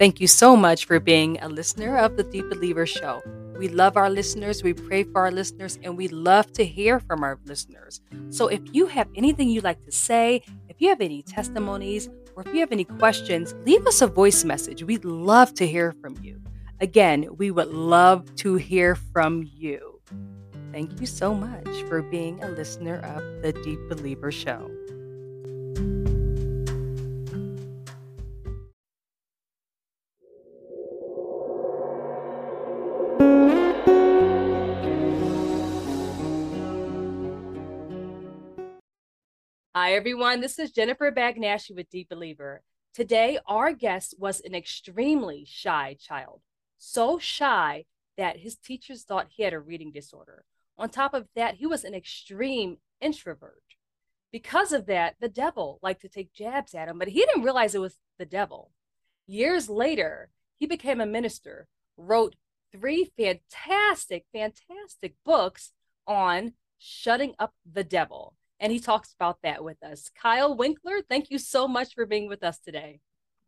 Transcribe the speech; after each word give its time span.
Thank 0.00 0.18
you 0.18 0.28
so 0.28 0.56
much 0.56 0.86
for 0.86 0.98
being 0.98 1.38
a 1.42 1.48
listener 1.50 1.98
of 1.98 2.16
the 2.16 2.22
Deep 2.22 2.48
Believer 2.48 2.86
Show. 2.86 3.20
We 3.58 3.68
love 3.68 3.98
our 3.98 4.08
listeners, 4.08 4.62
we 4.62 4.72
pray 4.72 5.04
for 5.04 5.20
our 5.20 5.30
listeners, 5.30 5.78
and 5.82 5.94
we 5.94 6.08
love 6.08 6.50
to 6.54 6.64
hear 6.64 7.00
from 7.00 7.22
our 7.22 7.38
listeners. 7.44 8.00
So 8.30 8.48
if 8.48 8.62
you 8.72 8.86
have 8.86 9.08
anything 9.14 9.50
you'd 9.50 9.64
like 9.64 9.84
to 9.84 9.92
say, 9.92 10.42
if 10.70 10.76
you 10.78 10.88
have 10.88 11.02
any 11.02 11.20
testimonies, 11.22 12.08
or 12.34 12.44
if 12.46 12.54
you 12.54 12.60
have 12.60 12.72
any 12.72 12.84
questions, 12.84 13.54
leave 13.66 13.86
us 13.86 14.00
a 14.00 14.06
voice 14.06 14.42
message. 14.42 14.82
We'd 14.82 15.04
love 15.04 15.52
to 15.56 15.66
hear 15.66 15.92
from 16.00 16.16
you. 16.22 16.40
Again, 16.80 17.28
we 17.36 17.50
would 17.50 17.68
love 17.68 18.34
to 18.36 18.54
hear 18.54 18.94
from 18.94 19.46
you. 19.52 20.00
Thank 20.72 20.98
you 20.98 21.06
so 21.06 21.34
much 21.34 21.82
for 21.90 22.00
being 22.00 22.42
a 22.42 22.48
listener 22.48 23.00
of 23.00 23.42
the 23.42 23.52
Deep 23.52 23.80
Believer 23.90 24.32
Show. 24.32 24.70
Hi, 39.90 39.96
everyone. 39.96 40.40
This 40.40 40.60
is 40.60 40.70
Jennifer 40.70 41.10
Bagnashi 41.10 41.74
with 41.74 41.90
Deep 41.90 42.08
Believer. 42.08 42.62
Today, 42.94 43.40
our 43.48 43.72
guest 43.72 44.14
was 44.20 44.40
an 44.40 44.54
extremely 44.54 45.44
shy 45.44 45.96
child, 45.98 46.42
so 46.78 47.18
shy 47.18 47.86
that 48.16 48.36
his 48.38 48.54
teachers 48.54 49.02
thought 49.02 49.30
he 49.30 49.42
had 49.42 49.52
a 49.52 49.58
reading 49.58 49.90
disorder. 49.90 50.44
On 50.78 50.88
top 50.88 51.12
of 51.12 51.26
that, 51.34 51.56
he 51.56 51.66
was 51.66 51.82
an 51.82 51.92
extreme 51.92 52.76
introvert. 53.00 53.64
Because 54.30 54.72
of 54.72 54.86
that, 54.86 55.16
the 55.20 55.28
devil 55.28 55.80
liked 55.82 56.02
to 56.02 56.08
take 56.08 56.32
jabs 56.32 56.72
at 56.72 56.86
him, 56.86 56.96
but 56.96 57.08
he 57.08 57.24
didn't 57.26 57.42
realize 57.42 57.74
it 57.74 57.80
was 57.80 57.98
the 58.16 58.24
devil. 58.24 58.70
Years 59.26 59.68
later, 59.68 60.30
he 60.56 60.66
became 60.66 61.00
a 61.00 61.04
minister, 61.04 61.66
wrote 61.96 62.36
three 62.70 63.10
fantastic, 63.16 64.26
fantastic 64.32 65.16
books 65.24 65.72
on 66.06 66.52
shutting 66.78 67.34
up 67.40 67.54
the 67.68 67.82
devil 67.82 68.36
and 68.60 68.70
he 68.70 68.78
talks 68.78 69.14
about 69.14 69.38
that 69.42 69.64
with 69.64 69.82
us. 69.82 70.10
Kyle 70.14 70.54
Winkler, 70.54 71.00
thank 71.08 71.30
you 71.30 71.38
so 71.38 71.66
much 71.66 71.94
for 71.94 72.06
being 72.06 72.28
with 72.28 72.44
us 72.44 72.58
today. 72.58 73.00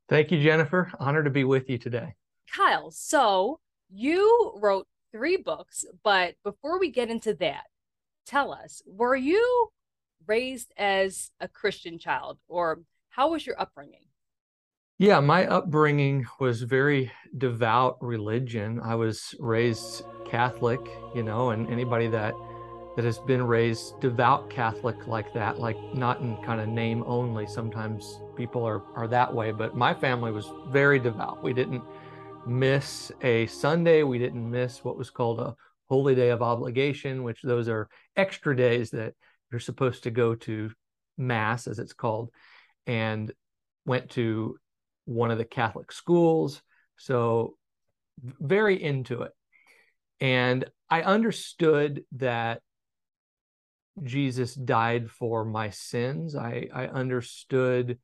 Thank 0.08 0.30
you, 0.32 0.42
Jennifer. 0.42 0.90
Honored 0.98 1.26
to 1.26 1.30
be 1.30 1.44
with 1.44 1.70
you 1.70 1.78
today. 1.78 2.14
Kyle, 2.54 2.90
so 2.90 3.60
you 3.90 4.52
wrote 4.56 4.86
three 5.12 5.36
books, 5.36 5.84
but 6.02 6.34
before 6.42 6.80
we 6.80 6.90
get 6.90 7.10
into 7.10 7.34
that, 7.34 7.64
tell 8.26 8.52
us, 8.52 8.82
were 8.86 9.16
you 9.16 9.68
raised 10.26 10.72
as 10.76 11.30
a 11.40 11.48
Christian 11.48 11.98
child 11.98 12.38
or 12.48 12.80
how 13.10 13.30
was 13.30 13.46
your 13.46 13.60
upbringing? 13.60 14.06
Yeah, 14.98 15.20
my 15.20 15.46
upbringing 15.46 16.26
was 16.38 16.62
very 16.62 17.10
devout 17.36 17.98
religion. 18.00 18.80
I 18.82 18.94
was 18.94 19.34
raised 19.40 20.04
Catholic, 20.24 20.80
you 21.14 21.22
know, 21.22 21.50
and 21.50 21.68
anybody 21.68 22.06
that 22.08 22.34
that 22.96 23.04
has 23.04 23.18
been 23.18 23.42
raised 23.42 23.98
devout 24.00 24.50
Catholic 24.50 25.06
like 25.06 25.32
that, 25.32 25.58
like 25.58 25.76
not 25.94 26.20
in 26.20 26.36
kind 26.44 26.60
of 26.60 26.68
name 26.68 27.02
only. 27.06 27.46
Sometimes 27.46 28.20
people 28.36 28.64
are, 28.66 28.82
are 28.94 29.08
that 29.08 29.32
way, 29.32 29.50
but 29.50 29.74
my 29.74 29.94
family 29.94 30.30
was 30.30 30.50
very 30.68 30.98
devout. 30.98 31.42
We 31.42 31.54
didn't 31.54 31.82
miss 32.46 33.10
a 33.22 33.46
Sunday. 33.46 34.02
We 34.02 34.18
didn't 34.18 34.50
miss 34.50 34.84
what 34.84 34.98
was 34.98 35.10
called 35.10 35.40
a 35.40 35.54
holy 35.88 36.14
day 36.14 36.30
of 36.30 36.42
obligation, 36.42 37.22
which 37.22 37.40
those 37.42 37.68
are 37.68 37.88
extra 38.16 38.54
days 38.54 38.90
that 38.90 39.14
you're 39.50 39.60
supposed 39.60 40.02
to 40.04 40.10
go 40.10 40.34
to 40.34 40.70
mass, 41.16 41.66
as 41.66 41.78
it's 41.78 41.92
called, 41.92 42.30
and 42.86 43.32
went 43.86 44.10
to 44.10 44.58
one 45.04 45.30
of 45.30 45.38
the 45.38 45.44
Catholic 45.44 45.92
schools. 45.92 46.62
So 46.96 47.56
very 48.22 48.82
into 48.82 49.22
it. 49.22 49.32
And 50.20 50.64
I 50.88 51.02
understood 51.02 52.04
that 52.12 52.60
Jesus 54.02 54.54
died 54.54 55.10
for 55.10 55.44
my 55.44 55.70
sins. 55.70 56.34
I, 56.34 56.68
I 56.72 56.86
understood 56.86 57.98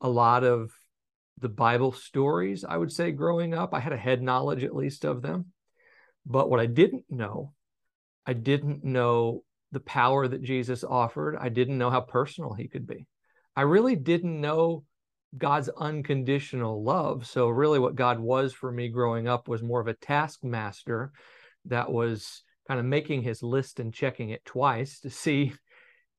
a 0.00 0.08
lot 0.08 0.44
of 0.44 0.72
the 1.38 1.48
Bible 1.48 1.92
stories, 1.92 2.64
I 2.64 2.76
would 2.76 2.92
say, 2.92 3.10
growing 3.10 3.54
up. 3.54 3.74
I 3.74 3.80
had 3.80 3.92
a 3.92 3.96
head 3.96 4.22
knowledge, 4.22 4.64
at 4.64 4.74
least, 4.74 5.04
of 5.04 5.22
them. 5.22 5.46
But 6.24 6.48
what 6.48 6.60
I 6.60 6.66
didn't 6.66 7.04
know, 7.10 7.52
I 8.24 8.32
didn't 8.32 8.84
know 8.84 9.42
the 9.72 9.80
power 9.80 10.28
that 10.28 10.42
Jesus 10.42 10.84
offered. 10.84 11.36
I 11.36 11.48
didn't 11.48 11.78
know 11.78 11.90
how 11.90 12.00
personal 12.00 12.54
he 12.54 12.68
could 12.68 12.86
be. 12.86 13.06
I 13.56 13.62
really 13.62 13.96
didn't 13.96 14.40
know 14.40 14.84
God's 15.36 15.68
unconditional 15.70 16.84
love. 16.84 17.26
So, 17.26 17.48
really, 17.48 17.78
what 17.78 17.96
God 17.96 18.20
was 18.20 18.52
for 18.52 18.70
me 18.70 18.88
growing 18.88 19.26
up 19.26 19.48
was 19.48 19.62
more 19.62 19.80
of 19.80 19.88
a 19.88 19.94
taskmaster 19.94 21.12
that 21.66 21.90
was 21.90 22.42
kind 22.68 22.80
of 22.80 22.86
making 22.86 23.22
his 23.22 23.42
list 23.42 23.80
and 23.80 23.92
checking 23.92 24.30
it 24.30 24.44
twice 24.44 25.00
to 25.00 25.10
see 25.10 25.52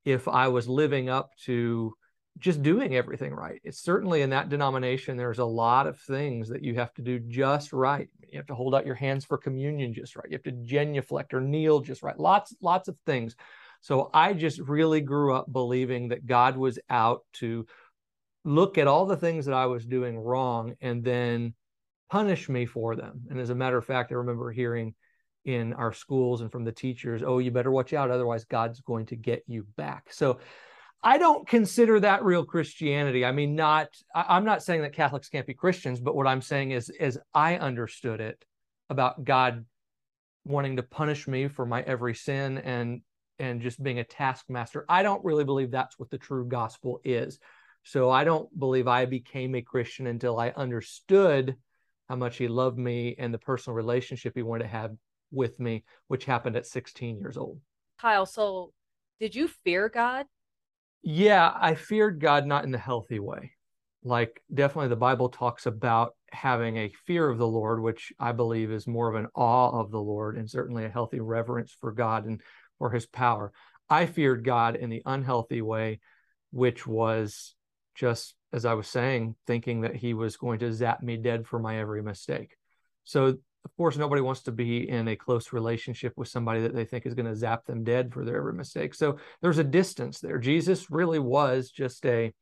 if 0.06 0.28
I 0.28 0.50
was 0.50 0.68
living 0.68 1.10
up 1.10 1.32
to 1.46 1.94
just 2.40 2.62
doing 2.62 2.96
everything 2.96 3.34
right. 3.34 3.62
It's 3.64 3.80
certainly 3.80 4.22
in 4.22 4.32
that 4.32 4.50
denomination, 4.50 5.18
there's 5.18 5.40
a 5.40 5.46
lot 5.46 5.88
of 5.88 6.00
things 6.00 6.50
that 6.50 6.64
you 6.64 6.76
have 6.76 6.94
to 6.96 7.02
do 7.02 7.20
just 7.20 7.74
right. 7.74 8.10
You 8.32 8.40
have 8.40 8.48
to 8.48 8.56
hold 8.56 8.74
out 8.74 8.86
your 8.86 8.96
hands 8.96 9.24
for 9.24 9.38
communion 9.38 9.94
just 9.94 10.16
right. 10.16 10.26
You 10.30 10.36
have 10.36 10.44
to 10.44 10.52
genuflect 10.52 11.34
or 11.34 11.42
kneel 11.42 11.80
just 11.80 12.02
right. 12.02 12.20
Lots, 12.20 12.56
lots 12.60 12.88
of 12.88 12.98
things. 13.06 13.36
So 13.82 14.10
I 14.14 14.34
just 14.34 14.60
really 14.60 15.02
grew 15.02 15.34
up 15.34 15.52
believing 15.52 16.08
that 16.10 16.26
God 16.26 16.58
was 16.58 16.80
out 16.90 17.22
to 17.34 17.66
look 18.44 18.78
at 18.78 18.88
all 18.88 19.06
the 19.06 19.18
things 19.18 19.46
that 19.46 19.54
I 19.54 19.68
was 19.68 19.86
doing 19.86 20.18
wrong 20.18 20.74
and 20.82 21.04
then 21.04 21.54
punish 22.10 22.50
me 22.50 22.66
for 22.66 22.96
them. 22.96 23.24
And 23.30 23.40
as 23.40 23.50
a 23.50 23.56
matter 23.56 23.78
of 23.78 23.86
fact, 23.86 24.12
I 24.12 24.16
remember 24.16 24.52
hearing 24.52 24.96
in 25.46 25.74
our 25.74 25.94
schools 25.94 26.42
and 26.42 26.52
from 26.52 26.64
the 26.64 26.72
teachers 26.72 27.22
oh 27.24 27.40
you 27.40 27.52
better 27.52 27.72
watch 27.72 27.94
out 27.94 28.10
otherwise 28.10 28.46
god's 28.46 28.80
going 28.82 29.06
to 29.06 29.16
get 29.16 29.44
you 29.48 29.66
back. 29.76 30.12
So 30.12 30.40
i 31.02 31.18
don't 31.18 31.48
consider 31.48 32.00
that 32.00 32.24
real 32.24 32.46
christianity. 32.46 33.26
I 33.26 33.32
mean 33.32 33.56
not 33.56 33.88
I, 34.16 34.38
am 34.38 34.46
not 34.46 34.64
saying 34.64 34.82
that 34.82 34.94
catholics 34.94 35.30
can't 35.30 35.48
be 35.48 35.54
christians 35.54 36.00
but 36.00 36.16
what 36.16 36.28
i'm 36.28 36.42
saying 36.42 36.72
is 36.72 36.90
as 37.00 37.18
i 37.34 37.58
understood 37.58 38.22
it 38.22 38.44
about 38.90 39.24
god 39.24 39.66
wanting 40.46 40.76
to 40.78 40.84
punish 40.84 41.28
me 41.28 41.48
for 41.48 41.66
my 41.66 41.82
every 41.82 42.16
sin 42.16 42.58
and 42.60 43.02
and 43.40 43.62
just 43.62 43.82
being 43.82 44.00
a 44.00 44.04
taskmaster. 44.04 44.86
I 44.88 45.02
don't 45.02 45.26
really 45.26 45.44
believe 45.44 45.72
that's 45.72 45.98
what 45.98 46.12
the 46.12 46.20
true 46.20 46.48
gospel 46.48 47.02
is. 47.04 47.40
So 47.84 48.10
i 48.10 48.24
don't 48.24 48.48
believe 48.58 48.88
i 48.88 49.06
became 49.06 49.56
a 49.56 49.62
christian 49.62 50.08
until 50.08 50.40
i 50.40 50.50
understood 50.50 51.56
how 52.10 52.16
much 52.16 52.38
he 52.38 52.48
loved 52.48 52.78
me 52.78 53.16
and 53.18 53.34
the 53.34 53.38
personal 53.38 53.76
relationship 53.76 54.34
he 54.36 54.42
wanted 54.42 54.64
to 54.64 54.70
have 54.70 54.92
with 55.34 55.60
me, 55.60 55.84
which 56.08 56.26
happened 56.26 56.56
at 56.56 56.68
16 56.68 57.20
years 57.20 57.38
old. 57.38 57.60
Kyle, 58.00 58.26
so 58.26 58.72
did 59.20 59.36
you 59.36 59.48
fear 59.48 59.90
God? 59.90 60.26
Yeah, 61.02 61.52
I 61.54 61.76
feared 61.76 62.22
God 62.22 62.46
not 62.46 62.64
in 62.64 62.72
the 62.72 62.78
healthy 62.78 63.20
way. 63.20 63.52
Like, 64.04 64.42
definitely 64.54 64.90
the 64.90 64.96
Bible 64.96 65.30
talks 65.30 65.66
about 65.66 66.16
having 66.32 66.78
a 66.78 66.94
fear 67.06 67.30
of 67.30 67.38
the 67.38 67.48
Lord, 67.48 67.82
which 67.82 68.12
I 68.20 68.32
believe 68.32 68.72
is 68.72 68.88
more 68.88 69.10
of 69.10 69.16
an 69.16 69.30
awe 69.34 69.80
of 69.80 69.92
the 69.92 70.02
Lord 70.02 70.38
and 70.38 70.50
certainly 70.50 70.86
a 70.86 70.90
healthy 70.90 71.20
reverence 71.20 71.76
for 71.80 71.92
God 71.92 72.26
and 72.26 72.42
for 72.78 72.90
his 72.90 73.06
power. 73.06 73.52
I 73.90 74.06
feared 74.06 74.44
God 74.44 74.76
in 74.76 74.90
the 74.90 75.02
unhealthy 75.06 75.62
way, 75.62 76.00
which 76.52 76.86
was 76.86 77.56
just, 77.96 78.36
as 78.52 78.66
I 78.66 78.74
was 78.74 78.88
saying, 78.88 79.36
thinking 79.48 79.82
that 79.82 79.96
he 79.96 80.14
was 80.14 80.38
going 80.38 80.60
to 80.60 80.74
zap 80.74 81.02
me 81.02 81.18
dead 81.18 81.48
for 81.48 81.60
my 81.60 81.80
every 81.80 82.02
mistake. 82.02 82.56
So 83.04 83.38
of 83.66 83.76
course, 83.78 83.98
nobody 83.98 84.22
wants 84.22 84.44
to 84.44 84.52
be 84.52 84.90
in 84.90 85.08
a 85.08 85.16
close 85.16 85.54
relationship 85.54 86.14
with 86.18 86.28
somebody 86.28 86.62
that 86.62 86.76
they 86.76 86.86
think 86.86 87.06
is 87.06 87.14
going 87.14 87.28
to 87.28 87.36
zap 87.36 87.66
them 87.66 87.84
dead 87.84 88.14
for 88.14 88.26
their 88.26 88.38
every 88.38 88.54
mistake. 88.54 88.94
So 88.94 89.18
there's 89.42 89.58
a 89.58 89.64
distance 89.64 90.20
there. 90.20 90.38
Jesus 90.38 90.92
really 90.92 91.20
was 91.20 91.70
just 91.70 92.06
a 92.06 92.34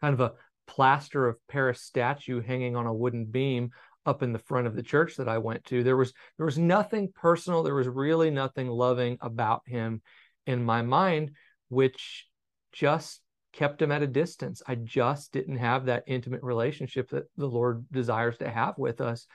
kind 0.00 0.14
of 0.14 0.20
a 0.20 0.32
plaster 0.66 1.26
of 1.26 1.36
Paris 1.48 1.82
statue 1.82 2.40
hanging 2.40 2.76
on 2.76 2.86
a 2.86 2.94
wooden 2.94 3.24
beam 3.24 3.70
up 4.06 4.22
in 4.22 4.32
the 4.32 4.38
front 4.38 4.66
of 4.66 4.74
the 4.74 4.82
church 4.82 5.16
that 5.16 5.28
I 5.28 5.38
went 5.38 5.64
to. 5.66 5.82
There 5.82 5.96
was 5.96 6.12
there 6.36 6.46
was 6.46 6.58
nothing 6.58 7.12
personal. 7.14 7.62
There 7.62 7.74
was 7.74 7.88
really 7.88 8.30
nothing 8.30 8.68
loving 8.68 9.18
about 9.20 9.62
him 9.66 10.02
in 10.46 10.64
my 10.64 10.82
mind, 10.82 11.32
which 11.68 12.26
just 12.72 13.20
kept 13.52 13.82
him 13.82 13.92
at 13.92 14.02
a 14.02 14.06
distance. 14.06 14.62
I 14.66 14.76
just 14.76 15.32
didn't 15.32 15.56
have 15.56 15.86
that 15.86 16.04
intimate 16.06 16.42
relationship 16.42 17.10
that 17.10 17.24
the 17.36 17.48
Lord 17.48 17.84
desires 17.90 18.38
to 18.38 18.48
have 18.48 18.74
with 18.78 19.00
us 19.00 19.26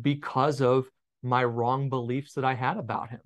because 0.00 0.60
of 0.60 0.88
my 1.22 1.44
wrong 1.44 1.88
beliefs 1.88 2.34
that 2.34 2.44
I 2.44 2.54
had 2.54 2.76
about 2.76 3.10
him. 3.10 3.20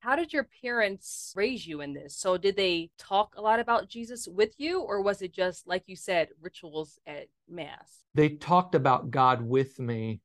How 0.00 0.14
did 0.14 0.32
your 0.32 0.48
parents 0.62 1.32
raise 1.34 1.66
you 1.66 1.80
in 1.80 1.92
this? 1.92 2.16
So, 2.16 2.36
did 2.36 2.56
they 2.56 2.90
talk 2.98 3.34
a 3.36 3.42
lot 3.42 3.58
about 3.58 3.88
Jesus 3.88 4.28
with 4.28 4.54
you, 4.58 4.80
or 4.80 5.02
was 5.02 5.20
it 5.20 5.34
just, 5.34 5.66
like 5.66 5.82
you 5.86 5.96
said, 5.96 6.28
rituals 6.40 6.98
at 7.06 7.26
Mass? 7.48 8.04
They 8.14 8.28
talked 8.28 8.74
about 8.76 9.10
God 9.10 9.42
with 9.42 9.80
me 9.80 10.20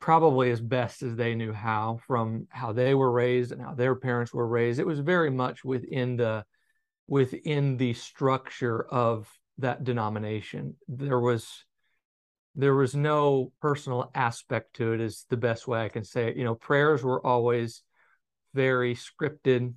probably 0.00 0.50
as 0.50 0.60
best 0.60 1.02
as 1.02 1.16
they 1.16 1.34
knew 1.34 1.52
how 1.52 1.98
from 2.06 2.46
how 2.50 2.72
they 2.72 2.94
were 2.94 3.10
raised 3.10 3.52
and 3.52 3.60
how 3.60 3.74
their 3.74 3.94
parents 3.94 4.32
were 4.32 4.46
raised 4.46 4.78
it 4.78 4.86
was 4.86 5.00
very 5.00 5.30
much 5.30 5.64
within 5.64 6.16
the 6.16 6.44
within 7.08 7.76
the 7.76 7.92
structure 7.94 8.86
of 8.86 9.28
that 9.58 9.82
denomination 9.82 10.76
there 10.86 11.18
was 11.18 11.64
there 12.58 12.74
was 12.74 12.94
no 12.94 13.52
personal 13.62 14.10
aspect 14.16 14.74
to 14.74 14.92
it 14.92 15.00
is 15.00 15.24
the 15.30 15.36
best 15.36 15.66
way 15.66 15.82
i 15.84 15.88
can 15.88 16.04
say 16.04 16.28
it. 16.28 16.36
You 16.36 16.44
know 16.44 16.56
prayers 16.56 17.02
were 17.02 17.24
always 17.24 17.82
very 18.52 18.96
scripted 18.96 19.72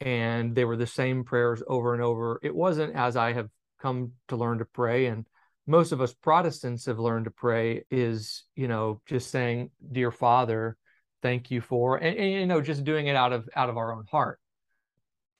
and 0.00 0.54
they 0.54 0.66
were 0.66 0.76
the 0.76 0.86
same 0.86 1.24
prayers 1.24 1.62
over 1.66 1.94
and 1.94 2.02
over. 2.02 2.38
It 2.42 2.54
wasn't 2.54 2.94
as 2.94 3.16
i 3.16 3.32
have 3.32 3.48
come 3.80 4.12
to 4.28 4.36
learn 4.36 4.58
to 4.58 4.64
pray 4.66 5.06
and 5.06 5.26
most 5.66 5.90
of 5.90 6.00
us 6.00 6.14
protestants 6.14 6.86
have 6.86 6.98
learned 6.98 7.24
to 7.24 7.30
pray 7.30 7.84
is 7.90 8.44
you 8.54 8.68
know 8.68 9.00
just 9.06 9.30
saying 9.30 9.70
dear 9.90 10.12
father 10.12 10.76
thank 11.22 11.50
you 11.50 11.60
for 11.60 11.96
and, 11.96 12.16
and 12.16 12.30
you 12.30 12.46
know 12.46 12.60
just 12.60 12.84
doing 12.84 13.06
it 13.06 13.16
out 13.16 13.32
of 13.32 13.48
out 13.56 13.70
of 13.70 13.76
our 13.76 13.92
own 13.92 14.04
heart. 14.10 14.38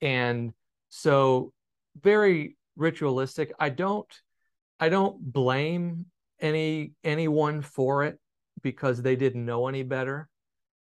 And 0.01 0.53
so 0.89 1.53
very 2.01 2.57
ritualistic. 2.75 3.53
I 3.59 3.69
don't 3.69 4.11
i 4.79 4.89
don't 4.89 5.19
blame 5.21 6.07
any 6.39 6.93
anyone 7.03 7.61
for 7.61 8.03
it 8.03 8.19
because 8.61 9.01
they 9.01 9.15
didn't 9.15 9.45
know 9.45 9.67
any 9.67 9.83
better. 9.83 10.29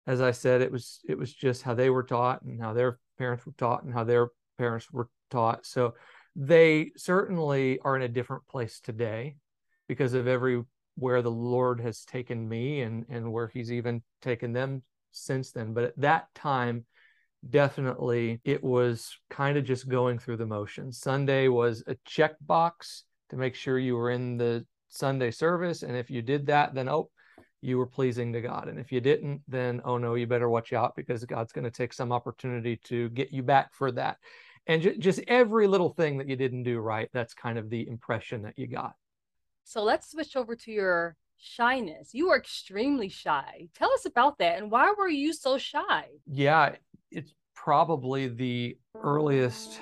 As 0.06 0.20
i 0.20 0.32
said 0.32 0.60
it 0.60 0.70
was 0.70 1.00
it 1.08 1.16
was 1.16 1.32
just 1.32 1.62
how 1.62 1.74
they 1.74 1.88
were 1.88 2.02
taught 2.02 2.42
and 2.42 2.60
how 2.60 2.74
their 2.74 2.98
parents 3.18 3.46
were 3.46 3.54
taught 3.56 3.84
and 3.84 3.94
how 3.94 4.04
their 4.04 4.28
parents 4.58 4.90
were 4.90 5.08
taught. 5.30 5.64
So 5.66 5.94
they 6.36 6.90
certainly 6.96 7.78
are 7.80 7.96
in 7.96 8.02
a 8.02 8.08
different 8.08 8.46
place 8.48 8.80
today 8.80 9.36
because 9.88 10.14
of 10.14 10.26
every 10.26 10.62
where 10.96 11.22
the 11.22 11.30
lord 11.30 11.80
has 11.80 12.04
taken 12.04 12.48
me 12.48 12.82
and 12.82 13.04
and 13.08 13.32
where 13.32 13.48
he's 13.48 13.72
even 13.72 14.02
taken 14.20 14.52
them 14.52 14.82
since 15.12 15.52
then. 15.52 15.72
But 15.72 15.84
at 15.84 16.00
that 16.00 16.34
time 16.34 16.84
definitely 17.48 18.40
it 18.44 18.62
was 18.62 19.16
kind 19.30 19.58
of 19.58 19.64
just 19.64 19.88
going 19.88 20.18
through 20.18 20.36
the 20.36 20.46
motions. 20.46 20.98
Sunday 20.98 21.48
was 21.48 21.82
a 21.86 21.96
checkbox 22.08 23.02
to 23.30 23.36
make 23.36 23.54
sure 23.54 23.78
you 23.78 23.96
were 23.96 24.10
in 24.10 24.36
the 24.36 24.64
Sunday 24.94 25.30
service. 25.30 25.82
And 25.82 25.96
if 25.96 26.10
you 26.10 26.22
did 26.22 26.46
that, 26.46 26.74
then 26.74 26.88
oh, 26.88 27.10
you 27.60 27.78
were 27.78 27.86
pleasing 27.86 28.32
to 28.32 28.40
God. 28.40 28.68
And 28.68 28.78
if 28.78 28.92
you 28.92 29.00
didn't, 29.00 29.42
then 29.48 29.80
oh 29.84 29.98
no, 29.98 30.14
you 30.14 30.26
better 30.26 30.48
watch 30.48 30.72
out 30.72 30.94
because 30.96 31.24
God's 31.24 31.52
going 31.52 31.64
to 31.64 31.70
take 31.70 31.92
some 31.92 32.12
opportunity 32.12 32.78
to 32.84 33.08
get 33.10 33.32
you 33.32 33.42
back 33.42 33.72
for 33.72 33.90
that. 33.92 34.18
And 34.66 34.82
j- 34.82 34.98
just 34.98 35.20
every 35.28 35.66
little 35.66 35.90
thing 35.90 36.18
that 36.18 36.28
you 36.28 36.36
didn't 36.36 36.62
do 36.62 36.78
right, 36.78 37.08
that's 37.12 37.34
kind 37.34 37.58
of 37.58 37.70
the 37.70 37.86
impression 37.88 38.42
that 38.42 38.58
you 38.58 38.66
got. 38.66 38.94
So 39.64 39.82
let's 39.82 40.10
switch 40.10 40.36
over 40.36 40.54
to 40.56 40.70
your 40.70 41.16
shyness. 41.36 42.10
You 42.12 42.28
were 42.28 42.36
extremely 42.36 43.08
shy. 43.08 43.68
Tell 43.74 43.92
us 43.92 44.06
about 44.06 44.38
that 44.38 44.58
and 44.58 44.70
why 44.70 44.94
were 44.96 45.08
you 45.08 45.32
so 45.32 45.58
shy? 45.58 46.06
Yeah, 46.26 46.76
it's 47.10 47.32
probably 47.54 48.28
the 48.28 48.76
earliest 48.94 49.80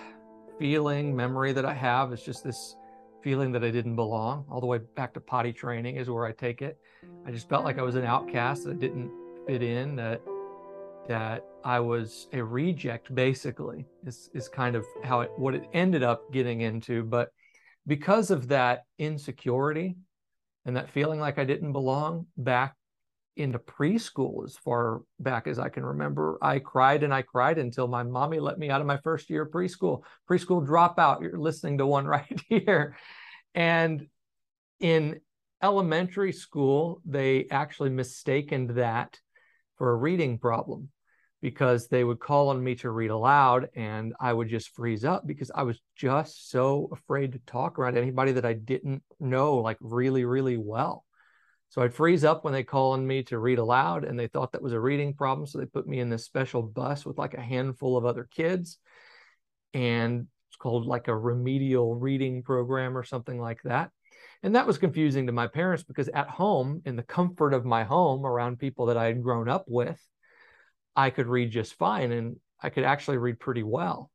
feeling, 0.58 1.16
memory 1.16 1.52
that 1.52 1.64
I 1.64 1.74
have. 1.74 2.12
It's 2.12 2.24
just 2.24 2.44
this 2.44 2.76
feeling 3.22 3.52
that 3.52 3.64
I 3.64 3.70
didn't 3.70 3.96
belong. 3.96 4.44
All 4.50 4.60
the 4.60 4.66
way 4.66 4.78
back 4.78 5.14
to 5.14 5.20
potty 5.20 5.52
training 5.52 5.96
is 5.96 6.10
where 6.10 6.26
I 6.26 6.32
take 6.32 6.62
it. 6.62 6.78
I 7.26 7.30
just 7.30 7.48
felt 7.48 7.64
like 7.64 7.78
I 7.78 7.82
was 7.82 7.94
an 7.94 8.04
outcast 8.04 8.64
that 8.64 8.80
didn't 8.80 9.10
fit 9.46 9.62
in, 9.62 9.96
that 9.96 10.20
that 11.08 11.44
I 11.64 11.80
was 11.80 12.28
a 12.32 12.42
reject 12.42 13.12
basically 13.14 13.86
is 14.06 14.30
is 14.34 14.48
kind 14.48 14.76
of 14.76 14.84
how 15.02 15.20
it 15.20 15.30
what 15.36 15.54
it 15.54 15.64
ended 15.72 16.02
up 16.02 16.32
getting 16.32 16.60
into. 16.60 17.02
But 17.02 17.30
because 17.86 18.30
of 18.30 18.48
that 18.48 18.84
insecurity 18.98 19.96
and 20.64 20.76
that 20.76 20.90
feeling 20.90 21.18
like 21.18 21.38
I 21.38 21.44
didn't 21.44 21.72
belong 21.72 22.26
back 22.36 22.76
into 23.36 23.58
preschool 23.58 24.44
as 24.44 24.56
far 24.56 25.02
back 25.18 25.46
as 25.46 25.58
I 25.58 25.68
can 25.68 25.84
remember. 25.84 26.38
I 26.42 26.58
cried 26.58 27.02
and 27.02 27.14
I 27.14 27.22
cried 27.22 27.58
until 27.58 27.88
my 27.88 28.02
mommy 28.02 28.40
let 28.40 28.58
me 28.58 28.70
out 28.70 28.80
of 28.80 28.86
my 28.86 28.98
first 28.98 29.30
year 29.30 29.42
of 29.42 29.50
preschool. 29.50 30.02
Preschool 30.28 30.66
dropout. 30.66 31.22
You're 31.22 31.38
listening 31.38 31.78
to 31.78 31.86
one 31.86 32.06
right 32.06 32.40
here. 32.48 32.96
And 33.54 34.06
in 34.80 35.20
elementary 35.62 36.32
school, 36.32 37.00
they 37.04 37.46
actually 37.50 37.90
mistaken 37.90 38.74
that 38.74 39.18
for 39.76 39.90
a 39.90 39.96
reading 39.96 40.38
problem 40.38 40.88
because 41.40 41.88
they 41.88 42.04
would 42.04 42.20
call 42.20 42.50
on 42.50 42.62
me 42.62 42.74
to 42.76 42.90
read 42.90 43.10
aloud 43.10 43.68
and 43.74 44.14
I 44.20 44.32
would 44.32 44.48
just 44.48 44.70
freeze 44.74 45.04
up 45.04 45.26
because 45.26 45.50
I 45.52 45.64
was 45.64 45.80
just 45.96 46.50
so 46.50 46.88
afraid 46.92 47.32
to 47.32 47.40
talk 47.46 47.78
around 47.78 47.98
anybody 47.98 48.32
that 48.32 48.44
I 48.44 48.52
didn't 48.52 49.02
know 49.18 49.56
like 49.56 49.76
really, 49.80 50.24
really 50.24 50.56
well. 50.56 51.04
So 51.72 51.80
I'd 51.80 51.94
freeze 51.94 52.22
up 52.22 52.44
when 52.44 52.52
they 52.52 52.64
call 52.64 52.92
on 52.92 53.06
me 53.06 53.22
to 53.24 53.38
read 53.38 53.58
aloud, 53.58 54.04
and 54.04 54.20
they 54.20 54.26
thought 54.26 54.52
that 54.52 54.60
was 54.60 54.74
a 54.74 54.78
reading 54.78 55.14
problem. 55.14 55.46
So 55.46 55.56
they 55.56 55.64
put 55.64 55.86
me 55.86 56.00
in 56.00 56.10
this 56.10 56.22
special 56.22 56.60
bus 56.60 57.06
with 57.06 57.16
like 57.16 57.32
a 57.32 57.40
handful 57.40 57.96
of 57.96 58.04
other 58.04 58.28
kids. 58.30 58.76
And 59.72 60.26
it's 60.50 60.58
called 60.58 60.84
like 60.84 61.08
a 61.08 61.16
remedial 61.16 61.94
reading 61.94 62.42
program 62.42 62.94
or 62.94 63.04
something 63.04 63.40
like 63.40 63.62
that. 63.62 63.90
And 64.42 64.54
that 64.54 64.66
was 64.66 64.76
confusing 64.76 65.28
to 65.28 65.32
my 65.32 65.46
parents 65.46 65.82
because 65.82 66.08
at 66.08 66.28
home, 66.28 66.82
in 66.84 66.94
the 66.94 67.02
comfort 67.02 67.54
of 67.54 67.64
my 67.64 67.84
home, 67.84 68.26
around 68.26 68.58
people 68.58 68.84
that 68.86 68.98
I 68.98 69.06
had 69.06 69.22
grown 69.22 69.48
up 69.48 69.64
with, 69.66 69.98
I 70.94 71.08
could 71.08 71.26
read 71.26 71.52
just 71.52 71.72
fine 71.78 72.12
and 72.12 72.36
I 72.62 72.68
could 72.68 72.84
actually 72.84 73.16
read 73.16 73.40
pretty 73.40 73.62
well. 73.62 74.10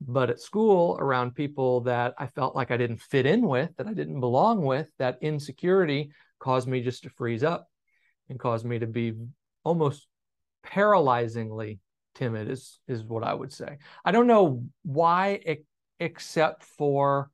But 0.00 0.28
at 0.28 0.40
school, 0.40 0.98
around 0.98 1.36
people 1.36 1.82
that 1.82 2.14
I 2.18 2.26
felt 2.26 2.56
like 2.56 2.72
I 2.72 2.76
didn't 2.76 3.00
fit 3.00 3.26
in 3.26 3.42
with, 3.42 3.70
that 3.76 3.86
I 3.86 3.94
didn't 3.94 4.18
belong 4.18 4.64
with, 4.64 4.90
that 4.98 5.18
insecurity 5.20 6.10
caused 6.40 6.68
me 6.68 6.80
just 6.80 7.04
to 7.04 7.10
freeze 7.10 7.44
up 7.44 7.68
and 8.28 8.38
caused 8.38 8.64
me 8.64 8.78
to 8.78 8.86
be 8.86 9.14
almost 9.64 10.08
paralyzingly 10.66 11.78
timid 12.14 12.50
is 12.50 12.80
is 12.88 13.04
what 13.04 13.22
I 13.24 13.32
would 13.32 13.52
say. 13.52 13.78
I 14.04 14.12
don't 14.12 14.26
know 14.26 14.64
why 14.82 15.40
except 15.98 16.64
for 16.64 17.30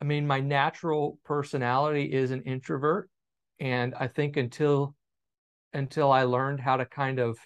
I 0.00 0.04
mean 0.04 0.26
my 0.26 0.40
natural 0.40 1.18
personality 1.24 2.12
is 2.12 2.30
an 2.30 2.42
introvert 2.42 3.08
and 3.60 3.94
I 3.94 4.08
think 4.08 4.36
until 4.36 4.94
until 5.72 6.10
I 6.10 6.24
learned 6.24 6.60
how 6.60 6.76
to 6.76 6.86
kind 6.86 7.18
of 7.18 7.38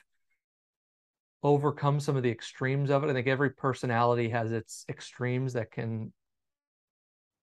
overcome 1.43 2.01
some 2.01 2.17
of 2.17 2.23
the 2.23 2.31
extremes 2.31 2.91
of 2.91 3.05
it. 3.05 3.11
I 3.11 3.13
think 3.13 3.27
every 3.27 3.51
personality 3.51 4.31
has 4.31 4.51
its 4.51 4.87
extremes 4.89 5.53
that 5.53 5.71
can 5.71 6.13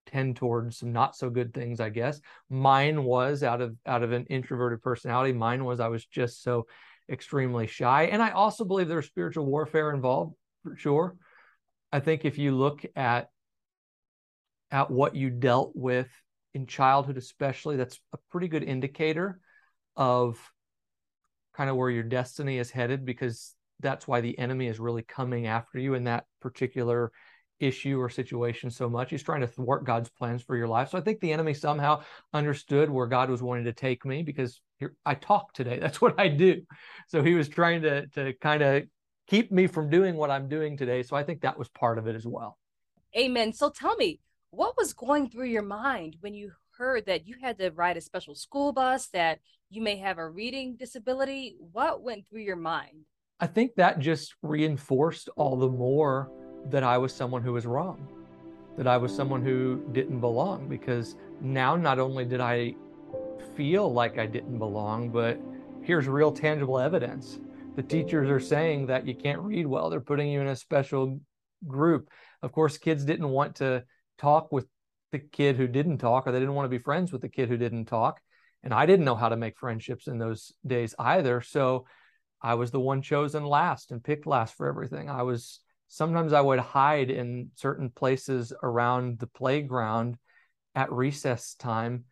tend 0.05 0.35
towards 0.35 0.77
some 0.77 0.91
not 0.91 1.15
so 1.15 1.29
good 1.29 1.53
things 1.53 1.79
i 1.79 1.89
guess. 1.89 2.19
Mine 2.49 3.03
was 3.03 3.43
out 3.43 3.61
of 3.61 3.75
out 3.85 4.03
of 4.03 4.11
an 4.11 4.25
introverted 4.25 4.81
personality 4.81 5.33
mine 5.33 5.63
was 5.65 5.79
i 5.79 5.87
was 5.87 6.05
just 6.05 6.43
so 6.43 6.67
extremely 7.09 7.67
shy 7.67 8.03
and 8.03 8.21
i 8.21 8.31
also 8.31 8.63
believe 8.63 8.87
there's 8.87 9.05
spiritual 9.05 9.45
warfare 9.45 9.93
involved 9.93 10.35
for 10.63 10.75
sure. 10.75 11.15
I 11.91 11.99
think 11.99 12.23
if 12.23 12.37
you 12.37 12.55
look 12.55 12.85
at 12.95 13.29
at 14.69 14.89
what 14.89 15.15
you 15.15 15.29
dealt 15.29 15.73
with 15.75 16.09
in 16.53 16.65
childhood 16.65 17.17
especially 17.17 17.75
that's 17.75 17.99
a 18.13 18.17
pretty 18.29 18.47
good 18.47 18.63
indicator 18.63 19.39
of 19.95 20.39
kind 21.53 21.69
of 21.69 21.75
where 21.75 21.89
your 21.89 22.03
destiny 22.03 22.57
is 22.57 22.71
headed 22.71 23.05
because 23.05 23.55
that's 23.81 24.07
why 24.07 24.21
the 24.21 24.37
enemy 24.39 24.67
is 24.67 24.79
really 24.79 25.01
coming 25.01 25.47
after 25.47 25.79
you 25.79 25.95
in 25.95 26.05
that 26.05 26.25
particular 26.39 27.11
issue 27.61 27.99
or 27.99 28.09
situation 28.09 28.69
so 28.69 28.89
much. 28.89 29.11
He's 29.11 29.23
trying 29.23 29.41
to 29.41 29.47
thwart 29.47 29.85
God's 29.85 30.09
plans 30.09 30.41
for 30.41 30.55
your 30.57 30.67
life. 30.67 30.89
So 30.89 30.97
I 30.97 31.01
think 31.01 31.19
the 31.19 31.31
enemy 31.31 31.53
somehow 31.53 32.01
understood 32.33 32.89
where 32.89 33.07
God 33.07 33.29
was 33.29 33.43
wanting 33.43 33.65
to 33.65 33.73
take 33.73 34.05
me 34.05 34.23
because 34.23 34.59
here, 34.79 34.95
I 35.05 35.15
talk 35.15 35.53
today. 35.53 35.79
That's 35.81 36.01
what 36.01 36.19
I 36.19 36.27
do. 36.27 36.61
So 37.07 37.23
he 37.23 37.35
was 37.35 37.47
trying 37.47 37.83
to 37.83 38.07
to 38.07 38.33
kind 38.33 38.61
of 38.63 38.83
keep 39.27 39.51
me 39.51 39.67
from 39.67 39.89
doing 39.89 40.15
what 40.15 40.31
I'm 40.31 40.49
doing 40.49 40.75
today. 40.75 41.03
So 41.03 41.15
I 41.15 41.23
think 41.23 41.41
that 41.41 41.57
was 41.57 41.69
part 41.69 41.97
of 41.97 42.07
it 42.07 42.15
as 42.15 42.25
well. 42.25 42.57
Amen. 43.15 43.53
So 43.53 43.69
tell 43.69 43.95
me, 43.95 44.19
what 44.51 44.75
was 44.77 44.93
going 44.93 45.29
through 45.29 45.47
your 45.47 45.61
mind 45.61 46.17
when 46.19 46.33
you 46.33 46.51
heard 46.77 47.05
that 47.05 47.27
you 47.27 47.35
had 47.41 47.57
to 47.59 47.69
ride 47.71 47.97
a 47.97 48.01
special 48.01 48.35
school 48.35 48.73
bus, 48.73 49.07
that 49.09 49.39
you 49.69 49.81
may 49.81 49.97
have 49.97 50.17
a 50.17 50.27
reading 50.27 50.75
disability? 50.75 51.55
What 51.71 52.01
went 52.01 52.27
through 52.27 52.41
your 52.41 52.55
mind? 52.55 53.05
I 53.39 53.47
think 53.47 53.75
that 53.75 53.99
just 53.99 54.35
reinforced 54.43 55.29
all 55.35 55.57
the 55.57 55.69
more 55.69 56.29
that 56.69 56.83
I 56.83 56.97
was 56.97 57.13
someone 57.13 57.41
who 57.41 57.53
was 57.53 57.65
wrong, 57.65 58.07
that 58.77 58.87
I 58.87 58.97
was 58.97 59.15
someone 59.15 59.43
who 59.43 59.83
didn't 59.91 60.19
belong. 60.19 60.67
Because 60.67 61.15
now 61.41 61.75
not 61.75 61.99
only 61.99 62.25
did 62.25 62.39
I 62.39 62.75
feel 63.55 63.91
like 63.91 64.17
I 64.17 64.25
didn't 64.25 64.57
belong, 64.57 65.09
but 65.09 65.39
here's 65.81 66.07
real 66.07 66.31
tangible 66.31 66.79
evidence. 66.79 67.39
The 67.75 67.83
teachers 67.83 68.29
are 68.29 68.39
saying 68.39 68.87
that 68.87 69.07
you 69.07 69.15
can't 69.15 69.41
read 69.41 69.65
well, 69.65 69.89
they're 69.89 70.01
putting 70.01 70.29
you 70.29 70.41
in 70.41 70.47
a 70.47 70.55
special 70.55 71.19
group. 71.67 72.09
Of 72.41 72.51
course, 72.51 72.77
kids 72.77 73.05
didn't 73.05 73.29
want 73.29 73.55
to 73.57 73.83
talk 74.17 74.51
with 74.51 74.67
the 75.11 75.19
kid 75.19 75.55
who 75.55 75.67
didn't 75.67 75.97
talk, 75.97 76.27
or 76.27 76.31
they 76.31 76.39
didn't 76.39 76.55
want 76.55 76.65
to 76.65 76.77
be 76.77 76.83
friends 76.83 77.11
with 77.11 77.21
the 77.21 77.29
kid 77.29 77.49
who 77.49 77.57
didn't 77.57 77.85
talk. 77.85 78.19
And 78.63 78.73
I 78.73 78.85
didn't 78.85 79.05
know 79.05 79.15
how 79.15 79.29
to 79.29 79.37
make 79.37 79.57
friendships 79.57 80.07
in 80.07 80.19
those 80.19 80.53
days 80.65 80.93
either. 80.99 81.41
So 81.41 81.85
I 82.41 82.55
was 82.55 82.71
the 82.71 82.79
one 82.79 83.01
chosen 83.01 83.45
last 83.45 83.91
and 83.91 84.03
picked 84.03 84.27
last 84.27 84.55
for 84.55 84.67
everything. 84.67 85.09
I 85.09 85.23
was 85.23 85.59
sometimes 85.91 86.31
I 86.31 86.39
would 86.39 86.59
hide 86.59 87.09
in 87.09 87.49
certain 87.55 87.89
places 87.89 88.53
around 88.63 89.19
the 89.19 89.27
playground 89.27 90.15
at 90.73 90.89
recess 90.89 91.53
time 91.55 92.05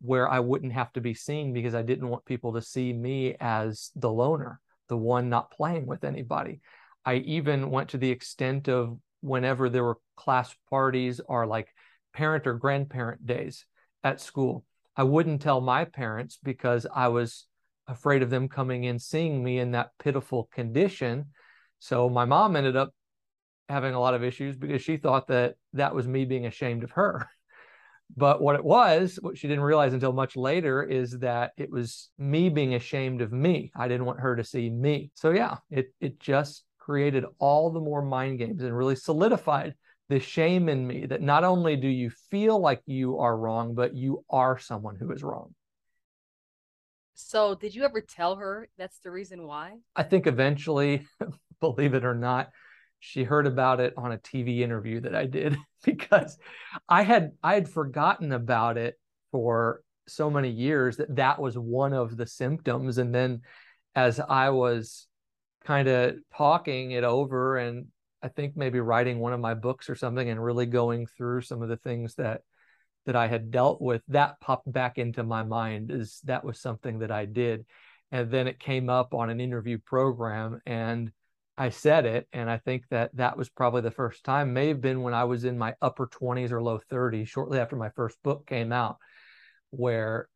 where 0.00 0.28
I 0.28 0.38
wouldn't 0.38 0.74
have 0.74 0.92
to 0.92 1.00
be 1.00 1.12
seen 1.12 1.52
because 1.52 1.74
I 1.74 1.82
didn't 1.82 2.08
want 2.08 2.24
people 2.24 2.52
to 2.52 2.62
see 2.62 2.92
me 2.92 3.34
as 3.40 3.90
the 3.96 4.12
loner, 4.12 4.60
the 4.88 4.96
one 4.96 5.28
not 5.28 5.50
playing 5.50 5.86
with 5.86 6.04
anybody. 6.04 6.60
I 7.04 7.16
even 7.16 7.68
went 7.68 7.88
to 7.90 7.98
the 7.98 8.12
extent 8.12 8.68
of 8.68 8.96
whenever 9.22 9.68
there 9.68 9.82
were 9.82 9.98
class 10.16 10.54
parties 10.70 11.20
or 11.26 11.48
like 11.48 11.66
parent 12.12 12.46
or 12.46 12.54
grandparent 12.54 13.26
days 13.26 13.66
at 14.04 14.20
school, 14.20 14.64
I 14.96 15.02
wouldn't 15.02 15.42
tell 15.42 15.60
my 15.60 15.84
parents 15.84 16.38
because 16.40 16.86
I 16.94 17.08
was 17.08 17.46
afraid 17.88 18.22
of 18.22 18.30
them 18.30 18.48
coming 18.48 18.84
in 18.84 19.00
seeing 19.00 19.42
me 19.42 19.58
in 19.58 19.72
that 19.72 19.90
pitiful 19.98 20.48
condition. 20.52 21.26
So 21.80 22.08
my 22.08 22.24
mom 22.24 22.54
ended 22.54 22.76
up 22.76 22.92
having 23.68 23.94
a 23.94 24.00
lot 24.00 24.14
of 24.14 24.24
issues 24.24 24.56
because 24.56 24.82
she 24.82 24.96
thought 24.96 25.28
that 25.28 25.56
that 25.72 25.94
was 25.94 26.06
me 26.06 26.24
being 26.24 26.46
ashamed 26.46 26.84
of 26.84 26.92
her. 26.92 27.28
But 28.16 28.40
what 28.40 28.54
it 28.54 28.64
was, 28.64 29.18
what 29.20 29.36
she 29.36 29.48
didn't 29.48 29.64
realize 29.64 29.92
until 29.92 30.12
much 30.12 30.36
later, 30.36 30.80
is 30.84 31.18
that 31.18 31.50
it 31.56 31.72
was 31.72 32.08
me 32.16 32.48
being 32.48 32.74
ashamed 32.74 33.20
of 33.20 33.32
me. 33.32 33.72
I 33.74 33.88
didn't 33.88 34.06
want 34.06 34.20
her 34.20 34.36
to 34.36 34.44
see 34.44 34.70
me. 34.70 35.10
So 35.14 35.32
yeah, 35.32 35.56
it 35.72 35.92
it 36.00 36.20
just 36.20 36.62
created 36.78 37.24
all 37.40 37.72
the 37.72 37.80
more 37.80 38.02
mind 38.02 38.38
games 38.38 38.62
and 38.62 38.78
really 38.78 38.94
solidified 38.94 39.74
the 40.08 40.20
shame 40.20 40.68
in 40.68 40.86
me 40.86 41.06
that 41.06 41.20
not 41.20 41.42
only 41.42 41.74
do 41.74 41.88
you 41.88 42.10
feel 42.10 42.60
like 42.60 42.80
you 42.86 43.18
are 43.18 43.36
wrong, 43.36 43.74
but 43.74 43.96
you 43.96 44.24
are 44.30 44.58
someone 44.58 44.94
who 44.94 45.10
is 45.10 45.24
wrong. 45.24 45.52
So, 47.14 47.54
did 47.54 47.74
you 47.74 47.82
ever 47.84 48.00
tell 48.00 48.36
her 48.36 48.68
that's 48.76 48.98
the 48.98 49.10
reason 49.10 49.46
why? 49.46 49.78
I 49.96 50.02
think 50.02 50.26
eventually, 50.26 51.06
believe 51.60 51.94
it 51.94 52.04
or 52.04 52.14
not, 52.14 52.50
she 53.00 53.24
heard 53.24 53.46
about 53.46 53.80
it 53.80 53.94
on 53.96 54.12
a 54.12 54.18
TV 54.18 54.60
interview 54.60 55.00
that 55.00 55.14
I 55.14 55.26
did 55.26 55.56
because 55.84 56.38
I 56.88 57.02
had 57.02 57.32
I 57.42 57.54
had 57.54 57.68
forgotten 57.68 58.32
about 58.32 58.78
it 58.78 58.98
for 59.32 59.82
so 60.08 60.30
many 60.30 60.50
years 60.50 60.96
that 60.98 61.16
that 61.16 61.40
was 61.40 61.58
one 61.58 61.92
of 61.92 62.16
the 62.16 62.26
symptoms. 62.26 62.98
And 62.98 63.14
then 63.14 63.42
as 63.94 64.20
I 64.20 64.50
was 64.50 65.06
kind 65.64 65.88
of 65.88 66.16
talking 66.36 66.92
it 66.92 67.04
over 67.04 67.56
and 67.56 67.86
I 68.22 68.28
think 68.28 68.56
maybe 68.56 68.80
writing 68.80 69.18
one 69.18 69.32
of 69.32 69.40
my 69.40 69.54
books 69.54 69.90
or 69.90 69.94
something 69.94 70.28
and 70.28 70.42
really 70.42 70.66
going 70.66 71.06
through 71.06 71.42
some 71.42 71.62
of 71.62 71.68
the 71.68 71.76
things 71.76 72.14
that 72.14 72.42
that 73.04 73.16
I 73.16 73.28
had 73.28 73.52
dealt 73.52 73.80
with 73.80 74.02
that 74.08 74.40
popped 74.40 74.70
back 74.70 74.98
into 74.98 75.22
my 75.22 75.44
mind 75.44 75.92
is 75.92 76.20
that 76.24 76.44
was 76.44 76.60
something 76.60 76.98
that 77.00 77.12
I 77.12 77.24
did. 77.24 77.64
And 78.10 78.30
then 78.30 78.48
it 78.48 78.58
came 78.58 78.90
up 78.90 79.14
on 79.14 79.30
an 79.30 79.40
interview 79.40 79.78
program 79.78 80.60
and 80.66 81.12
I 81.58 81.70
said 81.70 82.04
it, 82.04 82.28
and 82.32 82.50
I 82.50 82.58
think 82.58 82.84
that 82.90 83.16
that 83.16 83.38
was 83.38 83.48
probably 83.48 83.80
the 83.80 83.90
first 83.90 84.24
time. 84.24 84.52
May 84.52 84.68
have 84.68 84.80
been 84.80 85.02
when 85.02 85.14
I 85.14 85.24
was 85.24 85.44
in 85.44 85.56
my 85.56 85.74
upper 85.80 86.06
twenties 86.06 86.52
or 86.52 86.62
low 86.62 86.78
thirties, 86.78 87.28
shortly 87.28 87.58
after 87.58 87.76
my 87.76 87.88
first 87.90 88.22
book 88.22 88.46
came 88.46 88.72
out, 88.72 88.98
where 89.70 90.28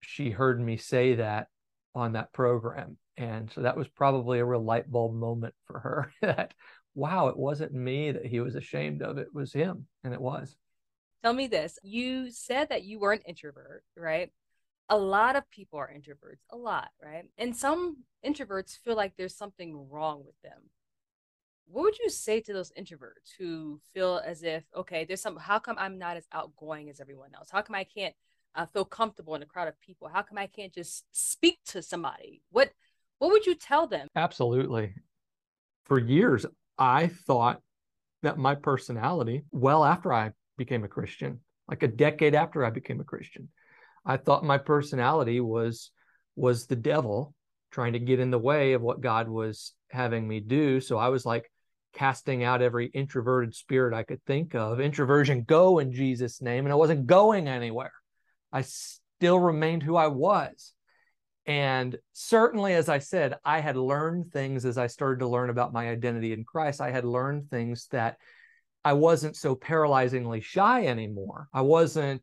she 0.00 0.30
heard 0.30 0.60
me 0.60 0.76
say 0.76 1.14
that 1.16 1.46
on 1.94 2.12
that 2.12 2.32
program, 2.32 2.96
and 3.16 3.50
so 3.52 3.62
that 3.62 3.76
was 3.76 3.88
probably 3.88 4.40
a 4.40 4.44
real 4.44 4.62
light 4.62 4.90
bulb 4.90 5.14
moment 5.14 5.54
for 5.66 5.78
her. 5.78 6.12
that 6.22 6.54
wow, 6.94 7.28
it 7.28 7.36
wasn't 7.36 7.72
me 7.72 8.10
that 8.10 8.26
he 8.26 8.40
was 8.40 8.56
ashamed 8.56 9.02
of; 9.02 9.18
it 9.18 9.32
was 9.32 9.52
him, 9.52 9.86
and 10.02 10.12
it 10.12 10.20
was. 10.20 10.56
Tell 11.22 11.32
me 11.32 11.46
this: 11.46 11.78
you 11.84 12.32
said 12.32 12.70
that 12.70 12.82
you 12.82 12.98
were 12.98 13.12
an 13.12 13.22
introvert, 13.26 13.84
right? 13.96 14.32
A 14.88 14.96
lot 14.96 15.36
of 15.36 15.48
people 15.50 15.78
are 15.78 15.92
introverts, 15.92 16.44
a 16.50 16.56
lot, 16.56 16.90
right? 17.02 17.24
And 17.36 17.54
some 17.54 17.98
introverts 18.24 18.78
feel 18.78 18.96
like 18.96 19.14
there's 19.16 19.36
something 19.36 19.88
wrong 19.90 20.24
with 20.24 20.40
them. 20.42 20.70
What 21.70 21.82
would 21.82 21.98
you 21.98 22.08
say 22.08 22.40
to 22.40 22.52
those 22.52 22.72
introverts 22.78 23.34
who 23.38 23.80
feel 23.92 24.22
as 24.24 24.42
if, 24.42 24.64
okay, 24.74 25.04
there's 25.04 25.20
some, 25.20 25.36
how 25.36 25.58
come 25.58 25.76
I'm 25.78 25.98
not 25.98 26.16
as 26.16 26.26
outgoing 26.32 26.88
as 26.88 27.00
everyone 27.00 27.30
else? 27.34 27.48
How 27.50 27.60
come 27.60 27.76
I 27.76 27.84
can't 27.84 28.14
uh, 28.54 28.64
feel 28.64 28.86
comfortable 28.86 29.34
in 29.34 29.42
a 29.42 29.46
crowd 29.46 29.68
of 29.68 29.78
people? 29.80 30.08
How 30.08 30.22
come 30.22 30.38
I 30.38 30.46
can't 30.46 30.72
just 30.72 31.04
speak 31.12 31.58
to 31.66 31.82
somebody? 31.82 32.40
What, 32.50 32.70
what 33.18 33.30
would 33.30 33.44
you 33.44 33.54
tell 33.54 33.86
them? 33.86 34.08
Absolutely. 34.16 34.94
For 35.84 35.98
years, 35.98 36.46
I 36.78 37.08
thought 37.08 37.60
that 38.22 38.38
my 38.38 38.54
personality, 38.54 39.44
well 39.52 39.84
after 39.84 40.12
I 40.12 40.32
became 40.56 40.84
a 40.84 40.88
Christian, 40.88 41.40
like 41.68 41.82
a 41.82 41.88
decade 41.88 42.34
after 42.34 42.64
I 42.64 42.70
became 42.70 43.00
a 43.00 43.04
Christian, 43.04 43.50
I 44.08 44.16
thought 44.16 44.42
my 44.42 44.58
personality 44.58 45.38
was 45.40 45.92
was 46.34 46.66
the 46.66 46.76
devil 46.76 47.34
trying 47.70 47.92
to 47.92 47.98
get 47.98 48.20
in 48.20 48.30
the 48.30 48.38
way 48.38 48.72
of 48.72 48.80
what 48.80 49.02
God 49.02 49.28
was 49.28 49.74
having 49.90 50.26
me 50.26 50.40
do. 50.40 50.80
So 50.80 50.96
I 50.96 51.08
was 51.08 51.26
like 51.26 51.50
casting 51.92 52.42
out 52.42 52.62
every 52.62 52.86
introverted 52.86 53.54
spirit 53.54 53.92
I 53.92 54.04
could 54.04 54.24
think 54.24 54.54
of. 54.54 54.80
Introversion, 54.80 55.42
go 55.42 55.78
in 55.78 55.92
Jesus' 55.92 56.40
name. 56.40 56.64
And 56.64 56.72
I 56.72 56.76
wasn't 56.76 57.06
going 57.06 57.48
anywhere. 57.48 57.92
I 58.50 58.62
still 58.62 59.38
remained 59.38 59.82
who 59.82 59.96
I 59.96 60.06
was. 60.06 60.72
And 61.44 61.96
certainly, 62.12 62.74
as 62.74 62.88
I 62.88 62.98
said, 62.98 63.36
I 63.44 63.60
had 63.60 63.76
learned 63.76 64.32
things 64.32 64.64
as 64.64 64.78
I 64.78 64.86
started 64.86 65.20
to 65.20 65.28
learn 65.28 65.50
about 65.50 65.72
my 65.72 65.88
identity 65.88 66.32
in 66.32 66.44
Christ. 66.44 66.80
I 66.80 66.90
had 66.90 67.04
learned 67.04 67.50
things 67.50 67.88
that 67.90 68.16
I 68.84 68.92
wasn't 68.92 69.36
so 69.36 69.54
paralyzingly 69.54 70.42
shy 70.42 70.86
anymore. 70.86 71.48
I 71.52 71.62
wasn't 71.62 72.22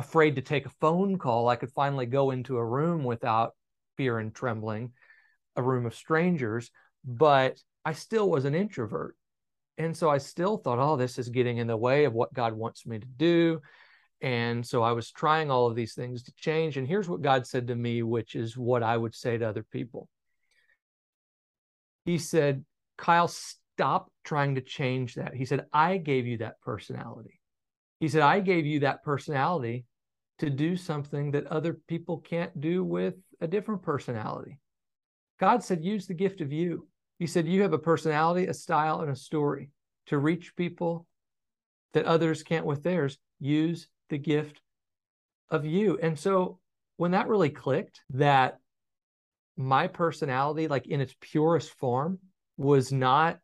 afraid 0.00 0.36
to 0.36 0.42
take 0.42 0.66
a 0.66 0.72
phone 0.80 1.16
call, 1.16 1.48
I 1.48 1.56
could 1.56 1.70
finally 1.70 2.06
go 2.06 2.32
into 2.32 2.56
a 2.56 2.64
room 2.64 3.04
without 3.04 3.54
fear 3.96 4.18
and 4.18 4.34
trembling, 4.34 4.92
a 5.56 5.62
room 5.62 5.86
of 5.86 5.94
strangers, 5.94 6.70
but 7.04 7.58
I 7.84 7.92
still 7.92 8.28
was 8.28 8.44
an 8.44 8.54
introvert. 8.54 9.16
And 9.78 9.96
so 9.96 10.10
I 10.10 10.18
still 10.18 10.58
thought, 10.58 10.78
oh, 10.78 10.96
this 10.96 11.18
is 11.18 11.28
getting 11.28 11.58
in 11.58 11.66
the 11.66 11.76
way 11.76 12.04
of 12.04 12.12
what 12.12 12.34
God 12.34 12.52
wants 12.52 12.86
me 12.86 12.98
to 12.98 13.06
do. 13.06 13.60
And 14.20 14.66
so 14.66 14.82
I 14.82 14.92
was 14.92 15.10
trying 15.10 15.50
all 15.50 15.66
of 15.66 15.76
these 15.76 15.94
things 15.94 16.24
to 16.24 16.32
change. 16.34 16.76
And 16.76 16.86
here's 16.86 17.08
what 17.08 17.22
God 17.22 17.46
said 17.46 17.68
to 17.68 17.74
me, 17.74 18.02
which 18.02 18.34
is 18.34 18.56
what 18.56 18.82
I 18.82 18.96
would 18.96 19.14
say 19.14 19.38
to 19.38 19.48
other 19.48 19.64
people. 19.72 20.08
He 22.04 22.18
said, 22.18 22.64
Kyle, 22.98 23.28
stop 23.28 24.10
trying 24.24 24.56
to 24.56 24.60
change 24.60 25.14
that. 25.14 25.34
He 25.34 25.46
said, 25.46 25.64
I 25.72 25.96
gave 25.96 26.26
you 26.26 26.38
that 26.38 26.60
personality. 26.60 27.40
He 28.00 28.08
said, 28.08 28.22
I 28.22 28.40
gave 28.40 28.66
you 28.66 28.80
that 28.80 29.02
personality 29.02 29.84
to 30.40 30.50
do 30.50 30.76
something 30.76 31.30
that 31.30 31.46
other 31.46 31.74
people 31.86 32.18
can't 32.18 32.60
do 32.60 32.82
with 32.82 33.14
a 33.40 33.46
different 33.46 33.82
personality. 33.82 34.58
God 35.38 35.62
said, 35.62 35.84
use 35.84 36.06
the 36.06 36.14
gift 36.14 36.40
of 36.40 36.52
you. 36.52 36.88
He 37.18 37.26
said, 37.26 37.46
you 37.46 37.62
have 37.62 37.72
a 37.72 37.78
personality, 37.78 38.46
a 38.46 38.54
style, 38.54 39.00
and 39.00 39.10
a 39.10 39.16
story 39.16 39.70
to 40.06 40.18
reach 40.18 40.56
people 40.56 41.06
that 41.92 42.06
others 42.06 42.42
can't 42.42 42.66
with 42.66 42.82
theirs. 42.82 43.18
Use 43.38 43.88
the 44.08 44.18
gift 44.18 44.60
of 45.50 45.64
you. 45.64 45.98
And 46.02 46.18
so 46.18 46.58
when 46.96 47.10
that 47.12 47.28
really 47.28 47.50
clicked, 47.50 48.00
that 48.10 48.58
my 49.56 49.86
personality, 49.86 50.68
like 50.68 50.86
in 50.86 51.00
its 51.00 51.14
purest 51.20 51.70
form, 51.78 52.18
was 52.56 52.92
not 52.92 53.38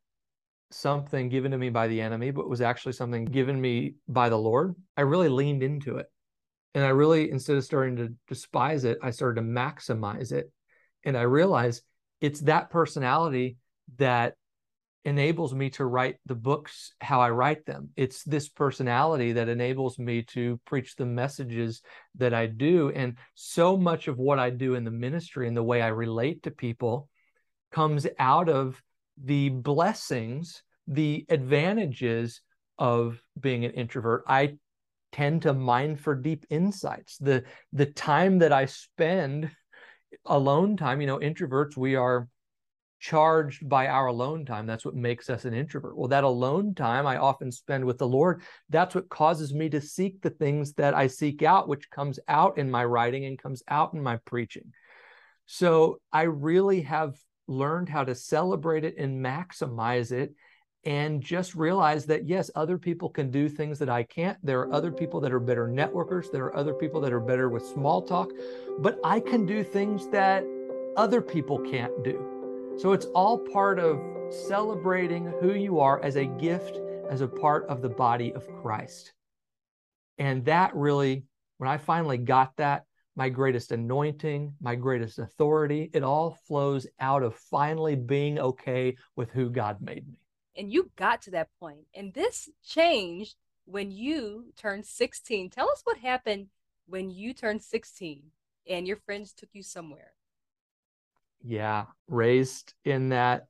something 0.71 1.29
given 1.29 1.53
to 1.53 1.59
me 1.59 1.69
by 1.69 1.89
the 1.89 2.01
enemy, 2.01 2.31
but 2.31 2.49
was 2.49 2.61
actually 2.61 2.93
something 2.93 3.27
given 3.27 3.61
me 3.61 3.95
by 4.09 4.29
the 4.29 4.39
Lord, 4.39 4.75
I 4.97 5.03
really 5.03 5.29
leaned 5.29 5.63
into 5.63 5.99
it. 5.99 6.07
And 6.77 6.85
I 6.85 6.89
really, 6.89 7.31
instead 7.31 7.57
of 7.57 7.65
starting 7.65 7.97
to 7.97 8.13
despise 8.29 8.85
it, 8.85 8.99
I 9.03 9.09
started 9.09 9.41
to 9.41 9.47
maximize 9.47 10.31
it. 10.31 10.53
And 11.05 11.17
I 11.17 11.23
realized 11.23 11.83
it's 12.21 12.41
that 12.43 12.69
personality 12.69 13.57
that 13.97 14.35
enables 15.07 15.55
me 15.55 15.71
to 15.71 15.87
write 15.87 16.17
the 16.27 16.35
books 16.35 16.93
how 17.01 17.23
I 17.23 17.31
write 17.31 17.65
them. 17.65 17.89
It's 17.97 18.25
this 18.25 18.51
personality 18.51 19.33
that 19.33 19.49
enables 19.49 19.99
me 19.99 20.25
to 20.35 20.61
preach 20.67 20.97
the 20.97 21.07
messages 21.07 21.81
that 22.17 22.35
I 22.35 22.45
do. 22.45 22.91
And 22.91 23.17
so 23.35 23.79
much 23.79 24.07
of 24.07 24.19
what 24.19 24.39
I 24.39 24.51
do 24.51 24.75
in 24.75 24.85
the 24.85 24.91
ministry 24.91 25.49
and 25.49 25.57
the 25.57 25.63
way 25.63 25.81
I 25.81 25.89
relate 25.89 26.43
to 26.43 26.51
people 26.51 27.09
comes 27.73 28.07
out 28.19 28.51
of 28.51 28.83
the 29.17 29.49
blessings, 29.49 30.63
the 30.87 31.25
advantages 31.31 32.43
of 32.79 33.23
being 33.41 33.65
an 33.65 33.71
introvert. 33.71 34.25
I 34.29 34.59
tend 35.17 35.43
to 35.43 35.55
mine 35.55 35.97
for 35.97 36.15
deep 36.15 36.45
insights. 36.51 37.17
The 37.19 37.45
the 37.73 37.87
time 37.87 38.39
that 38.41 38.53
I 38.53 38.67
spend 38.67 39.51
alone 40.27 40.77
time, 40.77 41.01
you 41.01 41.07
know, 41.07 41.19
introverts, 41.19 41.77
we 41.77 41.97
are 41.97 42.29
charged 43.01 43.69
by 43.69 43.87
our 43.87 44.07
alone 44.07 44.45
time. 44.45 44.67
That's 44.67 44.85
what 44.85 44.95
makes 44.95 45.31
us 45.31 45.45
an 45.45 45.55
introvert. 45.55 45.97
Well, 45.97 46.09
that 46.09 46.25
alone 46.25 46.75
time 46.75 47.07
I 47.07 47.17
often 47.17 47.51
spend 47.51 47.85
with 47.85 47.99
the 47.99 48.09
Lord, 48.09 48.43
that's 48.69 48.95
what 48.95 49.09
causes 49.09 49.55
me 49.55 49.69
to 49.71 49.81
seek 49.81 50.21
the 50.21 50.31
things 50.31 50.75
that 50.75 50.95
I 50.95 51.07
seek 51.07 51.43
out, 51.43 51.69
which 51.69 51.91
comes 51.91 52.19
out 52.29 52.59
in 52.59 52.71
my 52.71 52.85
writing 52.85 53.25
and 53.25 53.39
comes 53.39 53.63
out 53.69 53.95
in 53.95 54.03
my 54.03 54.17
preaching. 54.25 54.73
So 55.47 56.01
I 56.13 56.23
really 56.23 56.83
have 56.83 57.17
learned 57.47 57.89
how 57.89 58.05
to 58.05 58.15
celebrate 58.15 58.85
it 58.85 58.97
and 58.99 59.25
maximize 59.25 60.13
it 60.13 60.35
and 60.87 61.21
just 61.21 61.57
realize 61.57 62.07
that 62.07 62.27
yes 62.27 62.51
other 62.55 62.79
people 62.79 63.11
can 63.11 63.31
do 63.31 63.49
things 63.49 63.79
that 63.79 63.91
i 63.91 64.03
can't 64.03 64.39
there 64.43 64.61
are 64.61 64.73
other 64.73 64.93
people 64.93 65.21
that 65.21 65.33
are 65.33 65.41
better 65.41 65.69
networkers 65.69 66.31
there 66.31 66.45
are 66.45 66.57
other 66.57 66.73
people 66.73 67.01
that 67.01 67.13
are 67.13 67.21
better 67.21 67.49
with 67.49 67.67
small 67.67 68.01
talk 68.01 68.31
but 68.79 68.99
i 69.05 69.21
can 69.21 69.45
do 69.45 69.63
things 69.63 70.09
that 70.09 70.45
other 70.97 71.21
people 71.21 71.59
can't 71.59 72.05
do 72.05 72.75
so 72.79 72.93
it's 72.93 73.07
all 73.07 73.37
part 73.37 73.79
of 73.79 74.01
celebrating 74.31 75.27
who 75.41 75.55
you 75.55 75.81
are 75.81 76.03
as 76.03 76.17
a 76.17 76.25
gift 76.25 76.81
as 77.11 77.21
a 77.21 77.29
part 77.29 77.67
of 77.67 77.83
the 77.83 77.89
body 77.89 78.33
of 78.35 78.47
christ 78.63 79.13
and 80.19 80.45
that 80.45 80.75
really 80.75 81.25
when 81.59 81.69
i 81.69 81.77
finally 81.77 82.17
got 82.17 82.57
that 82.57 82.85
my 83.19 83.31
greatest 83.31 83.73
anointing, 83.73 84.53
my 84.61 84.75
greatest 84.75 85.19
authority. 85.19 85.91
It 85.95 86.03
all 86.03 86.37
flows 86.47 86.87
out 87.01 87.23
of 87.23 87.35
finally 87.35 87.97
being 87.97 88.39
okay 88.39 88.95
with 89.17 89.31
who 89.31 89.49
God 89.49 89.81
made 89.81 90.07
me. 90.07 90.19
And 90.57 90.73
you 90.73 90.91
got 90.97 91.23
to 91.23 91.31
that 91.33 91.49
point. 91.61 91.87
And 91.95 92.15
this 92.15 92.49
changed 92.65 93.37
when 93.67 93.91
you 93.91 94.53
turned 94.57 94.87
16. 94.87 95.51
Tell 95.51 95.71
us 95.71 95.83
what 95.85 95.99
happened 95.99 96.47
when 96.87 97.11
you 97.11 97.35
turned 97.35 97.63
16 97.63 98.23
and 98.69 98.87
your 98.87 98.97
friends 98.97 99.33
took 99.33 99.51
you 99.53 99.63
somewhere. 99.63 100.13
Yeah, 101.45 101.85
raised 102.09 102.75
in 102.85 103.11
that 103.11 103.47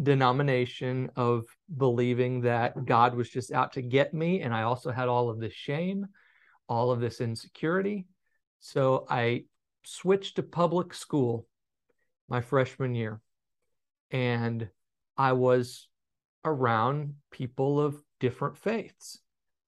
denomination 0.00 1.10
of 1.16 1.44
believing 1.76 2.42
that 2.42 2.84
God 2.84 3.14
was 3.14 3.28
just 3.28 3.52
out 3.52 3.72
to 3.72 3.82
get 3.82 4.14
me. 4.14 4.40
And 4.40 4.54
I 4.54 4.62
also 4.62 4.90
had 4.90 5.08
all 5.08 5.28
of 5.28 5.40
this 5.40 5.52
shame, 5.52 6.06
all 6.68 6.90
of 6.90 7.00
this 7.00 7.20
insecurity. 7.20 8.06
So 8.60 9.06
I 9.08 9.44
switched 9.84 10.36
to 10.36 10.42
public 10.42 10.94
school 10.94 11.46
my 12.28 12.40
freshman 12.40 12.94
year. 12.94 13.20
And 14.10 14.68
I 15.16 15.32
was 15.32 15.88
around 16.44 17.14
people 17.30 17.80
of 17.80 18.02
different 18.20 18.56
faiths. 18.56 19.18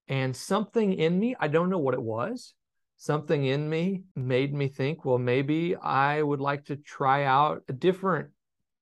And 0.09 0.35
something 0.35 0.93
in 0.95 1.19
me, 1.19 1.37
I 1.39 1.49
don't 1.49 1.71
know 1.71 1.79
what 1.79 1.95
it 1.95 2.03
was, 2.03 2.55
something 2.97 3.45
in 3.45 3.69
me 3.69 4.03
made 4.17 4.53
me 4.53 4.69
think, 4.69 5.05
well, 5.05 5.19
maybe 5.19 5.77
I 5.77 6.23
would 6.23 6.41
like 6.41 6.67
to 6.67 6.77
try 6.77 7.25
out 7.25 7.63
a 7.69 7.73
different 7.73 8.31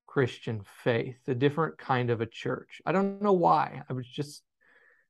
Christian 0.06 0.62
faith, 0.82 1.18
a 1.28 1.34
different 1.34 1.78
kind 1.78 2.10
of 2.10 2.20
a 2.20 2.26
church. 2.26 2.80
I 2.84 2.92
don't 2.92 3.22
know 3.22 3.34
why. 3.34 3.82
I 3.88 3.92
was 3.92 4.06
just 4.06 4.42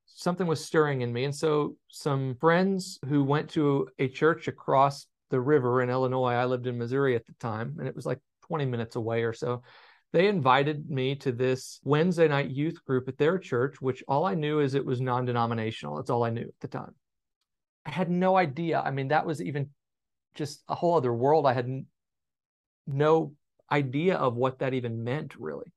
something 0.05 0.47
was 0.47 0.65
stirring 0.65 1.03
in 1.03 1.13
me. 1.13 1.25
And 1.25 1.35
so 1.35 1.77
some 1.89 2.37
friends 2.41 2.99
who 3.09 3.23
went 3.23 3.51
to 3.51 3.89
a 3.99 4.09
church 4.09 4.49
across 4.49 5.07
the 5.31 5.41
river 5.41 5.83
in 5.83 5.91
Illinois, 5.91 6.33
I 6.33 6.47
lived 6.47 6.67
in 6.67 6.79
Missouri 6.79 7.15
at 7.15 7.27
the 7.27 7.35
time, 7.41 7.77
and 7.79 7.87
it 7.87 7.95
was 7.95 8.07
like 8.07 8.19
20 8.43 8.65
minutes 8.65 8.97
away 8.97 9.23
or 9.23 9.33
so. 9.33 9.63
They 10.13 10.29
invited 10.29 10.89
me 10.89 11.17
to 11.17 11.33
this 11.33 11.81
Wednesday 11.85 12.29
night 12.29 12.51
youth 12.51 12.83
group 12.85 13.09
at 13.09 13.19
their 13.19 13.39
church, 13.39 13.81
which 13.81 14.03
all 14.09 14.25
I 14.25 14.35
knew 14.35 14.61
is 14.61 14.75
it 14.75 14.87
was 14.87 15.01
non 15.01 15.27
denominational. 15.27 15.97
That's 15.97 16.11
all 16.11 16.25
I 16.25 16.31
knew 16.31 16.43
at 16.49 16.61
the 16.61 16.69
time. 16.69 16.95
I 17.85 17.91
had 17.91 18.11
no 18.11 18.37
idea. 18.37 18.81
I 18.81 18.91
mean, 18.91 19.09
that 19.09 19.27
was 19.27 19.43
even 19.43 19.71
just 20.35 20.63
a 20.69 20.75
whole 20.75 20.97
other 20.97 21.13
world. 21.13 21.47
I 21.47 21.53
had 21.53 21.69
no 22.87 23.35
idea 23.71 24.17
of 24.17 24.35
what 24.35 24.61
that 24.61 24.75
even 24.75 25.05
meant, 25.05 25.37
really. 25.39 25.73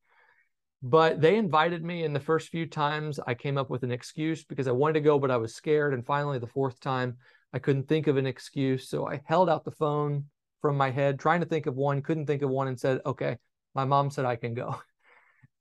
But 0.84 1.22
they 1.22 1.36
invited 1.36 1.84
me, 1.84 2.04
and 2.06 2.16
the 2.16 2.20
first 2.20 2.50
few 2.50 2.66
times 2.66 3.20
I 3.28 3.34
came 3.34 3.58
up 3.58 3.70
with 3.70 3.84
an 3.84 3.92
excuse 3.92 4.44
because 4.44 4.68
I 4.68 4.72
wanted 4.72 4.94
to 4.94 5.02
go, 5.02 5.20
but 5.20 5.30
I 5.30 5.38
was 5.38 5.54
scared. 5.54 5.94
And 5.94 6.06
finally, 6.06 6.40
the 6.40 6.48
fourth 6.48 6.80
time, 6.80 7.18
I 7.54 7.60
couldn't 7.60 7.88
think 7.88 8.08
of 8.08 8.18
an 8.18 8.26
excuse. 8.26 8.90
So 8.90 9.08
I 9.08 9.22
held 9.26 9.50
out 9.50 9.64
the 9.66 9.72
phone 9.72 10.26
from 10.62 10.78
my 10.78 10.90
head, 10.90 11.20
trying 11.20 11.42
to 11.42 11.46
think 11.46 11.66
of 11.66 11.76
one, 11.76 12.02
couldn't 12.02 12.26
think 12.26 12.42
of 12.42 12.50
one, 12.50 12.68
and 12.68 12.80
said, 12.80 13.02
Okay, 13.06 13.38
my 13.74 13.86
mom 13.86 14.10
said 14.12 14.26
I 14.26 14.36
can 14.36 14.54
go. 14.54 14.82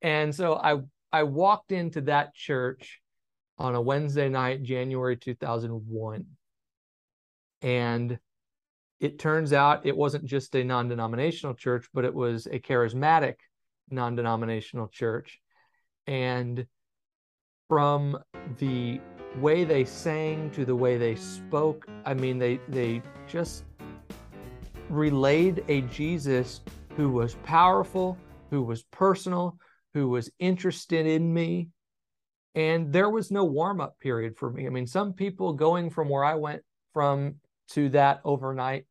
And 0.02 0.34
so 0.34 0.54
I 0.54 0.78
I 1.12 1.24
walked 1.24 1.72
into 1.72 2.00
that 2.02 2.34
church 2.34 3.02
on 3.58 3.74
a 3.74 3.80
Wednesday 3.80 4.30
night, 4.30 4.62
January 4.62 5.16
2001. 5.16 6.24
And 7.60 8.18
it 9.00 9.18
turns 9.18 9.52
out 9.52 9.86
it 9.86 9.96
wasn't 9.96 10.24
just 10.24 10.54
a 10.54 10.64
non 10.64 10.88
denominational 10.88 11.54
church, 11.54 11.86
but 11.92 12.04
it 12.04 12.14
was 12.14 12.46
a 12.46 12.58
charismatic 12.58 13.34
non 13.90 14.14
denominational 14.14 14.88
church. 14.88 15.40
And 16.06 16.66
from 17.68 18.18
the 18.58 19.00
way 19.38 19.64
they 19.64 19.84
sang 19.84 20.50
to 20.52 20.64
the 20.64 20.74
way 20.74 20.96
they 20.96 21.14
spoke, 21.14 21.86
I 22.04 22.14
mean, 22.14 22.38
they, 22.38 22.60
they 22.68 23.02
just 23.28 23.64
relayed 24.88 25.64
a 25.68 25.82
Jesus 25.82 26.60
who 26.96 27.10
was 27.10 27.36
powerful, 27.44 28.18
who 28.50 28.62
was 28.62 28.82
personal, 28.84 29.56
who 29.94 30.08
was 30.08 30.30
interested 30.38 31.06
in 31.06 31.32
me. 31.32 31.68
And 32.54 32.92
there 32.92 33.10
was 33.10 33.30
no 33.30 33.44
warm 33.44 33.80
up 33.80 33.98
period 34.00 34.36
for 34.36 34.50
me. 34.50 34.66
I 34.66 34.70
mean, 34.70 34.86
some 34.86 35.12
people 35.12 35.52
going 35.52 35.90
from 35.90 36.08
where 36.08 36.24
I 36.24 36.34
went 36.34 36.62
from 36.92 37.36
to 37.70 37.88
that 37.90 38.20
overnight 38.24 38.86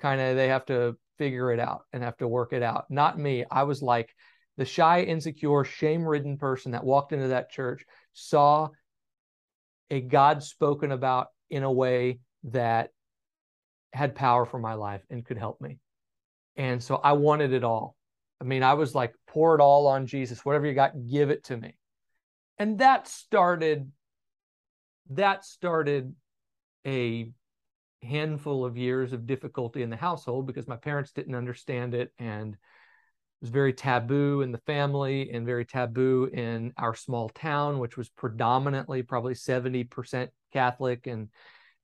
kind 0.00 0.20
of 0.20 0.36
they 0.36 0.48
have 0.48 0.66
to 0.66 0.96
figure 1.18 1.52
it 1.52 1.60
out 1.60 1.82
and 1.92 2.02
have 2.02 2.16
to 2.18 2.28
work 2.28 2.52
it 2.52 2.62
out. 2.62 2.86
Not 2.90 3.18
me. 3.18 3.44
I 3.50 3.64
was 3.64 3.82
like 3.82 4.14
the 4.56 4.64
shy, 4.64 5.02
insecure, 5.02 5.64
shame 5.64 6.04
ridden 6.04 6.38
person 6.38 6.72
that 6.72 6.84
walked 6.84 7.12
into 7.12 7.28
that 7.28 7.50
church, 7.50 7.84
saw 8.12 8.68
a 9.90 10.00
God 10.00 10.42
spoken 10.42 10.92
about 10.92 11.28
in 11.50 11.62
a 11.62 11.72
way 11.72 12.20
that 12.44 12.90
had 13.92 14.14
power 14.14 14.44
for 14.44 14.58
my 14.58 14.74
life 14.74 15.02
and 15.10 15.24
could 15.24 15.38
help 15.38 15.60
me. 15.60 15.78
And 16.56 16.82
so 16.82 16.96
I 16.96 17.12
wanted 17.12 17.52
it 17.52 17.64
all. 17.64 17.96
I 18.40 18.44
mean, 18.44 18.62
I 18.62 18.74
was 18.74 18.94
like, 18.94 19.14
pour 19.26 19.54
it 19.54 19.60
all 19.60 19.86
on 19.86 20.06
Jesus. 20.06 20.44
Whatever 20.44 20.66
you 20.66 20.74
got, 20.74 20.92
give 21.08 21.30
it 21.30 21.44
to 21.44 21.56
me. 21.56 21.76
And 22.58 22.78
that 22.78 23.08
started, 23.08 23.90
that 25.10 25.44
started 25.44 26.14
a 26.86 27.32
handful 28.04 28.64
of 28.64 28.76
years 28.76 29.12
of 29.12 29.26
difficulty 29.26 29.82
in 29.82 29.90
the 29.90 29.96
household 29.96 30.46
because 30.46 30.68
my 30.68 30.76
parents 30.76 31.12
didn't 31.12 31.34
understand 31.34 31.94
it 31.94 32.12
and 32.18 32.54
it 32.54 32.58
was 33.40 33.50
very 33.50 33.72
taboo 33.72 34.42
in 34.42 34.52
the 34.52 34.58
family 34.58 35.30
and 35.30 35.46
very 35.46 35.64
taboo 35.64 36.28
in 36.32 36.72
our 36.76 36.94
small 36.94 37.30
town 37.30 37.78
which 37.78 37.96
was 37.96 38.08
predominantly 38.10 39.02
probably 39.02 39.34
70% 39.34 40.28
catholic 40.52 41.06
and, 41.06 41.28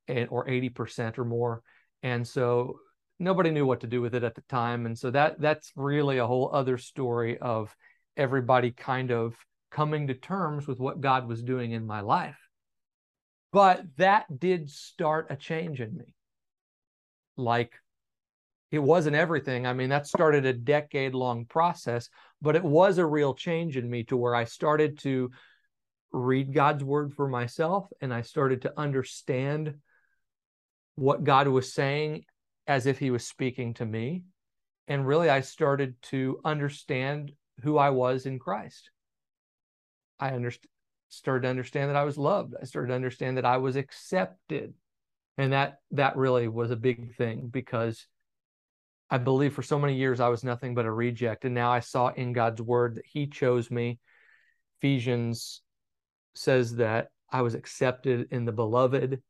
and 0.09 0.29
or 0.31 0.47
80% 0.47 1.19
or 1.19 1.25
more 1.25 1.63
and 2.03 2.27
so 2.27 2.77
nobody 3.21 3.51
knew 3.51 3.67
what 3.67 3.81
to 3.81 3.87
do 3.87 4.01
with 4.01 4.15
it 4.15 4.25
at 4.25 4.35
the 4.35 4.43
time 4.43 4.87
and 4.87 4.99
so 4.99 5.11
that 5.11 5.41
that's 5.41 5.73
really 5.77 6.19
a 6.19 6.27
whole 6.27 6.51
other 6.53 6.79
story 6.79 7.39
of 7.39 7.75
everybody 8.17 8.73
kind 8.73 9.13
of 9.13 9.37
coming 9.71 10.09
to 10.09 10.15
terms 10.15 10.67
with 10.67 10.81
what 10.81 11.01
God 11.01 11.29
was 11.29 11.43
doing 11.43 11.71
in 11.71 11.87
my 11.87 12.01
life 12.01 12.39
but 13.53 13.83
that 13.97 14.39
did 14.39 14.71
start 14.71 15.27
a 15.31 15.37
change 15.37 15.81
in 15.81 15.97
me. 15.97 16.15
Like 17.37 17.73
it 18.71 18.79
wasn't 18.79 19.17
everything. 19.17 19.67
I 19.67 19.73
mean, 19.73 19.91
that 19.91 20.07
started 20.07 20.47
a 20.47 20.53
decade 20.53 21.15
long 21.15 21.47
process, 21.47 22.09
but 22.41 22.55
it 22.55 22.63
was 22.63 22.99
a 22.99 23.07
real 23.07 23.35
change 23.35 23.77
in 23.77 23.91
me 23.91 24.05
to 24.05 24.17
where 24.17 24.35
I 24.35 24.45
started 24.45 24.99
to 25.01 25.31
read 26.13 26.55
God's 26.55 26.85
word 26.85 27.15
for 27.15 27.29
myself 27.29 27.89
and 28.01 28.15
I 28.15 28.23
started 28.23 28.63
to 28.63 28.79
understand 28.79 29.75
what 30.95 31.25
God 31.25 31.49
was 31.49 31.73
saying 31.73 32.25
as 32.71 32.87
if 32.87 33.01
he 33.01 33.11
was 33.11 33.27
speaking 33.27 33.75
to 33.75 33.85
me. 33.85 34.23
And 34.87 35.07
really, 35.07 35.29
I 35.29 35.41
started 35.41 36.01
to 36.03 36.41
understand 36.45 37.33
who 37.63 37.77
I 37.77 37.91
was 37.91 38.27
in 38.27 38.39
Christ. 38.39 38.91
I 40.21 40.31
understood 40.31 40.71
started 41.13 41.43
to 41.43 41.49
understand 41.49 41.91
that 41.91 41.97
I 41.97 42.05
was 42.05 42.17
loved. 42.17 42.55
I 42.61 42.65
started 42.65 42.89
to 42.89 42.95
understand 42.95 43.37
that 43.37 43.45
I 43.45 43.57
was 43.57 43.75
accepted. 43.75 44.73
And 45.37 45.53
that 45.53 45.79
that 45.91 46.17
really 46.17 46.47
was 46.47 46.71
a 46.71 46.77
big 46.77 47.17
thing 47.17 47.49
because 47.51 48.07
I 49.11 49.19
believe 49.19 49.53
for 49.53 49.63
so 49.63 49.77
many 49.77 49.97
years 49.97 50.21
I 50.21 50.29
was 50.29 50.45
nothing 50.45 50.77
but 50.77 50.87
a 50.87 50.93
reject. 50.93 51.45
And 51.45 51.55
now 51.55 51.73
I 51.73 51.81
saw 51.81 52.09
in 52.09 52.33
God's 52.33 52.63
word 52.63 52.95
that 52.95 53.07
He 53.07 53.27
chose 53.27 53.69
me. 53.69 53.99
Ephesians 54.79 55.63
says 56.37 56.77
that 56.77 57.09
I 57.33 57.43
was 57.43 57.55
accepted 57.55 58.29
in 58.31 58.45
the 58.45 58.53
beloved. 58.53 59.21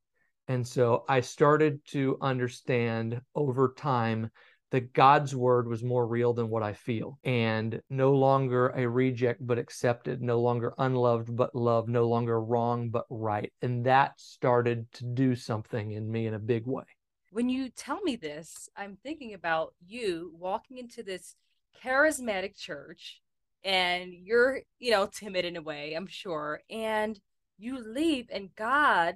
And 0.51 0.67
so 0.67 1.05
I 1.09 1.21
started 1.21 1.79
to 1.91 2.19
understand 2.21 3.21
over 3.37 3.73
time 3.79 4.33
that 4.73 4.93
God's 4.93 5.33
word 5.33 5.69
was 5.69 5.85
more 5.85 6.09
real 6.09 6.35
than 6.35 6.49
what 6.51 6.65
I 6.65 6.73
feel 6.73 7.21
and 7.23 7.81
no 7.89 8.15
longer 8.15 8.71
a 8.71 8.89
reject 8.89 9.47
but 9.47 9.61
accepted, 9.61 10.21
no 10.21 10.41
longer 10.41 10.75
unloved 10.77 11.37
but 11.37 11.55
loved, 11.55 11.89
no 11.89 12.09
longer 12.09 12.41
wrong 12.41 12.91
but 12.91 13.05
right. 13.11 13.53
And 13.63 13.87
that 13.87 14.19
started 14.19 14.91
to 14.95 15.05
do 15.05 15.37
something 15.37 15.93
in 15.93 16.11
me 16.11 16.27
in 16.27 16.35
a 16.35 16.41
big 16.41 16.67
way. 16.67 16.83
When 17.31 17.49
you 17.49 17.69
tell 17.69 18.01
me 18.01 18.17
this, 18.17 18.69
I'm 18.77 18.99
thinking 19.05 19.35
about 19.35 19.75
you 19.87 20.33
walking 20.37 20.79
into 20.79 21.05
this 21.05 21.37
charismatic 21.81 22.59
church 22.59 23.21
and 23.63 24.13
you're, 24.13 24.63
you 24.81 24.91
know, 24.91 25.07
timid 25.07 25.45
in 25.45 25.57
a 25.57 25.63
way, 25.63 25.95
I'm 25.95 26.09
sure, 26.09 26.61
and 26.69 27.21
you 27.57 27.79
leave 27.79 28.27
and 28.33 28.53
God 28.57 29.15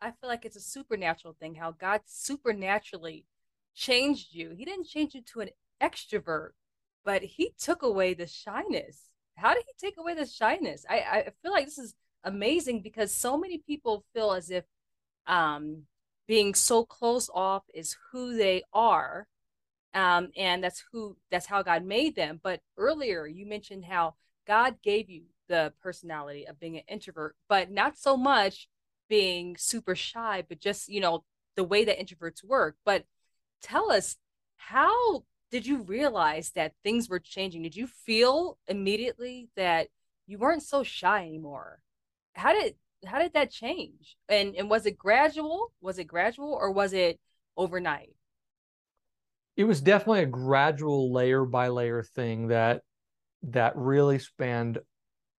I 0.00 0.10
feel 0.10 0.28
like 0.28 0.44
it's 0.44 0.56
a 0.56 0.60
supernatural 0.60 1.36
thing 1.38 1.54
how 1.54 1.72
God 1.72 2.00
supernaturally 2.06 3.26
changed 3.74 4.34
you. 4.34 4.50
He 4.50 4.64
didn't 4.64 4.86
change 4.86 5.14
you 5.14 5.22
to 5.22 5.40
an 5.40 5.50
extrovert, 5.80 6.50
but 7.04 7.22
he 7.22 7.52
took 7.58 7.82
away 7.82 8.14
the 8.14 8.26
shyness. 8.26 9.10
How 9.36 9.54
did 9.54 9.64
he 9.66 9.72
take 9.78 9.98
away 9.98 10.14
the 10.14 10.26
shyness? 10.26 10.84
I, 10.88 10.98
I 10.98 11.30
feel 11.42 11.52
like 11.52 11.64
this 11.64 11.78
is 11.78 11.94
amazing 12.24 12.82
because 12.82 13.12
so 13.12 13.36
many 13.36 13.58
people 13.58 14.04
feel 14.14 14.32
as 14.32 14.50
if 14.50 14.64
um, 15.26 15.82
being 16.26 16.54
so 16.54 16.84
close 16.84 17.30
off 17.34 17.64
is 17.74 17.96
who 18.10 18.36
they 18.36 18.62
are. 18.72 19.26
Um, 19.92 20.28
and 20.36 20.62
that's 20.62 20.84
who 20.92 21.16
that's 21.30 21.46
how 21.46 21.62
God 21.62 21.84
made 21.84 22.14
them. 22.14 22.40
But 22.42 22.60
earlier 22.76 23.26
you 23.26 23.46
mentioned 23.46 23.86
how 23.86 24.14
God 24.46 24.76
gave 24.82 25.10
you 25.10 25.22
the 25.48 25.72
personality 25.82 26.46
of 26.46 26.60
being 26.60 26.76
an 26.76 26.84
introvert, 26.88 27.34
but 27.48 27.70
not 27.70 27.98
so 27.98 28.16
much 28.16 28.68
being 29.10 29.56
super 29.58 29.94
shy, 29.94 30.42
but 30.48 30.60
just 30.60 30.88
you 30.88 31.00
know 31.02 31.24
the 31.56 31.64
way 31.64 31.84
that 31.84 31.98
introverts 31.98 32.42
work. 32.42 32.76
But 32.86 33.04
tell 33.60 33.92
us 33.92 34.16
how 34.56 35.24
did 35.50 35.66
you 35.66 35.82
realize 35.82 36.52
that 36.52 36.72
things 36.82 37.08
were 37.08 37.18
changing? 37.18 37.62
Did 37.62 37.76
you 37.76 37.86
feel 37.86 38.56
immediately 38.68 39.48
that 39.56 39.88
you 40.26 40.38
weren't 40.38 40.62
so 40.62 40.82
shy 40.82 41.26
anymore? 41.26 41.82
How 42.34 42.54
did 42.54 42.76
how 43.04 43.18
did 43.18 43.34
that 43.34 43.50
change? 43.50 44.16
And 44.28 44.54
and 44.54 44.70
was 44.70 44.86
it 44.86 44.96
gradual? 44.96 45.72
Was 45.82 45.98
it 45.98 46.04
gradual 46.04 46.54
or 46.54 46.70
was 46.70 46.92
it 46.94 47.18
overnight? 47.56 48.14
It 49.56 49.64
was 49.64 49.82
definitely 49.82 50.22
a 50.22 50.26
gradual 50.26 51.12
layer 51.12 51.44
by 51.44 51.68
layer 51.68 52.02
thing 52.02 52.48
that 52.48 52.82
that 53.42 53.76
really 53.76 54.18
spanned 54.18 54.78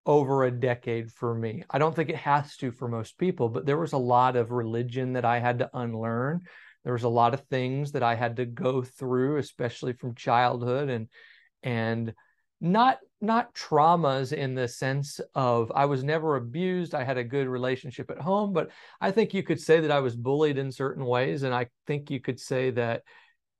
over 0.05 0.43
a 0.43 0.51
decade 0.51 1.11
for 1.11 1.33
me. 1.33 1.63
I 1.69 1.77
don't 1.77 1.95
think 1.95 2.09
it 2.09 2.15
has 2.17 2.55
to 2.57 2.71
for 2.71 2.87
most 2.87 3.17
people, 3.17 3.49
but 3.49 3.65
there 3.65 3.77
was 3.77 3.93
a 3.93 3.97
lot 3.97 4.35
of 4.35 4.51
religion 4.51 5.13
that 5.13 5.25
I 5.25 5.39
had 5.39 5.59
to 5.59 5.69
unlearn. 5.73 6.41
There 6.83 6.93
was 6.93 7.03
a 7.03 7.09
lot 7.09 7.33
of 7.33 7.41
things 7.41 7.91
that 7.91 8.03
I 8.03 8.15
had 8.15 8.37
to 8.37 8.45
go 8.45 8.81
through, 8.81 9.37
especially 9.37 9.93
from 9.93 10.15
childhood 10.15 10.89
and 10.89 11.07
and 11.63 12.13
not 12.59 12.99
not 13.21 13.53
traumas 13.53 14.33
in 14.33 14.55
the 14.55 14.67
sense 14.67 15.19
of 15.35 15.71
I 15.75 15.85
was 15.85 16.03
never 16.03 16.35
abused. 16.35 16.95
I 16.95 17.03
had 17.03 17.17
a 17.17 17.23
good 17.23 17.47
relationship 17.47 18.09
at 18.09 18.19
home, 18.19 18.53
but 18.53 18.71
I 18.99 19.11
think 19.11 19.33
you 19.33 19.43
could 19.43 19.61
say 19.61 19.81
that 19.81 19.91
I 19.91 19.99
was 19.99 20.15
bullied 20.15 20.57
in 20.57 20.71
certain 20.71 21.05
ways. 21.05 21.43
And 21.43 21.53
I 21.53 21.67
think 21.85 22.09
you 22.09 22.19
could 22.19 22.39
say 22.39 22.71
that 22.71 23.03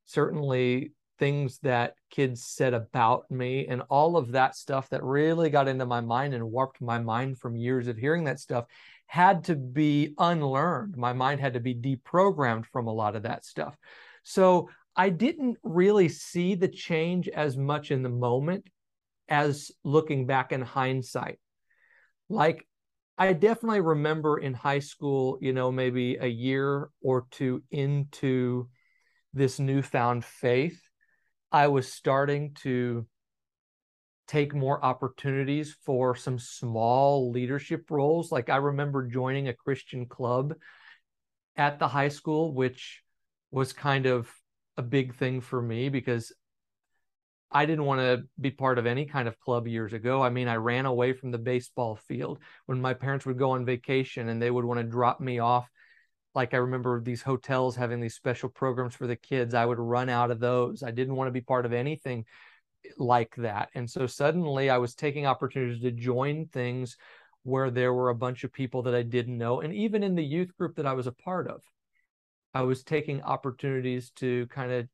certainly 0.06 0.94
things 1.22 1.60
that 1.60 1.94
kids 2.10 2.44
said 2.44 2.74
about 2.74 3.30
me 3.30 3.68
and 3.68 3.84
all 3.92 4.18
of 4.18 4.32
that 4.32 4.56
stuff 4.56 4.90
that 4.90 5.04
really 5.04 5.52
got 5.52 5.68
into 5.68 5.86
my 5.86 6.02
mind 6.02 6.34
and 6.34 6.52
warped 6.52 6.82
my 6.82 6.98
mind 6.98 7.38
from 7.38 7.56
years 7.56 7.88
of 7.88 7.96
hearing 7.96 8.24
that 8.24 8.40
stuff 8.40 8.66
had 9.06 9.44
to 9.44 9.56
be 9.56 10.16
unlearned. 10.18 10.98
My 10.98 11.14
mind 11.14 11.40
had 11.40 11.54
to 11.54 11.60
be 11.60 11.76
deprogrammed 11.76 12.66
from 12.66 12.88
a 12.88 12.94
lot 12.94 13.16
of 13.16 13.22
that 13.22 13.46
stuff. 13.46 13.78
So 14.24 14.68
I 14.96 15.10
didn't 15.10 15.58
really 15.62 16.10
see 16.10 16.56
the 16.56 16.68
change 16.68 17.28
as 17.28 17.56
much 17.56 17.92
in 17.92 18.02
the 18.02 18.10
moment 18.10 18.66
as 19.30 19.72
looking 19.84 20.26
back 20.26 20.52
in 20.52 20.62
hindsight. 20.64 21.38
Like, 22.30 22.66
I 23.16 23.34
definitely 23.34 23.82
remember 23.82 24.40
in 24.40 24.56
high 24.56 24.80
school, 24.80 25.38
you 25.40 25.54
know, 25.54 25.72
maybe 25.72 26.16
a 26.16 26.26
year 26.26 26.90
or 27.00 27.28
two 27.30 27.62
into 27.70 28.70
this 29.36 29.60
newfound 29.60 30.26
faith, 30.26 30.82
I 31.52 31.68
was 31.68 31.92
starting 31.92 32.54
to 32.64 33.06
take 34.28 34.54
more 34.56 34.84
opportunities 34.84 35.76
for 35.86 36.16
some 36.16 36.40
small 36.40 37.32
leadership 37.32 37.92
roles. 37.92 38.32
Like, 38.32 38.50
I 38.50 38.58
remember 38.58 39.08
joining 39.08 39.50
a 39.50 39.54
Christian 39.54 40.06
club 40.06 40.54
at 41.58 41.80
the 41.80 41.88
high 41.88 42.08
school, 42.08 42.54
which 42.54 43.02
was 43.52 43.74
kind 43.74 44.06
of 44.06 44.32
a 44.78 44.82
big 44.82 45.16
thing 45.16 45.42
for 45.42 45.62
me 45.62 45.90
because 45.90 46.32
I 47.52 47.66
didn't 47.66 47.84
want 47.86 48.00
to 48.00 48.24
be 48.40 48.52
part 48.52 48.78
of 48.78 48.86
any 48.86 49.06
kind 49.06 49.28
of 49.28 49.38
club 49.40 49.68
years 49.68 49.92
ago. 49.92 50.22
I 50.22 50.30
mean, 50.30 50.48
I 50.48 50.56
ran 50.56 50.86
away 50.86 51.12
from 51.12 51.32
the 51.32 51.38
baseball 51.38 51.98
field 52.08 52.40
when 52.66 52.80
my 52.80 52.94
parents 52.94 53.26
would 53.26 53.38
go 53.38 53.52
on 53.52 53.66
vacation 53.66 54.30
and 54.30 54.42
they 54.42 54.50
would 54.50 54.64
want 54.64 54.80
to 54.80 54.86
drop 54.86 55.20
me 55.20 55.40
off. 55.40 55.70
Like 56.34 56.54
I 56.54 56.58
remember 56.58 57.02
these 57.02 57.22
hotels 57.22 57.76
having 57.76 58.00
these 58.00 58.16
special 58.16 58.50
programs 58.50 58.96
for 58.96 59.08
the 59.08 59.16
kids. 59.16 59.54
I 59.54 59.66
would 59.66 59.80
run 59.80 60.10
out 60.10 60.32
of 60.32 60.40
those. 60.40 60.84
I 60.84 60.92
didn't 60.92 61.16
want 61.16 61.28
to 61.28 61.34
be 61.34 61.42
part 61.42 61.66
of 61.66 61.74
anything 61.74 62.26
eh, 62.86 62.90
like 62.98 63.36
that. 63.38 63.70
And 63.76 63.90
so 63.90 64.08
suddenly 64.08 64.70
I 64.70 64.78
was 64.78 64.96
taking 64.96 65.26
opportunities 65.26 65.82
to 65.82 65.92
join 65.92 66.46
things 66.48 66.98
where 67.44 67.72
there 67.72 67.94
were 67.94 68.10
a 68.10 68.16
bunch 68.16 68.44
of 68.44 68.54
people 68.54 68.84
that 68.84 68.96
I 68.96 69.02
didn't 69.02 69.38
know. 69.38 69.62
And 69.62 69.74
even 69.74 70.04
in 70.04 70.16
the 70.16 70.24
youth 70.24 70.56
group 70.58 70.76
that 70.76 70.86
I 70.86 70.94
was 70.94 71.08
a 71.08 71.12
part 71.12 71.48
of, 71.48 71.62
I 72.54 72.62
was 72.62 72.84
taking 72.84 73.22
opportunities 73.22 74.12
to 74.18 74.48
kind 74.48 74.72
of 74.72 74.88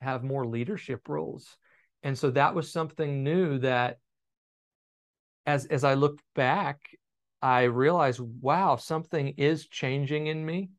have 0.00 0.22
more 0.22 0.46
leadership 0.46 1.08
roles 1.08 1.56
and 2.04 2.16
so 2.16 2.30
that 2.30 2.54
was 2.54 2.70
something 2.70 3.24
new 3.24 3.58
that 3.58 3.98
as 5.46 5.64
as 5.66 5.82
i 5.82 5.94
looked 5.94 6.22
back 6.34 6.78
i 7.42 7.62
realized 7.62 8.20
wow 8.20 8.76
something 8.76 9.28
is 9.38 9.66
changing 9.66 10.28
in 10.28 10.44
me 10.44 10.70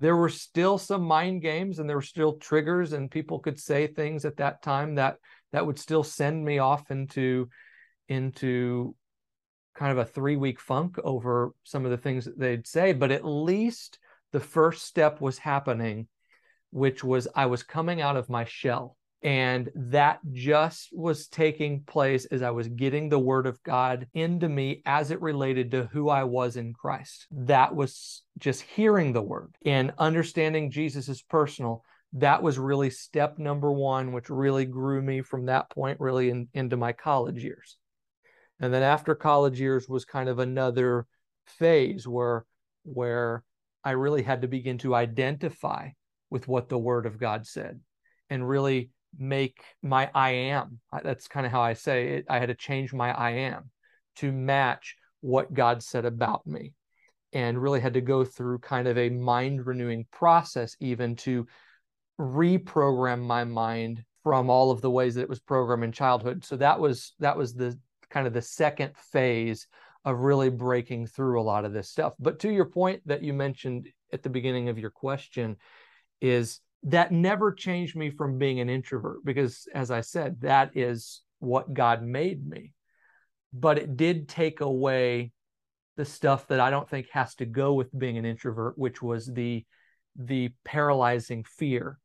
there 0.00 0.16
were 0.16 0.28
still 0.28 0.78
some 0.78 1.02
mind 1.02 1.42
games 1.42 1.78
and 1.78 1.88
there 1.88 1.96
were 1.96 2.02
still 2.02 2.34
triggers 2.34 2.92
and 2.92 3.10
people 3.10 3.38
could 3.38 3.58
say 3.58 3.86
things 3.86 4.24
at 4.24 4.38
that 4.38 4.62
time 4.62 4.96
that 4.96 5.16
that 5.52 5.66
would 5.66 5.78
still 5.78 6.02
send 6.02 6.44
me 6.44 6.58
off 6.58 6.90
into 6.90 7.48
into 8.08 8.94
kind 9.74 9.92
of 9.92 9.98
a 9.98 10.04
three 10.04 10.36
week 10.36 10.60
funk 10.60 10.98
over 11.04 11.52
some 11.64 11.84
of 11.84 11.90
the 11.90 11.96
things 11.96 12.24
that 12.24 12.38
they'd 12.38 12.66
say. 12.66 12.92
But 12.92 13.12
at 13.12 13.24
least 13.24 13.98
the 14.32 14.40
first 14.40 14.84
step 14.84 15.20
was 15.20 15.38
happening 15.38 16.08
which 16.70 17.02
was 17.02 17.26
i 17.34 17.46
was 17.46 17.62
coming 17.62 18.00
out 18.00 18.16
of 18.16 18.28
my 18.28 18.44
shell 18.44 18.96
and 19.22 19.68
that 19.74 20.20
just 20.32 20.88
was 20.92 21.28
taking 21.28 21.82
place 21.82 22.24
as 22.26 22.42
I 22.42 22.50
was 22.50 22.68
getting 22.68 23.08
the 23.08 23.18
word 23.18 23.46
of 23.46 23.62
God 23.62 24.06
into 24.14 24.48
me 24.48 24.82
as 24.86 25.10
it 25.10 25.20
related 25.20 25.70
to 25.72 25.84
who 25.92 26.08
I 26.08 26.24
was 26.24 26.56
in 26.56 26.72
Christ. 26.72 27.26
That 27.30 27.74
was 27.74 28.22
just 28.38 28.62
hearing 28.62 29.12
the 29.12 29.22
word 29.22 29.54
and 29.64 29.92
understanding 29.98 30.70
Jesus 30.70 31.08
is 31.08 31.20
personal. 31.20 31.84
That 32.14 32.42
was 32.42 32.58
really 32.58 32.88
step 32.88 33.38
number 33.38 33.70
one, 33.70 34.12
which 34.12 34.30
really 34.30 34.64
grew 34.64 35.02
me 35.02 35.20
from 35.20 35.46
that 35.46 35.70
point 35.70 36.00
really 36.00 36.30
in, 36.30 36.48
into 36.54 36.78
my 36.78 36.92
college 36.92 37.44
years. 37.44 37.76
And 38.58 38.72
then 38.72 38.82
after 38.82 39.14
college 39.14 39.60
years 39.60 39.88
was 39.88 40.04
kind 40.04 40.28
of 40.28 40.38
another 40.38 41.06
phase 41.46 42.08
where 42.08 42.46
where 42.84 43.44
I 43.84 43.92
really 43.92 44.22
had 44.22 44.42
to 44.42 44.48
begin 44.48 44.78
to 44.78 44.94
identify 44.94 45.90
with 46.30 46.48
what 46.48 46.68
the 46.70 46.78
word 46.78 47.04
of 47.04 47.18
God 47.18 47.46
said 47.46 47.80
and 48.30 48.48
really 48.48 48.90
make 49.18 49.62
my 49.82 50.10
I 50.14 50.30
am. 50.30 50.80
That's 51.02 51.28
kind 51.28 51.46
of 51.46 51.52
how 51.52 51.60
I 51.60 51.74
say 51.74 52.14
it. 52.14 52.26
I 52.28 52.38
had 52.38 52.48
to 52.48 52.54
change 52.54 52.92
my 52.92 53.12
I 53.12 53.30
am 53.30 53.70
to 54.16 54.32
match 54.32 54.96
what 55.20 55.52
God 55.52 55.82
said 55.82 56.04
about 56.04 56.46
me 56.46 56.74
and 57.32 57.60
really 57.60 57.80
had 57.80 57.94
to 57.94 58.00
go 58.00 58.24
through 58.24 58.58
kind 58.58 58.88
of 58.88 58.98
a 58.98 59.10
mind 59.10 59.66
renewing 59.66 60.06
process, 60.10 60.76
even 60.80 61.16
to 61.16 61.46
reprogram 62.18 63.20
my 63.20 63.44
mind 63.44 64.04
from 64.22 64.50
all 64.50 64.70
of 64.70 64.80
the 64.80 64.90
ways 64.90 65.14
that 65.14 65.22
it 65.22 65.28
was 65.28 65.40
programmed 65.40 65.84
in 65.84 65.92
childhood. 65.92 66.44
So 66.44 66.56
that 66.56 66.78
was 66.78 67.14
that 67.20 67.36
was 67.36 67.54
the 67.54 67.78
kind 68.10 68.26
of 68.26 68.32
the 68.32 68.42
second 68.42 68.96
phase 68.96 69.66
of 70.04 70.20
really 70.20 70.50
breaking 70.50 71.06
through 71.06 71.40
a 71.40 71.42
lot 71.42 71.64
of 71.64 71.72
this 71.72 71.88
stuff. 71.88 72.14
But 72.18 72.40
to 72.40 72.50
your 72.50 72.64
point 72.64 73.02
that 73.06 73.22
you 73.22 73.32
mentioned 73.32 73.88
at 74.12 74.22
the 74.22 74.30
beginning 74.30 74.68
of 74.68 74.78
your 74.78 74.90
question 74.90 75.56
is 76.20 76.60
that 76.84 77.12
never 77.12 77.52
changed 77.52 77.96
me 77.96 78.10
from 78.10 78.38
being 78.38 78.60
an 78.60 78.70
introvert 78.70 79.24
because 79.24 79.68
as 79.74 79.90
i 79.90 80.00
said 80.00 80.40
that 80.40 80.76
is 80.76 81.22
what 81.40 81.72
god 81.72 82.02
made 82.02 82.46
me. 82.46 82.72
But 83.52 83.78
it 83.78 83.96
did 83.96 84.28
take 84.28 84.60
away 84.60 85.32
the 85.96 86.04
stuff 86.04 86.46
that 86.48 86.60
i 86.60 86.70
don't 86.70 86.88
think 86.88 87.08
has 87.10 87.34
to 87.36 87.46
go 87.46 87.74
with 87.74 87.98
being 87.98 88.16
an 88.16 88.24
introvert 88.24 88.78
which 88.78 89.02
was 89.02 89.26
the 89.26 89.64
the 90.16 90.50
paralyzing 90.64 91.44
fear 91.44 91.98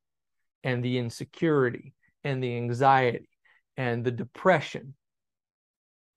and 0.64 0.84
the 0.84 0.98
insecurity 0.98 1.94
and 2.24 2.42
the 2.44 2.56
anxiety 2.58 3.30
and 3.78 4.04
the 4.04 4.12
depression. 4.12 4.96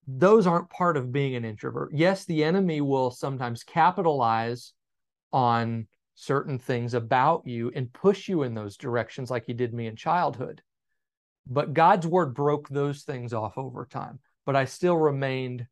Those 0.07 0.47
aren't 0.47 0.71
part 0.71 0.97
of 0.97 1.13
being 1.13 1.35
an 1.35 1.45
introvert. 1.45 1.91
Yes 1.93 2.25
the 2.25 2.45
enemy 2.45 2.81
will 2.81 3.11
sometimes 3.11 3.63
capitalize 3.65 4.73
on 5.33 5.87
certain 6.21 6.59
things 6.59 6.95
about 6.95 7.47
you 7.47 7.71
and 7.77 7.93
push 7.93 8.29
you 8.29 8.43
in 8.43 8.53
those 8.53 8.77
directions 8.77 9.31
like 9.31 9.47
he 9.47 9.53
did 9.53 9.73
me 9.73 9.87
in 9.87 9.95
childhood. 9.95 10.61
But 11.47 11.75
God's 11.75 12.09
word 12.09 12.35
broke 12.35 12.69
those 12.69 13.03
things 13.03 13.33
off 13.33 13.57
over 13.57 13.87
time. 13.87 14.19
But 14.45 14.57
I 14.57 14.65
still 14.65 14.97
remained 14.97 15.69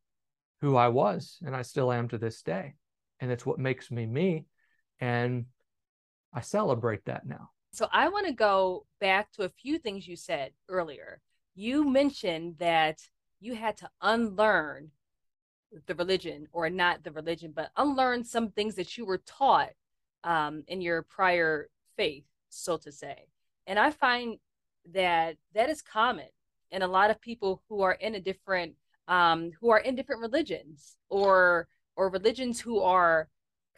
who 0.61 0.77
I 0.77 0.87
was, 0.87 1.39
and 1.45 1.57
I 1.57 1.63
still 1.63 1.91
am 1.91 2.07
to 2.09 2.19
this 2.19 2.43
day. 2.43 2.77
And 3.19 3.33
it's 3.33 3.45
what 3.45 3.59
makes 3.59 3.91
me 3.91 4.07
me. 4.07 4.47
And 5.01 5.47
I 6.33 6.43
celebrate 6.43 7.07
that 7.07 7.27
now. 7.27 7.51
So 7.73 7.89
I 7.93 8.09
want 8.09 8.29
to 8.29 8.33
go 8.33 8.87
back 9.01 9.33
to 9.33 9.43
a 9.43 9.49
few 9.49 9.79
things 9.79 10.07
you 10.07 10.15
said 10.15 10.53
earlier. 10.69 11.21
You 11.57 11.91
mentioned 11.91 12.55
that 12.59 13.01
you 13.41 13.57
had 13.57 13.77
to 13.79 13.91
unlearn 14.01 14.93
the 15.87 15.97
religion, 15.97 16.47
or 16.53 16.71
not 16.71 17.03
the 17.03 17.11
religion, 17.11 17.53
but 17.55 17.73
unlearn 17.77 18.23
some 18.23 18.53
things 18.53 18.77
that 18.77 18.97
you 18.97 19.05
were 19.05 19.19
taught 19.27 19.71
um, 20.27 20.65
in 20.69 20.83
your 20.83 21.03
prior 21.03 21.71
faith, 21.97 22.25
so 22.51 22.77
to 22.77 22.93
say. 22.93 23.29
And 23.67 23.79
I 23.79 23.91
find 23.91 24.39
that 24.93 25.37
that 25.55 25.71
is 25.71 25.81
common 25.81 26.27
in 26.71 26.83
a 26.83 26.89
lot 26.89 27.11
of 27.11 27.21
people 27.21 27.63
who 27.69 27.81
are 27.81 27.93
in 27.93 28.15
a 28.15 28.21
different 28.21 28.75
um, 29.09 29.53
who 29.61 29.71
are 29.71 29.79
in 29.79 29.95
different 29.95 30.21
religions 30.21 30.97
or 31.09 31.69
or 31.97 32.11
religions 32.11 32.61
who 32.61 32.81
are 32.81 33.29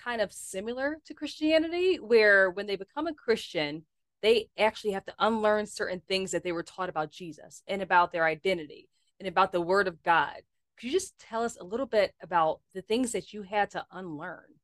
kind 0.03 0.21
of 0.21 0.33
similar 0.33 0.99
to 1.05 1.15
Christianity, 1.15 1.97
where 1.97 2.51
when 2.51 2.67
they 2.67 2.77
become 2.77 3.07
a 3.07 3.15
Christian, 3.15 3.85
they 4.23 4.49
actually 4.59 4.93
have 4.93 5.05
to 5.05 5.15
unlearn 5.19 5.67
certain 5.67 6.01
things 6.09 6.31
that 6.31 6.43
they 6.43 6.53
were 6.53 6.63
taught 6.63 6.89
about 6.89 7.11
Jesus 7.11 7.63
and 7.69 7.83
about 7.83 8.11
their 8.11 8.25
identity 8.25 8.89
and 9.21 9.29
about 9.29 9.53
the 9.53 9.61
Word 9.61 9.87
of 9.87 10.03
God. 10.03 10.37
Could 10.77 10.87
you 10.87 10.93
just 10.93 11.19
tell 11.19 11.43
us 11.43 11.59
a 11.61 11.65
little 11.65 11.87
bit 11.87 12.15
about 12.23 12.61
the 12.75 12.83
things 12.83 13.13
that 13.13 13.33
you 13.33 13.43
had 13.43 13.71
to 13.73 13.85
unlearn? 13.91 14.55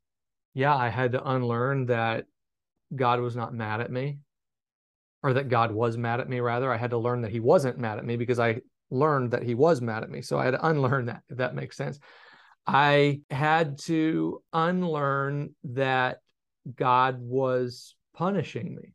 Yeah, 0.55 0.75
I 0.75 0.89
had 0.89 1.13
to 1.13 1.29
unlearn 1.29 1.87
that 1.87 2.27
God 2.95 3.21
was 3.21 3.35
not 3.37 3.53
mad 3.53 3.81
at 3.81 3.91
me, 3.91 4.19
or 5.23 5.33
that 5.35 5.49
God 5.49 5.73
was 5.73 5.99
mad 5.99 6.21
at 6.21 6.29
me, 6.29 6.41
rather. 6.41 6.73
I 6.73 6.77
had 6.77 6.91
to 6.91 6.99
learn 6.99 7.23
that 7.23 7.33
He 7.33 7.41
wasn't 7.41 7.79
mad 7.79 7.99
at 7.99 8.05
me 8.05 8.17
because 8.17 8.39
I 8.39 8.61
learned 8.91 9.33
that 9.33 9.43
He 9.43 9.55
was 9.55 9.81
mad 9.81 10.05
at 10.05 10.11
me. 10.11 10.23
So 10.23 10.39
I 10.39 10.45
had 10.45 10.53
to 10.53 10.67
unlearn 10.67 11.07
that, 11.07 11.23
if 11.29 11.39
that 11.39 11.55
makes 11.55 11.77
sense. 11.77 11.99
I 12.67 13.21
had 13.31 13.79
to 13.81 14.43
unlearn 14.53 15.55
that 15.65 16.19
God 16.77 17.21
was 17.21 17.95
punishing 18.15 18.75
me. 18.75 18.95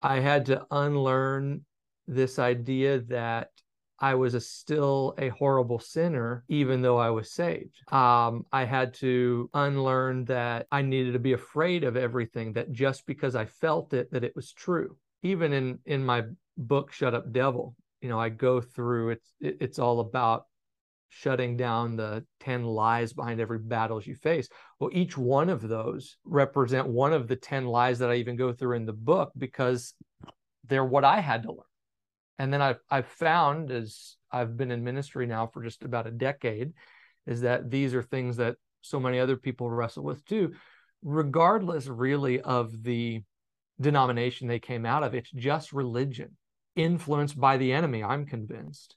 I 0.00 0.18
had 0.18 0.46
to 0.46 0.66
unlearn 0.70 1.64
this 2.08 2.38
idea 2.38 3.00
that 3.02 3.50
I 4.02 4.16
was 4.16 4.34
a, 4.34 4.40
still 4.40 5.14
a 5.16 5.28
horrible 5.28 5.78
sinner, 5.78 6.44
even 6.48 6.82
though 6.82 6.98
I 6.98 7.10
was 7.10 7.30
saved. 7.30 7.80
Um, 7.92 8.44
I 8.52 8.64
had 8.64 8.94
to 8.94 9.48
unlearn 9.54 10.24
that 10.24 10.66
I 10.72 10.82
needed 10.82 11.12
to 11.12 11.20
be 11.20 11.34
afraid 11.34 11.84
of 11.84 11.96
everything, 11.96 12.52
that 12.54 12.72
just 12.72 13.06
because 13.06 13.36
I 13.36 13.44
felt 13.44 13.94
it, 13.94 14.10
that 14.10 14.24
it 14.24 14.34
was 14.34 14.52
true. 14.52 14.96
Even 15.22 15.52
in, 15.52 15.78
in 15.86 16.04
my 16.04 16.24
book, 16.58 16.92
Shut 16.92 17.14
Up 17.14 17.32
Devil, 17.32 17.76
you 18.00 18.08
know, 18.08 18.18
I 18.18 18.28
go 18.28 18.60
through 18.60 19.10
it's, 19.10 19.32
it, 19.40 19.58
it's 19.60 19.78
all 19.78 20.00
about 20.00 20.46
shutting 21.08 21.56
down 21.56 21.94
the 21.94 22.24
10 22.40 22.64
lies 22.64 23.12
behind 23.12 23.40
every 23.40 23.60
battles 23.60 24.04
you 24.04 24.16
face. 24.16 24.48
Well, 24.80 24.90
each 24.92 25.16
one 25.16 25.48
of 25.48 25.60
those 25.68 26.16
represent 26.24 26.88
one 26.88 27.12
of 27.12 27.28
the 27.28 27.36
10 27.36 27.66
lies 27.66 28.00
that 28.00 28.10
I 28.10 28.14
even 28.14 28.34
go 28.34 28.52
through 28.52 28.76
in 28.76 28.86
the 28.86 28.92
book 28.92 29.30
because 29.38 29.94
they're 30.66 30.84
what 30.84 31.04
I 31.04 31.20
had 31.20 31.44
to 31.44 31.50
learn. 31.50 31.71
And 32.38 32.52
then 32.52 32.62
I've, 32.62 32.80
I've 32.90 33.06
found 33.06 33.70
as 33.70 34.16
I've 34.30 34.56
been 34.56 34.70
in 34.70 34.82
ministry 34.82 35.26
now 35.26 35.46
for 35.46 35.62
just 35.62 35.84
about 35.84 36.06
a 36.06 36.10
decade, 36.10 36.72
is 37.26 37.42
that 37.42 37.70
these 37.70 37.94
are 37.94 38.02
things 38.02 38.36
that 38.38 38.56
so 38.80 38.98
many 38.98 39.20
other 39.20 39.36
people 39.36 39.70
wrestle 39.70 40.02
with 40.04 40.24
too, 40.24 40.54
regardless 41.02 41.86
really 41.86 42.40
of 42.40 42.82
the 42.82 43.22
denomination 43.80 44.48
they 44.48 44.58
came 44.58 44.86
out 44.86 45.02
of. 45.02 45.14
It's 45.14 45.30
just 45.30 45.72
religion 45.72 46.36
influenced 46.74 47.38
by 47.38 47.58
the 47.58 47.72
enemy, 47.72 48.02
I'm 48.02 48.26
convinced. 48.26 48.96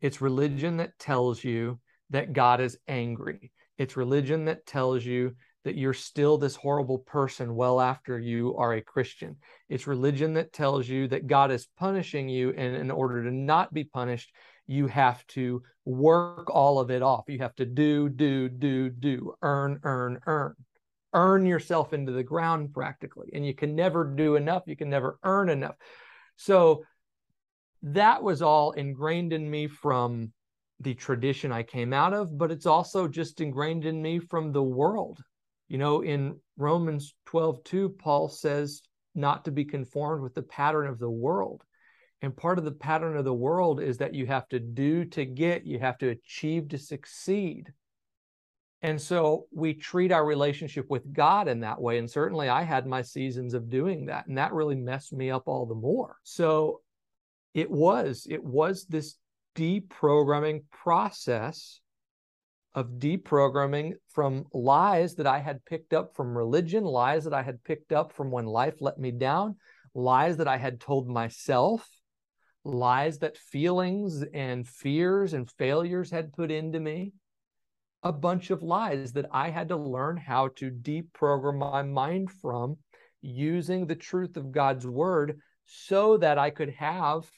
It's 0.00 0.20
religion 0.20 0.76
that 0.76 0.98
tells 0.98 1.42
you 1.42 1.80
that 2.10 2.32
God 2.32 2.60
is 2.60 2.78
angry. 2.86 3.50
It's 3.78 3.96
religion 3.96 4.44
that 4.44 4.66
tells 4.66 5.04
you 5.04 5.34
that 5.64 5.76
you're 5.76 5.94
still 5.94 6.38
this 6.38 6.56
horrible 6.56 6.98
person 6.98 7.54
well 7.54 7.80
after 7.80 8.18
you 8.18 8.54
are 8.56 8.74
a 8.74 8.82
Christian. 8.82 9.36
It's 9.68 9.86
religion 9.86 10.34
that 10.34 10.52
tells 10.52 10.88
you 10.88 11.08
that 11.08 11.26
God 11.26 11.50
is 11.50 11.68
punishing 11.78 12.28
you, 12.28 12.50
and 12.50 12.76
in 12.76 12.90
order 12.90 13.24
to 13.24 13.30
not 13.30 13.72
be 13.72 13.84
punished, 13.84 14.32
you 14.66 14.86
have 14.86 15.26
to 15.28 15.62
work 15.84 16.50
all 16.50 16.78
of 16.78 16.90
it 16.90 17.02
off. 17.02 17.24
You 17.28 17.38
have 17.40 17.54
to 17.56 17.66
do, 17.66 18.08
do, 18.08 18.48
do, 18.48 18.90
do, 18.90 19.34
earn, 19.42 19.80
earn, 19.82 20.20
earn. 20.26 20.54
Earn 21.12 21.46
yourself 21.46 21.92
into 21.92 22.12
the 22.12 22.24
ground 22.24 22.72
practically. 22.72 23.30
And 23.32 23.46
you 23.46 23.54
can 23.54 23.76
never 23.76 24.04
do 24.04 24.36
enough. 24.36 24.64
You 24.66 24.76
can 24.76 24.90
never 24.90 25.18
earn 25.22 25.48
enough. 25.48 25.76
So 26.36 26.84
that 27.82 28.22
was 28.22 28.42
all 28.42 28.72
ingrained 28.72 29.32
in 29.32 29.48
me 29.48 29.68
from 29.68 30.32
the 30.80 30.94
tradition 30.94 31.52
I 31.52 31.62
came 31.62 31.92
out 31.92 32.12
of, 32.14 32.36
but 32.36 32.50
it's 32.50 32.66
also 32.66 33.06
just 33.06 33.40
ingrained 33.40 33.84
in 33.84 34.02
me 34.02 34.18
from 34.18 34.52
the 34.52 34.62
world. 34.62 35.22
You 35.68 35.78
know, 35.78 36.02
in 36.02 36.38
Romans 36.56 37.14
12, 37.26 37.64
2, 37.64 37.88
Paul 37.90 38.28
says 38.28 38.82
not 39.14 39.44
to 39.44 39.50
be 39.50 39.64
conformed 39.64 40.22
with 40.22 40.34
the 40.34 40.42
pattern 40.42 40.86
of 40.86 40.98
the 40.98 41.10
world. 41.10 41.62
And 42.22 42.36
part 42.36 42.58
of 42.58 42.64
the 42.64 42.72
pattern 42.72 43.16
of 43.16 43.24
the 43.24 43.34
world 43.34 43.80
is 43.80 43.98
that 43.98 44.14
you 44.14 44.26
have 44.26 44.48
to 44.48 44.58
do 44.58 45.04
to 45.06 45.24
get, 45.24 45.66
you 45.66 45.78
have 45.78 45.98
to 45.98 46.08
achieve 46.08 46.68
to 46.68 46.78
succeed. 46.78 47.72
And 48.82 49.00
so 49.00 49.46
we 49.50 49.74
treat 49.74 50.12
our 50.12 50.24
relationship 50.24 50.90
with 50.90 51.12
God 51.12 51.48
in 51.48 51.60
that 51.60 51.80
way. 51.80 51.98
And 51.98 52.10
certainly 52.10 52.48
I 52.48 52.62
had 52.62 52.86
my 52.86 53.02
seasons 53.02 53.54
of 53.54 53.70
doing 53.70 54.06
that. 54.06 54.26
And 54.26 54.36
that 54.36 54.52
really 54.52 54.74
messed 54.74 55.12
me 55.12 55.30
up 55.30 55.44
all 55.46 55.64
the 55.64 55.74
more. 55.74 56.16
So 56.22 56.80
it 57.54 57.70
was 57.70 58.26
it 58.28 58.42
was 58.42 58.84
this 58.84 59.16
deprogramming 59.54 60.64
process 60.70 61.80
of 62.74 62.98
deprogramming 62.98 63.92
from 64.08 64.46
lies 64.52 65.14
that 65.14 65.26
I 65.26 65.38
had 65.38 65.64
picked 65.64 65.92
up 65.92 66.16
from 66.16 66.36
religion, 66.36 66.84
lies 66.84 67.24
that 67.24 67.32
I 67.32 67.42
had 67.42 67.62
picked 67.62 67.92
up 67.92 68.12
from 68.12 68.30
when 68.30 68.46
life 68.46 68.74
let 68.80 68.98
me 68.98 69.12
down, 69.12 69.56
lies 69.94 70.38
that 70.38 70.48
I 70.48 70.56
had 70.56 70.80
told 70.80 71.08
myself, 71.08 71.88
lies 72.64 73.18
that 73.18 73.38
feelings 73.38 74.24
and 74.34 74.66
fears 74.66 75.34
and 75.34 75.48
failures 75.50 76.10
had 76.10 76.32
put 76.32 76.50
into 76.50 76.80
me. 76.80 77.12
A 78.02 78.12
bunch 78.12 78.50
of 78.50 78.62
lies 78.62 79.12
that 79.12 79.26
I 79.30 79.50
had 79.50 79.68
to 79.68 79.76
learn 79.76 80.16
how 80.16 80.48
to 80.56 80.70
deprogram 80.70 81.58
my 81.58 81.82
mind 81.82 82.30
from 82.30 82.76
using 83.22 83.86
the 83.86 83.94
truth 83.94 84.36
of 84.36 84.52
God's 84.52 84.86
word 84.86 85.38
so 85.64 86.18
that 86.18 86.38
I 86.38 86.50
could 86.50 86.70
have 86.70 87.30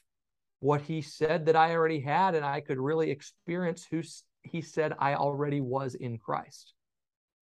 what 0.60 0.80
he 0.80 1.02
said 1.02 1.46
that 1.46 1.56
I 1.56 1.74
already 1.74 2.00
had, 2.00 2.34
and 2.34 2.44
I 2.44 2.60
could 2.60 2.78
really 2.78 3.10
experience 3.10 3.86
who 3.88 4.02
he 4.50 4.60
said 4.60 4.94
I 4.98 5.14
already 5.14 5.60
was 5.60 5.94
in 5.94 6.18
Christ. 6.18 6.74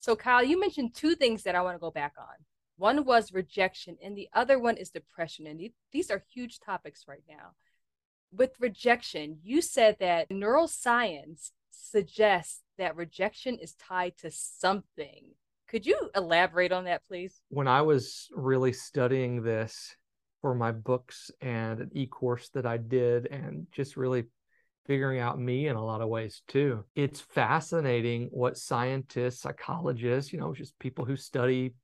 So, 0.00 0.14
Kyle, 0.16 0.44
you 0.44 0.60
mentioned 0.60 0.94
two 0.94 1.14
things 1.14 1.42
that 1.44 1.54
I 1.54 1.62
want 1.62 1.76
to 1.76 1.80
go 1.80 1.90
back 1.90 2.14
on. 2.18 2.44
One 2.76 3.04
was 3.04 3.32
rejection, 3.32 3.96
and 4.02 4.16
the 4.16 4.28
other 4.34 4.58
one 4.58 4.76
is 4.76 4.90
depression. 4.90 5.46
And 5.46 5.60
these 5.92 6.10
are 6.10 6.22
huge 6.32 6.60
topics 6.60 7.04
right 7.06 7.22
now. 7.28 7.52
With 8.32 8.56
rejection, 8.58 9.38
you 9.42 9.62
said 9.62 9.96
that 10.00 10.28
neuroscience 10.28 11.52
suggests 11.70 12.62
that 12.78 12.96
rejection 12.96 13.58
is 13.58 13.74
tied 13.74 14.16
to 14.18 14.30
something. 14.30 15.30
Could 15.68 15.86
you 15.86 16.10
elaborate 16.14 16.72
on 16.72 16.84
that, 16.84 17.06
please? 17.06 17.40
When 17.48 17.68
I 17.68 17.82
was 17.82 18.28
really 18.34 18.72
studying 18.72 19.42
this, 19.42 19.94
for 20.44 20.54
my 20.54 20.70
books 20.70 21.30
and 21.40 21.80
an 21.80 21.90
e-course 21.94 22.50
that 22.50 22.66
I 22.66 22.76
did 22.76 23.28
and 23.28 23.66
just 23.72 23.96
really 23.96 24.24
figuring 24.86 25.20
out 25.20 25.40
me 25.40 25.68
in 25.68 25.76
a 25.76 25.84
lot 25.84 26.00
of 26.00 26.08
ways 26.08 26.42
too. 26.48 26.84
It's 26.94 27.20
fascinating 27.20 28.28
what 28.30 28.58
scientists, 28.58 29.40
psychologists, 29.40 30.32
you 30.32 30.38
know, 30.38 30.54
just 30.54 30.78
people 30.78 31.04
who 31.04 31.16
study 31.16 31.74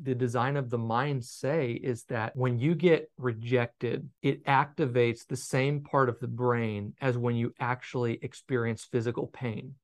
the 0.00 0.14
design 0.14 0.56
of 0.56 0.68
the 0.68 0.78
mind 0.78 1.24
say 1.24 1.72
is 1.72 2.04
that 2.04 2.34
when 2.34 2.58
you 2.58 2.74
get 2.74 3.10
rejected, 3.18 4.08
it 4.22 4.44
activates 4.46 5.26
the 5.26 5.36
same 5.36 5.80
part 5.80 6.08
of 6.08 6.18
the 6.18 6.26
brain 6.26 6.94
as 7.00 7.16
when 7.16 7.36
you 7.36 7.54
actually 7.60 8.18
experience 8.22 8.84
physical 8.84 9.28
pain. 9.28 9.74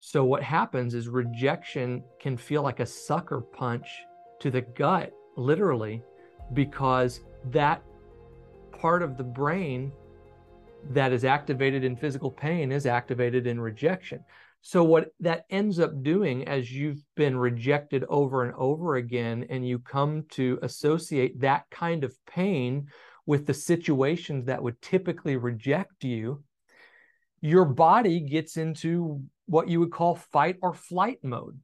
So, 0.00 0.24
what 0.24 0.42
happens 0.42 0.94
is 0.94 1.08
rejection 1.08 2.02
can 2.18 2.36
feel 2.36 2.62
like 2.62 2.80
a 2.80 2.86
sucker 2.86 3.40
punch 3.40 3.86
to 4.40 4.50
the 4.50 4.62
gut, 4.62 5.12
literally, 5.36 6.02
because 6.52 7.20
that 7.50 7.82
part 8.72 9.02
of 9.02 9.16
the 9.16 9.24
brain 9.24 9.92
that 10.90 11.12
is 11.12 11.24
activated 11.24 11.84
in 11.84 11.96
physical 11.96 12.30
pain 12.30 12.72
is 12.72 12.86
activated 12.86 13.46
in 13.46 13.60
rejection. 13.60 14.24
So, 14.62 14.84
what 14.84 15.08
that 15.20 15.46
ends 15.48 15.78
up 15.78 16.02
doing 16.02 16.46
as 16.46 16.70
you've 16.70 17.02
been 17.16 17.36
rejected 17.36 18.04
over 18.08 18.44
and 18.44 18.54
over 18.56 18.96
again, 18.96 19.46
and 19.48 19.66
you 19.66 19.78
come 19.78 20.24
to 20.32 20.58
associate 20.62 21.40
that 21.40 21.64
kind 21.70 22.04
of 22.04 22.14
pain 22.26 22.88
with 23.24 23.46
the 23.46 23.54
situations 23.54 24.46
that 24.46 24.62
would 24.62 24.80
typically 24.82 25.36
reject 25.36 26.04
you, 26.04 26.42
your 27.40 27.64
body 27.64 28.20
gets 28.20 28.58
into 28.58 29.22
what 29.46 29.68
you 29.68 29.80
would 29.80 29.92
call 29.92 30.14
fight 30.14 30.56
or 30.60 30.74
flight 30.74 31.18
mode, 31.22 31.58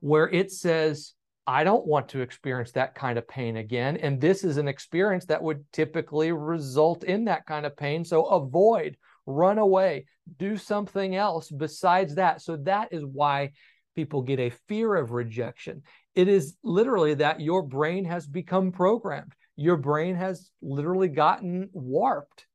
where 0.00 0.28
it 0.28 0.52
says, 0.52 1.14
I 1.46 1.62
don't 1.64 1.86
want 1.86 2.08
to 2.10 2.22
experience 2.22 2.72
that 2.72 2.94
kind 2.94 3.18
of 3.18 3.28
pain 3.28 3.56
again. 3.58 3.98
And 3.98 4.20
this 4.20 4.44
is 4.44 4.56
an 4.56 4.68
experience 4.68 5.26
that 5.26 5.42
would 5.42 5.64
typically 5.72 6.32
result 6.32 7.04
in 7.04 7.26
that 7.26 7.44
kind 7.46 7.66
of 7.66 7.76
pain. 7.76 8.04
So 8.04 8.24
avoid, 8.26 8.96
run 9.26 9.58
away, 9.58 10.06
do 10.38 10.56
something 10.56 11.16
else 11.16 11.50
besides 11.50 12.14
that. 12.14 12.40
So 12.40 12.56
that 12.58 12.92
is 12.92 13.04
why 13.04 13.52
people 13.94 14.22
get 14.22 14.40
a 14.40 14.50
fear 14.68 14.94
of 14.94 15.12
rejection. 15.12 15.82
It 16.14 16.28
is 16.28 16.56
literally 16.62 17.14
that 17.14 17.40
your 17.40 17.62
brain 17.62 18.06
has 18.06 18.26
become 18.26 18.72
programmed. 18.72 19.34
Your 19.56 19.76
brain 19.76 20.16
has 20.16 20.50
literally 20.62 21.08
gotten 21.08 21.68
warped 21.72 22.46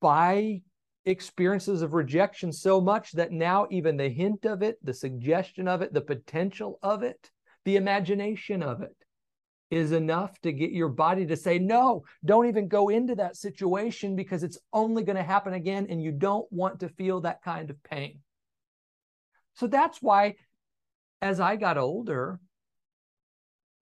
by 0.00 0.62
experiences 1.06 1.82
of 1.82 1.94
rejection 1.94 2.52
so 2.52 2.80
much 2.80 3.12
that 3.12 3.30
now 3.30 3.66
even 3.70 3.96
the 3.96 4.08
hint 4.08 4.46
of 4.46 4.62
it, 4.62 4.78
the 4.82 4.94
suggestion 4.94 5.68
of 5.68 5.80
it, 5.80 5.92
the 5.92 6.00
potential 6.00 6.78
of 6.82 7.02
it 7.02 7.30
the 7.64 7.76
imagination 7.76 8.62
of 8.62 8.82
it 8.82 8.96
is 9.70 9.92
enough 9.92 10.38
to 10.42 10.52
get 10.52 10.70
your 10.70 10.88
body 10.88 11.26
to 11.26 11.36
say, 11.36 11.58
no, 11.58 12.04
don't 12.24 12.46
even 12.46 12.68
go 12.68 12.90
into 12.90 13.14
that 13.16 13.36
situation 13.36 14.14
because 14.14 14.42
it's 14.42 14.58
only 14.72 15.02
going 15.02 15.16
to 15.16 15.22
happen 15.22 15.54
again 15.54 15.86
and 15.88 16.02
you 16.02 16.12
don't 16.12 16.46
want 16.52 16.80
to 16.80 16.88
feel 16.88 17.20
that 17.20 17.42
kind 17.42 17.70
of 17.70 17.82
pain. 17.82 18.20
So 19.54 19.66
that's 19.66 19.98
why, 20.00 20.34
as 21.22 21.40
I 21.40 21.56
got 21.56 21.78
older, 21.78 22.38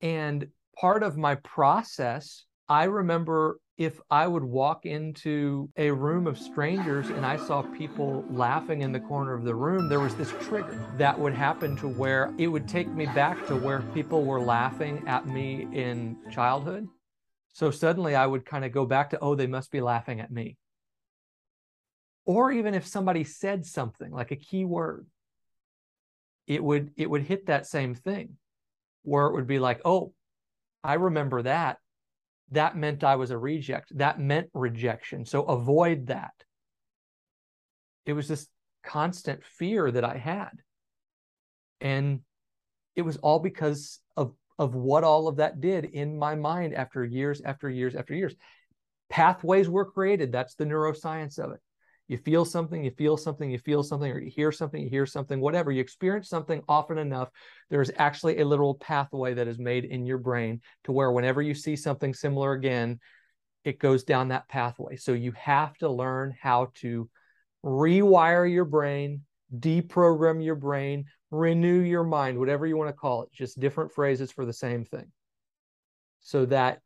and 0.00 0.48
part 0.78 1.02
of 1.02 1.16
my 1.16 1.36
process, 1.36 2.44
I 2.68 2.84
remember 2.84 3.58
if 3.78 4.00
I 4.10 4.26
would 4.26 4.44
walk 4.44 4.84
into 4.84 5.70
a 5.76 5.90
room 5.90 6.26
of 6.26 6.38
strangers 6.38 7.08
and 7.08 7.24
I 7.24 7.36
saw 7.36 7.62
people 7.62 8.24
laughing 8.30 8.82
in 8.82 8.92
the 8.92 9.00
corner 9.00 9.32
of 9.32 9.44
the 9.44 9.54
room, 9.54 9.88
there 9.88 10.00
was 10.00 10.14
this 10.14 10.32
trigger 10.42 10.86
that 10.98 11.18
would 11.18 11.32
happen 11.32 11.76
to 11.76 11.88
where 11.88 12.32
it 12.36 12.48
would 12.48 12.68
take 12.68 12.88
me 12.88 13.06
back 13.06 13.46
to 13.46 13.56
where 13.56 13.80
people 13.94 14.24
were 14.24 14.40
laughing 14.40 15.02
at 15.06 15.26
me 15.26 15.66
in 15.72 16.16
childhood. 16.30 16.86
So 17.54 17.70
suddenly 17.70 18.14
I 18.14 18.26
would 18.26 18.44
kind 18.44 18.64
of 18.64 18.72
go 18.72 18.84
back 18.84 19.10
to, 19.10 19.18
oh, 19.20 19.34
they 19.34 19.46
must 19.46 19.70
be 19.70 19.80
laughing 19.80 20.20
at 20.20 20.30
me. 20.30 20.58
Or 22.24 22.52
even 22.52 22.74
if 22.74 22.86
somebody 22.86 23.24
said 23.24 23.64
something 23.64 24.12
like 24.12 24.30
a 24.30 24.36
key 24.36 24.64
word, 24.64 25.06
it 26.46 26.62
would 26.62 26.92
it 26.96 27.08
would 27.08 27.22
hit 27.22 27.46
that 27.46 27.66
same 27.66 27.94
thing 27.94 28.36
where 29.02 29.26
it 29.26 29.32
would 29.32 29.46
be 29.46 29.58
like, 29.58 29.80
oh, 29.84 30.12
I 30.84 30.94
remember 30.94 31.42
that 31.42 31.78
that 32.52 32.76
meant 32.76 33.04
I 33.04 33.16
was 33.16 33.30
a 33.30 33.38
reject. 33.38 33.96
That 33.98 34.20
meant 34.20 34.48
rejection. 34.54 35.24
So 35.24 35.42
avoid 35.42 36.06
that. 36.06 36.32
It 38.06 38.12
was 38.12 38.28
this 38.28 38.46
constant 38.82 39.44
fear 39.44 39.90
that 39.90 40.04
I 40.04 40.16
had. 40.16 40.50
And 41.80 42.20
it 42.94 43.02
was 43.02 43.16
all 43.18 43.38
because 43.38 44.00
of, 44.16 44.32
of 44.58 44.74
what 44.74 45.04
all 45.04 45.28
of 45.28 45.36
that 45.36 45.60
did 45.60 45.84
in 45.86 46.18
my 46.18 46.34
mind 46.34 46.74
after 46.74 47.04
years, 47.04 47.40
after 47.44 47.68
years, 47.68 47.94
after 47.94 48.14
years. 48.14 48.34
Pathways 49.08 49.68
were 49.68 49.90
created. 49.90 50.32
That's 50.32 50.54
the 50.54 50.64
neuroscience 50.64 51.38
of 51.38 51.52
it. 51.52 51.60
You 52.08 52.18
feel 52.18 52.44
something, 52.44 52.84
you 52.84 52.90
feel 52.90 53.16
something, 53.16 53.50
you 53.50 53.58
feel 53.58 53.82
something, 53.82 54.10
or 54.10 54.18
you 54.18 54.30
hear 54.30 54.52
something, 54.52 54.82
you 54.82 54.90
hear 54.90 55.06
something, 55.06 55.40
whatever. 55.40 55.70
You 55.70 55.80
experience 55.80 56.28
something 56.28 56.62
often 56.68 56.98
enough, 56.98 57.30
there's 57.70 57.90
actually 57.96 58.38
a 58.38 58.44
literal 58.44 58.74
pathway 58.74 59.34
that 59.34 59.48
is 59.48 59.58
made 59.58 59.84
in 59.84 60.04
your 60.04 60.18
brain 60.18 60.60
to 60.84 60.92
where 60.92 61.12
whenever 61.12 61.40
you 61.40 61.54
see 61.54 61.76
something 61.76 62.12
similar 62.12 62.52
again, 62.52 63.00
it 63.64 63.78
goes 63.78 64.04
down 64.04 64.28
that 64.28 64.48
pathway. 64.48 64.96
So 64.96 65.12
you 65.12 65.32
have 65.32 65.76
to 65.78 65.88
learn 65.88 66.34
how 66.40 66.72
to 66.76 67.08
rewire 67.64 68.50
your 68.50 68.64
brain, 68.64 69.22
deprogram 69.56 70.44
your 70.44 70.56
brain, 70.56 71.04
renew 71.30 71.80
your 71.80 72.04
mind, 72.04 72.38
whatever 72.38 72.66
you 72.66 72.76
want 72.76 72.88
to 72.88 72.94
call 72.94 73.22
it, 73.22 73.32
just 73.32 73.60
different 73.60 73.92
phrases 73.92 74.32
for 74.32 74.44
the 74.44 74.52
same 74.52 74.84
thing. 74.84 75.10
So 76.20 76.46
that 76.46 76.80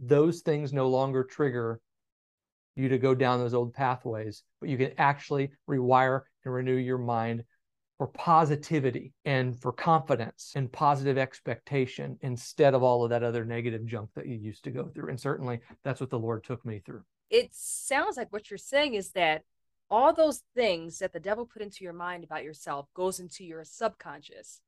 those 0.00 0.40
things 0.40 0.72
no 0.72 0.88
longer 0.88 1.24
trigger 1.24 1.80
you 2.76 2.88
to 2.88 2.98
go 2.98 3.14
down 3.14 3.38
those 3.38 3.54
old 3.54 3.74
pathways, 3.74 4.42
but 4.60 4.68
you 4.68 4.76
can 4.76 4.92
actually 4.98 5.50
rewire 5.68 6.22
and 6.44 6.54
renew 6.54 6.76
your 6.76 6.98
mind 6.98 7.44
for 7.98 8.08
positivity 8.08 9.12
and 9.24 9.58
for 9.60 9.72
confidence 9.72 10.52
and 10.56 10.72
positive 10.72 11.16
expectation 11.16 12.18
instead 12.22 12.74
of 12.74 12.82
all 12.82 13.04
of 13.04 13.10
that 13.10 13.22
other 13.22 13.44
negative 13.44 13.86
junk 13.86 14.10
that 14.14 14.26
you 14.26 14.34
used 14.34 14.64
to 14.64 14.70
go 14.70 14.88
through. 14.88 15.10
And 15.10 15.20
certainly 15.20 15.60
that's 15.84 16.00
what 16.00 16.10
the 16.10 16.18
Lord 16.18 16.42
took 16.42 16.64
me 16.64 16.82
through. 16.84 17.02
It 17.30 17.50
sounds 17.52 18.16
like 18.16 18.32
what 18.32 18.50
you're 18.50 18.58
saying 18.58 18.94
is 18.94 19.10
that 19.12 19.42
all 19.90 20.12
those 20.12 20.42
things 20.56 20.98
that 20.98 21.12
the 21.12 21.20
devil 21.20 21.46
put 21.46 21.62
into 21.62 21.84
your 21.84 21.92
mind 21.92 22.24
about 22.24 22.42
yourself 22.42 22.86
goes 22.94 23.20
into 23.20 23.44
your 23.44 23.64
subconscious. 23.64 24.60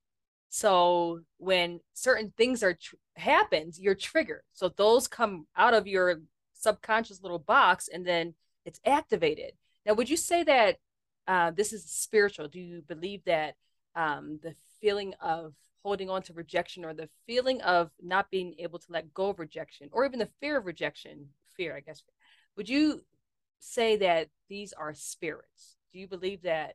So 0.48 1.20
when 1.38 1.80
certain 1.94 2.32
things 2.36 2.62
are 2.62 2.74
tr- 2.74 2.94
happens, 3.16 3.80
you're 3.80 3.94
triggered. 3.94 4.42
So 4.52 4.68
those 4.68 5.08
come 5.08 5.46
out 5.56 5.74
of 5.74 5.86
your 5.86 6.20
subconscious 6.66 7.22
little 7.22 7.38
box 7.38 7.88
and 7.92 8.04
then 8.04 8.34
it's 8.64 8.80
activated. 8.84 9.52
Now, 9.84 9.94
would 9.94 10.10
you 10.10 10.16
say 10.16 10.42
that 10.42 10.78
uh, 11.28 11.52
this 11.52 11.72
is 11.72 11.84
spiritual? 11.84 12.48
Do 12.48 12.60
you 12.60 12.82
believe 12.82 13.22
that 13.24 13.54
um, 13.94 14.40
the 14.42 14.54
feeling 14.80 15.14
of 15.20 15.54
holding 15.84 16.10
on 16.10 16.22
to 16.22 16.32
rejection 16.32 16.84
or 16.84 16.92
the 16.92 17.08
feeling 17.26 17.60
of 17.62 17.90
not 18.02 18.28
being 18.32 18.56
able 18.58 18.80
to 18.80 18.86
let 18.90 19.14
go 19.14 19.28
of 19.28 19.38
rejection 19.38 19.88
or 19.92 20.04
even 20.04 20.18
the 20.18 20.28
fear 20.40 20.58
of 20.58 20.66
rejection, 20.66 21.28
fear, 21.56 21.76
I 21.76 21.80
guess, 21.80 22.02
would 22.56 22.68
you 22.68 23.02
say 23.60 23.96
that 23.98 24.28
these 24.48 24.72
are 24.72 24.92
spirits? 24.92 25.76
Do 25.92 26.00
you 26.00 26.08
believe 26.08 26.42
that 26.42 26.74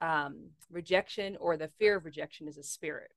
um, 0.00 0.50
rejection 0.70 1.36
or 1.40 1.56
the 1.56 1.70
fear 1.80 1.96
of 1.96 2.04
rejection 2.04 2.46
is 2.46 2.58
a 2.58 2.62
spirit? 2.62 3.10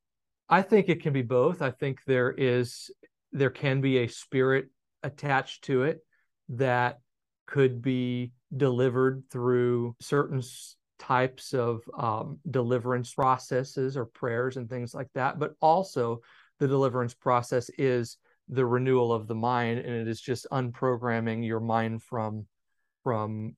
I 0.50 0.64
think 0.64 0.90
it 0.90 1.04
can 1.04 1.14
be 1.14 1.22
both. 1.22 1.62
I 1.62 1.70
think 1.70 2.04
there 2.06 2.32
is 2.32 2.90
there 3.32 3.50
can 3.50 3.82
be 3.82 4.00
a 4.00 4.08
spirit 4.08 4.70
attached 5.04 5.64
to 5.66 5.84
it 5.84 6.00
that 6.50 7.00
could 7.48 7.82
be 7.82 8.32
delivered 8.56 9.24
through 9.32 9.96
certain 10.00 10.42
types 10.98 11.54
of 11.54 11.82
um, 11.98 12.40
deliverance 12.50 13.14
processes 13.14 13.98
or 13.98 14.06
prayers 14.06 14.58
and 14.58 14.70
things 14.70 14.94
like 14.94 15.10
that. 15.14 15.40
But 15.40 15.54
also, 15.62 16.22
the 16.60 16.68
deliverance 16.68 17.14
process 17.14 17.70
is 17.78 18.18
the 18.48 18.66
renewal 18.66 19.12
of 19.12 19.28
the 19.28 19.36
mind, 19.36 19.80
and 19.80 19.94
it 19.94 20.08
is 20.08 20.22
just 20.22 20.48
unprogramming 20.52 21.46
your 21.46 21.60
mind 21.60 22.04
from 22.04 22.46
from 23.04 23.56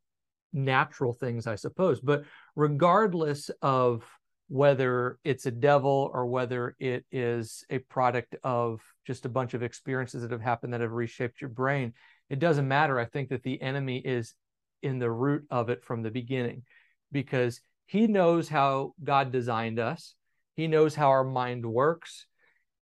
natural 0.52 1.14
things, 1.14 1.48
I 1.48 1.56
suppose. 1.56 2.00
But 2.00 2.24
regardless 2.56 3.50
of 3.62 4.04
whether 4.50 5.20
it's 5.24 5.46
a 5.46 5.52
devil 5.52 6.10
or 6.14 6.26
whether 6.26 6.76
it 6.80 7.06
is 7.12 7.66
a 7.70 7.80
product 7.80 8.36
of 8.44 8.82
just 9.06 9.26
a 9.26 9.30
bunch 9.30 9.54
of 9.54 9.62
experiences 9.62 10.22
that 10.22 10.32
have 10.32 10.42
happened 10.42 10.74
that 10.74 10.82
have 10.82 10.92
reshaped 10.92 11.42
your 11.42 11.50
brain, 11.50 11.94
it 12.30 12.40
doesn't 12.40 12.68
matter. 12.68 13.00
I 13.00 13.06
think 13.06 13.30
that 13.30 13.44
the 13.44 13.62
enemy 13.62 14.00
is 14.00 14.34
in 14.84 15.00
the 15.00 15.12
root 15.12 15.46
of 15.50 15.70
it 15.70 15.84
from 15.84 16.04
the 16.04 16.12
beginning 16.12 16.64
because 17.12 17.62
he 17.86 18.08
knows 18.08 18.50
how 18.50 18.94
God 19.04 19.32
designed 19.32 19.80
us, 19.80 20.16
he 20.56 20.68
knows 20.68 20.96
how 20.96 21.10
our 21.10 21.24
mind 21.24 21.66
works. 21.66 22.26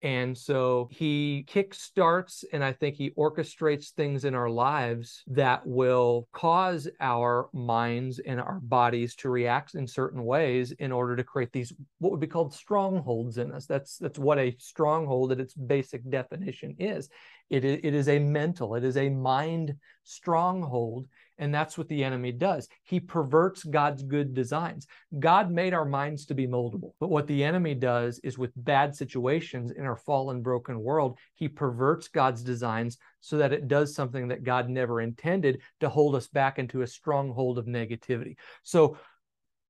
And 0.03 0.37
so 0.37 0.89
he 0.91 1.45
kickstarts 1.47 2.43
and 2.55 2.65
I 2.65 2.73
think 2.73 2.97
he 2.97 3.11
orchestrates 3.11 3.91
things 3.91 4.25
in 4.25 4.35
our 4.35 4.49
lives 4.49 5.23
that 5.27 5.67
will 5.67 6.27
cause 6.33 6.89
our 7.01 7.51
minds 7.53 8.19
and 8.19 8.41
our 8.41 8.61
bodies 8.63 9.15
to 9.17 9.29
react 9.29 9.75
in 9.75 9.87
certain 9.87 10.25
ways 10.25 10.73
in 10.73 10.91
order 10.91 11.17
to 11.17 11.25
create 11.25 11.53
these 11.53 11.75
what 11.99 12.13
would 12.13 12.21
be 12.21 12.27
called 12.27 12.55
strongholds 12.55 13.37
in 13.37 13.53
us. 13.53 13.67
That's 13.67 13.99
that's 13.99 14.19
what 14.19 14.39
a 14.39 14.57
stronghold 14.59 15.33
at 15.33 15.41
its 15.41 15.53
basic 15.53 16.09
definition 16.09 16.77
is. 16.79 17.11
It, 17.51 17.65
it 17.65 17.95
is 17.95 18.09
a 18.09 18.19
mental, 18.19 18.77
it 18.77 18.85
is 18.85 18.97
a 18.97 19.11
mind 19.11 19.75
stronghold. 20.05 21.07
And 21.39 21.55
that's 21.55 21.79
what 21.79 21.89
the 21.89 22.05
enemy 22.05 22.33
does. 22.33 22.69
He 22.85 23.01
perverts 23.01 23.65
God's 23.65 24.03
good 24.03 24.35
designs. 24.35 24.87
God 25.19 25.51
made 25.51 25.73
our 25.73 25.87
minds 25.87 26.27
to 26.27 26.35
be 26.35 26.47
moldable. 26.47 26.93
But 27.01 27.09
what 27.09 27.27
the 27.27 27.43
enemy 27.43 27.75
does 27.75 28.19
is 28.19 28.37
with 28.37 28.53
bad 28.57 28.95
situations 28.95 29.71
in 29.71 29.87
our 29.87 29.97
fallen, 29.97 30.43
broken 30.43 30.83
world, 30.83 31.19
he 31.37 31.49
perverts 31.49 32.09
God's 32.09 32.43
designs 32.43 32.99
so 33.21 33.39
that 33.39 33.55
it 33.55 33.69
does 33.69 33.95
something 33.95 34.29
that 34.29 34.45
God 34.45 34.69
never 34.69 35.01
intended 35.01 35.63
to 35.81 35.89
hold 35.89 36.15
us 36.15 36.29
back 36.29 36.59
into 36.59 36.83
a 36.83 36.87
stronghold 36.87 37.59
of 37.59 37.65
negativity. 37.65 38.37
So, 38.63 38.99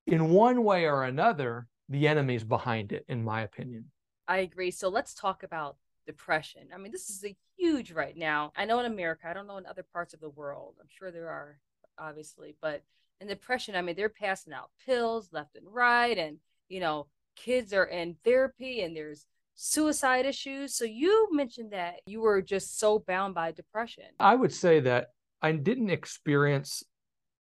in 0.09 0.31
one 0.31 0.65
way 0.65 0.87
or 0.87 1.05
another, 1.05 1.69
the 1.89 2.09
enemy's 2.09 2.43
behind 2.43 2.91
it, 2.91 3.05
in 3.09 3.23
my 3.23 3.43
opinion. 3.43 3.93
I 4.27 4.39
agree. 4.39 4.73
So, 4.73 4.89
let's 4.89 5.15
talk 5.15 5.45
about 5.45 5.77
depression. 6.11 6.63
I 6.75 6.79
mean, 6.79 6.93
this 6.93 7.09
is 7.11 7.25
a 7.25 7.37
huge 7.57 7.93
right 7.93 8.17
now. 8.17 8.53
I 8.57 8.65
know 8.65 8.81
in 8.81 8.87
America, 8.87 9.29
I 9.29 9.33
don't 9.33 9.47
know 9.47 9.59
in 9.59 9.67
other 9.67 9.85
parts 9.93 10.13
of 10.15 10.21
the 10.21 10.31
world. 10.31 10.75
I'm 10.81 10.89
sure 10.89 11.11
there 11.11 11.29
are, 11.29 11.59
obviously, 11.99 12.57
but 12.61 12.83
in 13.21 13.29
depression, 13.29 13.77
I 13.77 13.83
mean, 13.83 13.95
they're 13.95 14.09
passing 14.09 14.53
out 14.53 14.71
pills 14.85 15.29
left 15.33 15.57
and 15.57 15.67
right, 15.69 16.17
and 16.17 16.39
you 16.69 16.81
know, 16.81 17.07
kids 17.37 17.73
are 17.73 17.85
in 17.85 18.17
therapy, 18.25 18.83
and 18.83 18.97
there's 18.97 19.27
suicide 19.55 20.27
issues. 20.27 20.75
So 20.75 20.85
you 20.85 21.29
mentioned 21.31 21.73
that 21.73 22.01
you 22.07 22.21
were 22.21 22.43
just 22.43 22.79
so 22.79 22.99
bound 22.99 23.35
by 23.35 23.53
depression. 23.53 24.07
I 24.19 24.35
would 24.35 24.53
say 24.53 24.81
that 24.81 25.09
I 25.43 25.53
didn't 25.53 25.91
experience 25.91 26.83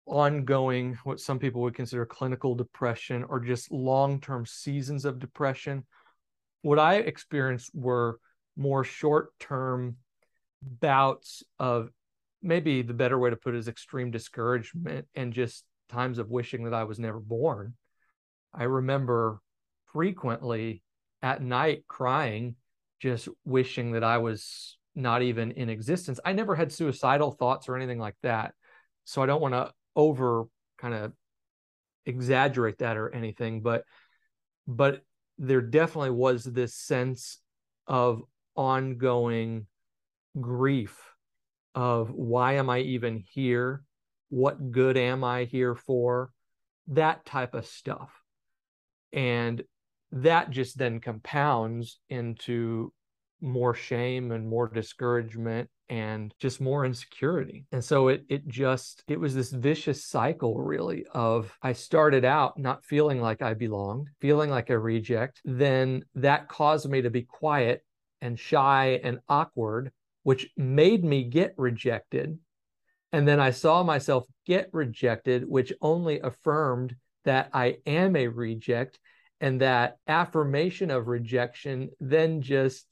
ongoing 0.05 0.97
what 1.03 1.19
some 1.19 1.39
people 1.39 1.61
would 1.61 1.75
consider 1.75 2.05
clinical 2.05 2.55
depression 2.55 3.23
or 3.29 3.39
just 3.39 3.71
long-term 3.71 4.45
seasons 4.45 5.03
of 5.03 5.19
depression 5.19 5.85
what 6.61 6.79
i 6.79 6.95
experienced 6.95 7.69
were 7.73 8.17
more 8.57 8.83
short 8.83 9.29
term 9.39 9.97
bouts 10.61 11.43
of 11.59 11.89
maybe 12.41 12.81
the 12.81 12.93
better 12.93 13.17
way 13.17 13.29
to 13.29 13.35
put 13.35 13.55
it 13.55 13.59
is 13.59 13.67
extreme 13.67 14.11
discouragement 14.11 15.07
and 15.15 15.33
just 15.33 15.63
times 15.89 16.17
of 16.17 16.29
wishing 16.29 16.63
that 16.65 16.73
I 16.73 16.83
was 16.83 16.99
never 16.99 17.19
born. 17.19 17.75
I 18.53 18.63
remember 18.63 19.39
frequently 19.93 20.81
at 21.21 21.41
night 21.41 21.83
crying, 21.87 22.55
just 22.99 23.27
wishing 23.45 23.91
that 23.93 24.03
I 24.03 24.17
was 24.17 24.77
not 24.95 25.21
even 25.21 25.51
in 25.51 25.69
existence. 25.69 26.19
I 26.25 26.33
never 26.33 26.55
had 26.55 26.71
suicidal 26.71 27.31
thoughts 27.31 27.69
or 27.69 27.75
anything 27.75 27.99
like 27.99 28.15
that. 28.23 28.53
So 29.05 29.21
I 29.21 29.27
don't 29.27 29.41
want 29.41 29.53
to 29.53 29.71
over 29.95 30.45
kind 30.77 30.93
of 30.93 31.13
exaggerate 32.05 32.79
that 32.79 32.97
or 32.97 33.13
anything, 33.13 33.61
but 33.61 33.83
but 34.67 35.01
there 35.37 35.61
definitely 35.61 36.11
was 36.11 36.43
this 36.43 36.73
sense 36.73 37.39
of 37.85 38.23
ongoing 38.57 39.67
grief 40.39 40.99
of 41.75 42.11
why 42.11 42.53
am 42.53 42.69
I 42.69 42.79
even 42.79 43.23
here? 43.31 43.83
What 44.29 44.71
good 44.71 44.97
am 44.97 45.23
I 45.23 45.45
here 45.45 45.75
for? 45.75 46.31
That 46.87 47.25
type 47.25 47.53
of 47.53 47.65
stuff. 47.65 48.11
And 49.13 49.63
that 50.11 50.49
just 50.49 50.77
then 50.77 50.99
compounds 50.99 51.99
into 52.09 52.91
more 53.41 53.73
shame 53.73 54.31
and 54.31 54.49
more 54.49 54.67
discouragement 54.67 55.69
and 55.89 56.33
just 56.39 56.59
more 56.59 56.85
insecurity. 56.85 57.65
And 57.71 57.83
so 57.83 58.09
it 58.09 58.25
it 58.27 58.47
just 58.47 59.03
it 59.07 59.19
was 59.19 59.35
this 59.35 59.51
vicious 59.51 60.05
cycle 60.05 60.59
really 60.59 61.05
of 61.13 61.55
I 61.61 61.73
started 61.73 62.25
out 62.25 62.57
not 62.57 62.83
feeling 62.83 63.21
like 63.21 63.41
I 63.41 63.53
belonged, 63.53 64.09
feeling 64.19 64.49
like 64.49 64.69
a 64.69 64.79
reject, 64.79 65.41
then 65.45 66.03
that 66.15 66.49
caused 66.49 66.89
me 66.89 67.01
to 67.01 67.09
be 67.09 67.21
quiet 67.21 67.83
and 68.21 68.39
shy 68.39 68.99
and 69.03 69.19
awkward, 69.27 69.91
which 70.23 70.49
made 70.57 71.03
me 71.03 71.23
get 71.23 71.53
rejected. 71.57 72.37
And 73.11 73.27
then 73.27 73.39
I 73.39 73.51
saw 73.51 73.83
myself 73.83 74.25
get 74.45 74.69
rejected, 74.73 75.47
which 75.47 75.73
only 75.81 76.19
affirmed 76.19 76.95
that 77.25 77.49
I 77.53 77.77
am 77.85 78.15
a 78.15 78.27
reject. 78.27 78.99
And 79.39 79.61
that 79.61 79.97
affirmation 80.07 80.91
of 80.91 81.07
rejection 81.07 81.89
then 81.99 82.41
just 82.41 82.85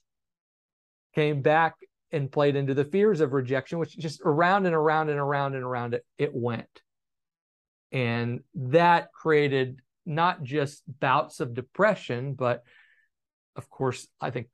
came 1.16 1.42
back 1.42 1.76
and 2.12 2.32
played 2.32 2.56
into 2.56 2.74
the 2.74 2.86
fears 2.86 3.20
of 3.20 3.34
rejection, 3.34 3.80
which 3.80 3.98
just 3.98 4.22
around 4.24 4.66
and 4.66 4.76
around 4.76 5.10
and 5.10 5.20
around 5.20 5.56
and 5.56 5.64
around 5.64 5.94
it, 5.94 6.06
it 6.18 6.34
went. 6.34 6.82
And 7.92 8.42
that 8.56 9.12
created 9.12 9.80
not 10.06 10.44
just 10.44 10.84
bouts 11.00 11.40
of 11.40 11.54
depression, 11.54 12.34
but 12.34 12.64
of 13.56 13.70
course, 13.70 14.08
I 14.22 14.30
think 14.30 14.48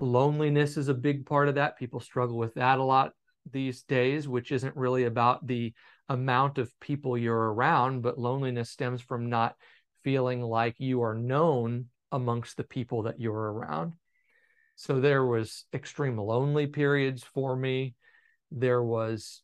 loneliness 0.00 0.76
is 0.76 0.88
a 0.88 0.94
big 0.94 1.26
part 1.26 1.48
of 1.48 1.56
that. 1.56 1.78
People 1.78 2.00
struggle 2.00 2.36
with 2.36 2.54
that 2.54 2.78
a 2.78 2.84
lot 2.84 3.12
these 3.50 3.82
days, 3.82 4.26
which 4.26 4.52
isn't 4.52 4.76
really 4.76 5.04
about 5.04 5.46
the 5.46 5.72
amount 6.08 6.58
of 6.58 6.72
people 6.80 7.16
you're 7.16 7.52
around, 7.52 8.02
but 8.02 8.18
loneliness 8.18 8.70
stems 8.70 9.00
from 9.00 9.28
not 9.28 9.54
feeling 10.02 10.42
like 10.42 10.74
you 10.78 11.02
are 11.02 11.14
known 11.14 11.86
amongst 12.12 12.56
the 12.56 12.64
people 12.64 13.02
that 13.02 13.20
you're 13.20 13.52
around. 13.52 13.94
So 14.76 15.00
there 15.00 15.24
was 15.24 15.64
extreme 15.72 16.18
lonely 16.18 16.66
periods 16.66 17.22
for 17.22 17.56
me. 17.56 17.94
There 18.50 18.82
was 18.82 19.42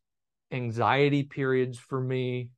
anxiety 0.50 1.22
periods 1.22 1.78
for 1.78 2.00
me. 2.00 2.50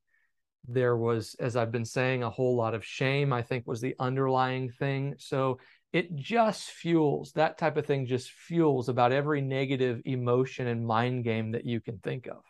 There 0.68 0.96
was, 0.96 1.36
as 1.38 1.56
I've 1.56 1.72
been 1.72 1.84
saying, 1.84 2.22
a 2.22 2.30
whole 2.30 2.56
lot 2.56 2.74
of 2.74 2.84
shame, 2.84 3.32
I 3.32 3.42
think 3.42 3.66
was 3.66 3.80
the 3.80 3.96
underlying 3.98 4.70
thing. 4.70 5.14
So 5.18 5.58
it 5.92 6.16
just 6.16 6.70
fuels 6.70 7.32
that 7.32 7.58
type 7.58 7.76
of 7.76 7.86
thing, 7.86 8.06
just 8.06 8.30
fuels 8.30 8.88
about 8.88 9.12
every 9.12 9.42
negative 9.42 10.00
emotion 10.04 10.66
and 10.66 10.86
mind 10.86 11.24
game 11.24 11.52
that 11.52 11.66
you 11.66 11.80
can 11.80 11.98
think 11.98 12.26
of. 12.26 12.42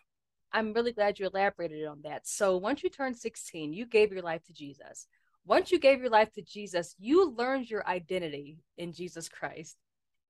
I'm 0.52 0.72
really 0.72 0.92
glad 0.92 1.18
you 1.18 1.26
elaborated 1.26 1.86
on 1.86 2.02
that. 2.04 2.26
So 2.26 2.56
once 2.56 2.82
you 2.82 2.90
turned 2.90 3.16
16, 3.16 3.72
you 3.72 3.86
gave 3.86 4.12
your 4.12 4.22
life 4.22 4.44
to 4.44 4.52
Jesus. 4.52 5.06
Once 5.44 5.72
you 5.72 5.78
gave 5.78 6.00
your 6.00 6.10
life 6.10 6.30
to 6.34 6.42
Jesus, 6.42 6.94
you 6.98 7.30
learned 7.30 7.68
your 7.68 7.86
identity 7.88 8.58
in 8.76 8.92
Jesus 8.92 9.28
Christ. 9.28 9.76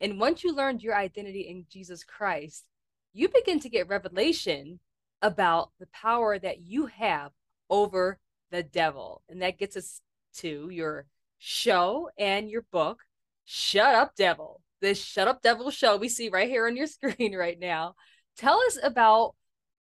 And 0.01 0.19
once 0.19 0.43
you 0.43 0.55
learned 0.55 0.83
your 0.83 0.95
identity 0.95 1.43
in 1.43 1.67
Jesus 1.71 2.05
Christ, 2.05 2.65
you 3.13 3.29
begin 3.29 3.61
to 3.61 3.69
get 3.69 3.89
revelation 3.89 4.81
about 5.21 5.71
the 5.79 5.87
power 5.89 6.39
that 6.39 6.63
you 6.63 6.87
have 6.87 7.33
over 7.69 8.19
the 8.51 8.63
devil. 8.63 9.23
And 9.29 9.43
that 9.43 9.59
gets 9.59 9.77
us 9.77 10.01
to 10.37 10.71
your 10.71 11.07
show 11.45 12.09
and 12.17 12.49
your 12.49 12.63
book, 12.71 13.01
Shut 13.45 13.97
Up 13.97 14.15
Devil. 14.15 14.61
This 14.81 15.03
Shut 15.03 15.27
Up 15.27 15.43
Devil 15.43 15.73
show 15.73 15.97
we 15.97 16.09
see 16.09 16.29
right 16.29 16.49
here 16.49 16.69
on 16.69 16.77
your 16.77 16.87
screen 16.99 17.35
right 17.35 17.59
now. 17.59 17.97
Tell 18.37 18.61
us 18.61 18.79
about 18.83 19.35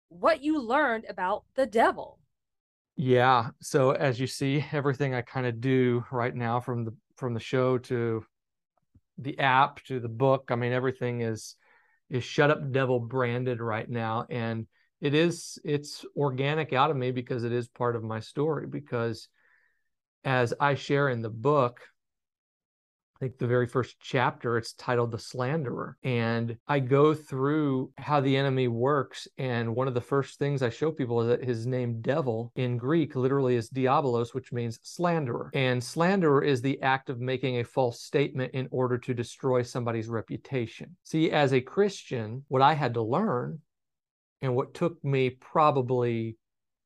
what 0.09 0.43
you 0.43 0.61
learned 0.61 1.05
about 1.07 1.45
the 1.55 1.65
devil. 1.65 2.19
Yeah. 2.97 3.51
So 3.61 3.91
as 3.91 4.19
you 4.19 4.27
see, 4.27 4.65
everything 4.73 5.13
I 5.13 5.21
kind 5.21 5.47
of 5.47 5.61
do 5.61 6.03
right 6.11 6.35
now 6.35 6.59
from 6.59 6.83
the 6.83 6.93
from 7.15 7.33
the 7.33 7.39
show 7.39 7.77
to 7.77 8.25
the 9.17 9.39
app 9.39 9.81
to 9.85 10.01
the 10.01 10.09
book. 10.09 10.49
I 10.51 10.55
mean, 10.55 10.73
everything 10.73 11.21
is 11.21 11.55
is 12.09 12.23
shut 12.25 12.51
up 12.51 12.71
devil 12.71 12.99
branded 12.99 13.61
right 13.61 13.89
now. 13.89 14.25
And 14.29 14.67
it 14.99 15.13
is 15.13 15.57
it's 15.63 16.05
organic 16.17 16.73
out 16.73 16.91
of 16.91 16.97
me 16.97 17.11
because 17.11 17.45
it 17.45 17.53
is 17.53 17.69
part 17.69 17.95
of 17.95 18.03
my 18.03 18.19
story. 18.19 18.67
Because 18.67 19.29
as 20.25 20.53
I 20.59 20.75
share 20.75 21.09
in 21.09 21.21
the 21.21 21.29
book, 21.29 21.79
I 23.15 23.19
think 23.19 23.37
the 23.37 23.47
very 23.47 23.65
first 23.65 23.95
chapter, 24.01 24.57
it's 24.57 24.73
titled 24.73 25.11
The 25.11 25.17
Slanderer. 25.17 25.97
And 26.03 26.57
I 26.67 26.79
go 26.79 27.13
through 27.13 27.91
how 27.97 28.19
the 28.19 28.35
enemy 28.35 28.67
works. 28.67 29.25
And 29.37 29.73
one 29.73 29.87
of 29.87 29.93
the 29.93 30.01
first 30.01 30.37
things 30.37 30.61
I 30.61 30.69
show 30.69 30.91
people 30.91 31.21
is 31.21 31.29
that 31.29 31.43
his 31.43 31.65
name, 31.65 32.01
devil, 32.01 32.51
in 32.57 32.77
Greek 32.77 33.15
literally 33.15 33.55
is 33.55 33.69
diabolos, 33.69 34.33
which 34.33 34.51
means 34.51 34.79
slanderer. 34.83 35.49
And 35.53 35.81
slanderer 35.81 36.43
is 36.43 36.61
the 36.61 36.81
act 36.81 37.09
of 37.09 37.21
making 37.21 37.59
a 37.59 37.63
false 37.63 38.01
statement 38.01 38.53
in 38.53 38.67
order 38.69 38.97
to 38.97 39.13
destroy 39.13 39.61
somebody's 39.61 40.09
reputation. 40.09 40.97
See, 41.03 41.31
as 41.31 41.53
a 41.53 41.61
Christian, 41.61 42.43
what 42.49 42.61
I 42.61 42.73
had 42.73 42.95
to 42.95 43.01
learn 43.01 43.59
and 44.41 44.57
what 44.57 44.73
took 44.73 45.01
me 45.05 45.29
probably 45.29 46.35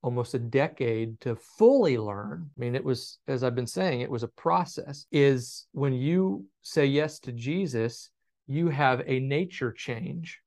almost 0.02 0.34
a 0.34 0.40
decade 0.40 1.20
to 1.22 1.36
fully 1.36 1.98
learn. 1.98 2.50
I 2.56 2.60
mean, 2.60 2.76
it 2.76 2.84
was, 2.84 3.20
as 3.28 3.44
I've 3.44 3.56
been 3.56 3.68
saying, 3.68 4.02
it 4.02 4.10
was 4.10 4.24
a 4.24 4.30
process. 4.30 5.06
Is 5.12 5.68
when 5.74 5.94
you 5.94 6.46
say 6.62 6.86
yes 6.86 7.20
to 7.20 7.32
Jesus, 7.32 8.10
you 8.48 8.70
have 8.70 9.02
a 9.06 9.20
nature 9.20 9.72
change. 9.72 10.40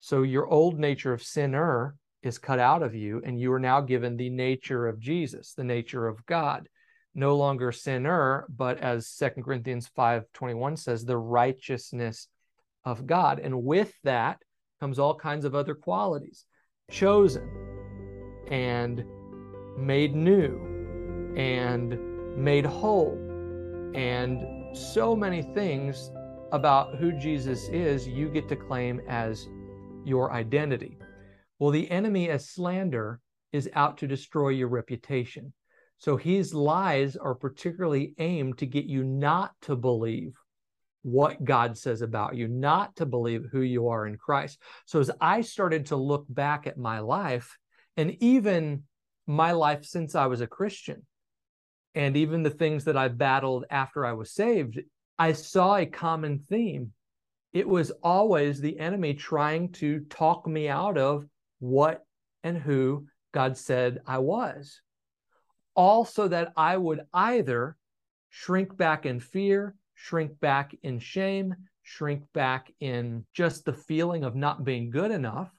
So 0.00 0.22
your 0.22 0.46
old 0.46 0.78
nature 0.78 1.12
of 1.12 1.22
sinner 1.22 1.96
is 2.22 2.38
cut 2.38 2.58
out 2.58 2.82
of 2.82 2.94
you, 2.94 3.22
and 3.24 3.38
you 3.38 3.52
are 3.52 3.60
now 3.60 3.80
given 3.80 4.16
the 4.16 4.30
nature 4.30 4.86
of 4.86 4.98
Jesus, 4.98 5.54
the 5.54 5.64
nature 5.64 6.06
of 6.06 6.24
God. 6.26 6.68
No 7.14 7.36
longer 7.36 7.70
sinner, 7.70 8.46
but 8.48 8.78
as 8.78 9.06
Second 9.06 9.44
Corinthians 9.44 9.88
5:21 9.96 10.78
says, 10.78 11.04
the 11.04 11.16
righteousness 11.16 12.28
of 12.84 13.06
God. 13.06 13.38
And 13.38 13.62
with 13.62 13.94
that 14.02 14.42
comes 14.80 14.98
all 14.98 15.14
kinds 15.14 15.44
of 15.44 15.54
other 15.54 15.74
qualities. 15.74 16.44
Chosen, 16.90 17.48
and 18.48 19.04
made 19.76 20.14
new 20.14 21.34
and 21.36 21.98
made 22.36 22.64
whole 22.64 23.18
and 23.94 24.76
so 24.76 25.14
many 25.14 25.42
things 25.42 26.10
about 26.52 26.96
who 26.96 27.12
Jesus 27.12 27.68
is 27.68 28.06
you 28.06 28.28
get 28.28 28.48
to 28.48 28.56
claim 28.56 29.00
as 29.08 29.48
your 30.04 30.32
identity. 30.32 30.98
Well, 31.58 31.70
the 31.70 31.90
enemy 31.90 32.28
as 32.28 32.48
slander 32.48 33.20
is 33.52 33.70
out 33.74 33.98
to 33.98 34.06
destroy 34.06 34.50
your 34.50 34.68
reputation. 34.68 35.52
So 35.98 36.16
his 36.16 36.52
lies 36.52 37.16
are 37.16 37.34
particularly 37.34 38.14
aimed 38.18 38.58
to 38.58 38.66
get 38.66 38.84
you 38.84 39.04
not 39.04 39.52
to 39.62 39.76
believe 39.76 40.36
what 41.02 41.44
God 41.44 41.78
says 41.78 42.02
about 42.02 42.34
you, 42.34 42.48
not 42.48 42.96
to 42.96 43.06
believe 43.06 43.46
who 43.52 43.60
you 43.60 43.88
are 43.88 44.06
in 44.06 44.16
Christ. 44.16 44.58
So 44.86 45.00
as 45.00 45.10
I 45.20 45.42
started 45.42 45.86
to 45.86 45.96
look 45.96 46.26
back 46.28 46.66
at 46.66 46.78
my 46.78 46.98
life, 46.98 47.56
and 47.96 48.16
even 48.22 48.84
my 49.26 49.52
life 49.52 49.84
since 49.84 50.14
I 50.14 50.26
was 50.26 50.40
a 50.40 50.46
Christian, 50.46 51.06
and 51.94 52.16
even 52.16 52.42
the 52.42 52.50
things 52.50 52.84
that 52.84 52.96
I 52.96 53.08
battled 53.08 53.64
after 53.70 54.04
I 54.04 54.12
was 54.12 54.32
saved, 54.32 54.80
I 55.18 55.32
saw 55.32 55.76
a 55.76 55.86
common 55.86 56.40
theme. 56.48 56.92
It 57.52 57.68
was 57.68 57.92
always 58.02 58.60
the 58.60 58.78
enemy 58.80 59.14
trying 59.14 59.72
to 59.72 60.00
talk 60.10 60.46
me 60.46 60.68
out 60.68 60.98
of 60.98 61.24
what 61.60 62.04
and 62.42 62.58
who 62.58 63.06
God 63.32 63.56
said 63.56 64.00
I 64.06 64.18
was. 64.18 64.80
All 65.76 66.04
so 66.04 66.28
that 66.28 66.52
I 66.56 66.76
would 66.76 67.02
either 67.12 67.76
shrink 68.28 68.76
back 68.76 69.06
in 69.06 69.20
fear, 69.20 69.76
shrink 69.94 70.38
back 70.40 70.74
in 70.82 70.98
shame, 70.98 71.54
shrink 71.84 72.24
back 72.32 72.72
in 72.80 73.24
just 73.32 73.64
the 73.64 73.72
feeling 73.72 74.24
of 74.24 74.34
not 74.34 74.64
being 74.64 74.90
good 74.90 75.12
enough, 75.12 75.50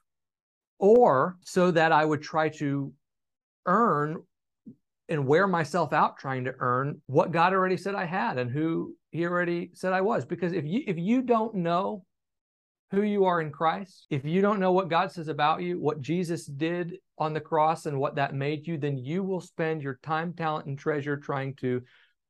or 0.80 1.38
so 1.42 1.72
that 1.72 1.92
I 1.92 2.04
would 2.04 2.22
try 2.22 2.50
to 2.50 2.94
earn 3.66 4.22
and 5.08 5.28
wear 5.28 5.48
myself 5.48 5.94
out 5.94 6.18
trying 6.18 6.46
to 6.46 6.56
earn 6.60 7.02
what 7.06 7.32
God 7.32 7.54
already 7.54 7.78
said 7.78 7.96
I 7.96 8.06
had 8.06 8.38
and 8.38 8.50
who 8.50 8.96
he 9.12 9.26
already 9.26 9.72
said 9.74 9.94
I 9.94 10.02
was. 10.02 10.26
Because 10.26 10.54
if 10.54 10.66
you 10.66 10.84
if 10.88 10.98
you 10.98 11.22
don't 11.22 11.56
know 11.56 12.06
who 12.92 13.04
you 13.04 13.26
are 13.26 13.42
in 13.42 13.52
Christ, 13.52 14.06
if 14.10 14.26
you 14.26 14.42
don't 14.42 14.60
know 14.60 14.72
what 14.72 14.90
God 14.90 15.12
says 15.12 15.28
about 15.28 15.62
you, 15.62 15.80
what 15.80 16.02
Jesus 16.02 16.46
did 16.46 16.98
on 17.18 17.34
the 17.34 17.40
cross 17.40 17.88
and 17.88 18.00
what 18.00 18.16
that 18.16 18.36
made 18.36 18.68
you, 18.68 18.78
then 18.78 18.98
you 18.98 19.24
will 19.24 19.42
spend 19.42 19.82
your 19.82 20.00
time, 20.04 20.34
talent 20.34 20.68
and 20.68 20.78
treasure 20.78 21.18
trying 21.18 21.56
to 21.56 21.82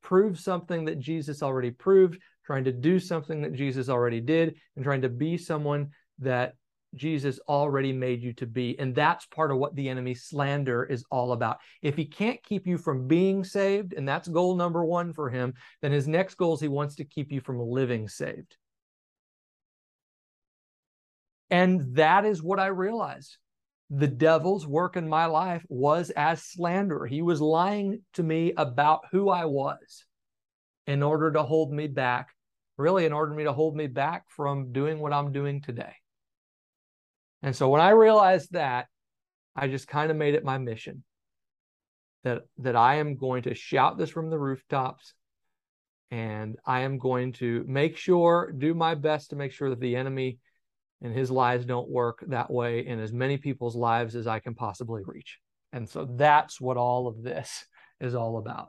prove 0.02 0.39
something 0.39 0.86
that 0.86 1.00
Jesus 1.00 1.43
already 1.43 1.72
proved, 1.72 2.20
trying 2.46 2.64
to 2.64 2.72
do 2.72 3.00
something 3.00 3.41
that 3.41 3.54
Jesus 3.54 3.89
already 3.89 4.22
did 4.22 4.56
and 4.76 4.86
trying 4.86 5.02
to 5.02 5.10
be 5.10 5.38
someone 5.38 5.89
that 6.20 6.54
Jesus 6.96 7.39
already 7.48 7.93
made 7.93 8.22
you 8.22 8.34
to 8.34 8.46
be. 8.46 8.78
And 8.80 8.96
that's 8.96 9.26
part 9.26 9.52
of 9.52 9.58
what 9.58 9.76
the 9.76 9.89
enemy 9.89 10.14
slander 10.14 10.84
is 10.84 11.04
all 11.12 11.32
about. 11.32 11.58
If 11.82 11.96
he 11.96 12.06
can't 12.06 12.41
keep 12.43 12.68
you 12.68 12.78
from 12.78 13.08
being 13.08 13.43
saved, 13.43 13.93
and 13.93 14.08
that's 14.08 14.28
goal 14.28 14.56
number 14.56 14.84
one 14.84 15.14
for 15.14 15.30
him, 15.30 15.54
then 15.82 15.91
his 15.91 16.08
next 16.08 16.36
goal 16.36 16.56
is 16.56 16.62
he 16.62 16.68
wants 16.68 16.96
to 16.96 17.06
keep 17.06 17.32
you 17.32 17.41
from 17.41 17.60
living 17.60 18.08
saved. 18.08 18.58
And 21.50 21.96
that 21.96 22.26
is 22.26 22.41
what 22.41 22.60
I 22.60 22.68
realized. 22.68 23.38
The 23.91 24.08
devil's 24.08 24.66
work 24.66 24.98
in 24.98 25.08
my 25.08 25.28
life 25.28 25.64
was 25.70 26.10
as 26.10 26.43
slander. 26.43 27.06
He 27.06 27.22
was 27.22 27.39
lying 27.39 28.02
to 28.14 28.24
me 28.24 28.54
about 28.58 29.02
who 29.12 29.30
I 29.30 29.46
was 29.46 30.06
in 30.88 31.04
order 31.04 31.32
to 31.32 31.43
hold 31.43 31.72
me 31.72 31.88
back, 31.88 32.30
really, 32.78 33.06
in 33.06 33.14
order 33.14 33.43
to 33.43 33.54
hold 33.54 33.76
me 33.76 33.88
back 33.88 34.24
from 34.30 34.72
doing 34.72 35.00
what 35.00 35.14
I'm 35.14 35.32
doing 35.32 35.62
today. 35.62 35.93
And 37.42 37.56
so 37.56 37.70
when 37.70 37.82
I 37.82 37.92
realized 37.92 38.54
that, 38.54 38.88
I 39.56 39.68
just 39.68 39.88
kind 39.88 40.12
of 40.12 40.18
made 40.18 40.36
it 40.36 40.44
my 40.44 40.58
mission 40.58 41.04
that 42.24 42.42
that 42.58 42.76
I 42.76 42.96
am 42.96 43.16
going 43.16 43.44
to 43.44 43.54
shout 43.54 43.98
this 43.98 44.10
from 44.10 44.30
the 44.30 44.40
rooftops 44.40 45.14
and 46.12 46.58
I 46.66 46.82
am 46.82 46.98
going 46.98 47.34
to 47.34 47.64
make 47.68 47.98
sure 47.98 48.54
do 48.58 48.74
my 48.74 48.96
best 48.96 49.30
to 49.30 49.36
make 49.36 49.52
sure 49.52 49.70
that 49.70 49.80
the 49.80 49.96
enemy 49.96 50.40
and 51.02 51.14
his 51.14 51.32
lies 51.32 51.66
don't 51.66 51.90
work 51.90 52.24
that 52.28 52.52
way 52.52 52.86
in 52.86 53.00
as 53.00 53.14
many 53.14 53.38
people's 53.38 53.76
lives 53.76 54.16
as 54.16 54.28
I 54.28 54.40
can 54.40 54.56
possibly 54.56 55.04
reach. 55.06 55.40
And 55.72 55.88
so 55.88 56.06
that's 56.06 56.60
what 56.60 56.78
all 56.78 57.08
of 57.08 57.22
this 57.22 57.66
is 58.00 58.16
all 58.16 58.38
about. 58.38 58.68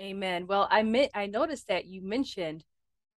Amen. 0.00 0.46
Well, 0.46 0.66
I 0.70 0.82
meant 0.82 1.10
I 1.14 1.26
noticed 1.26 1.68
that 1.68 1.86
you 1.86 2.02
mentioned 2.02 2.64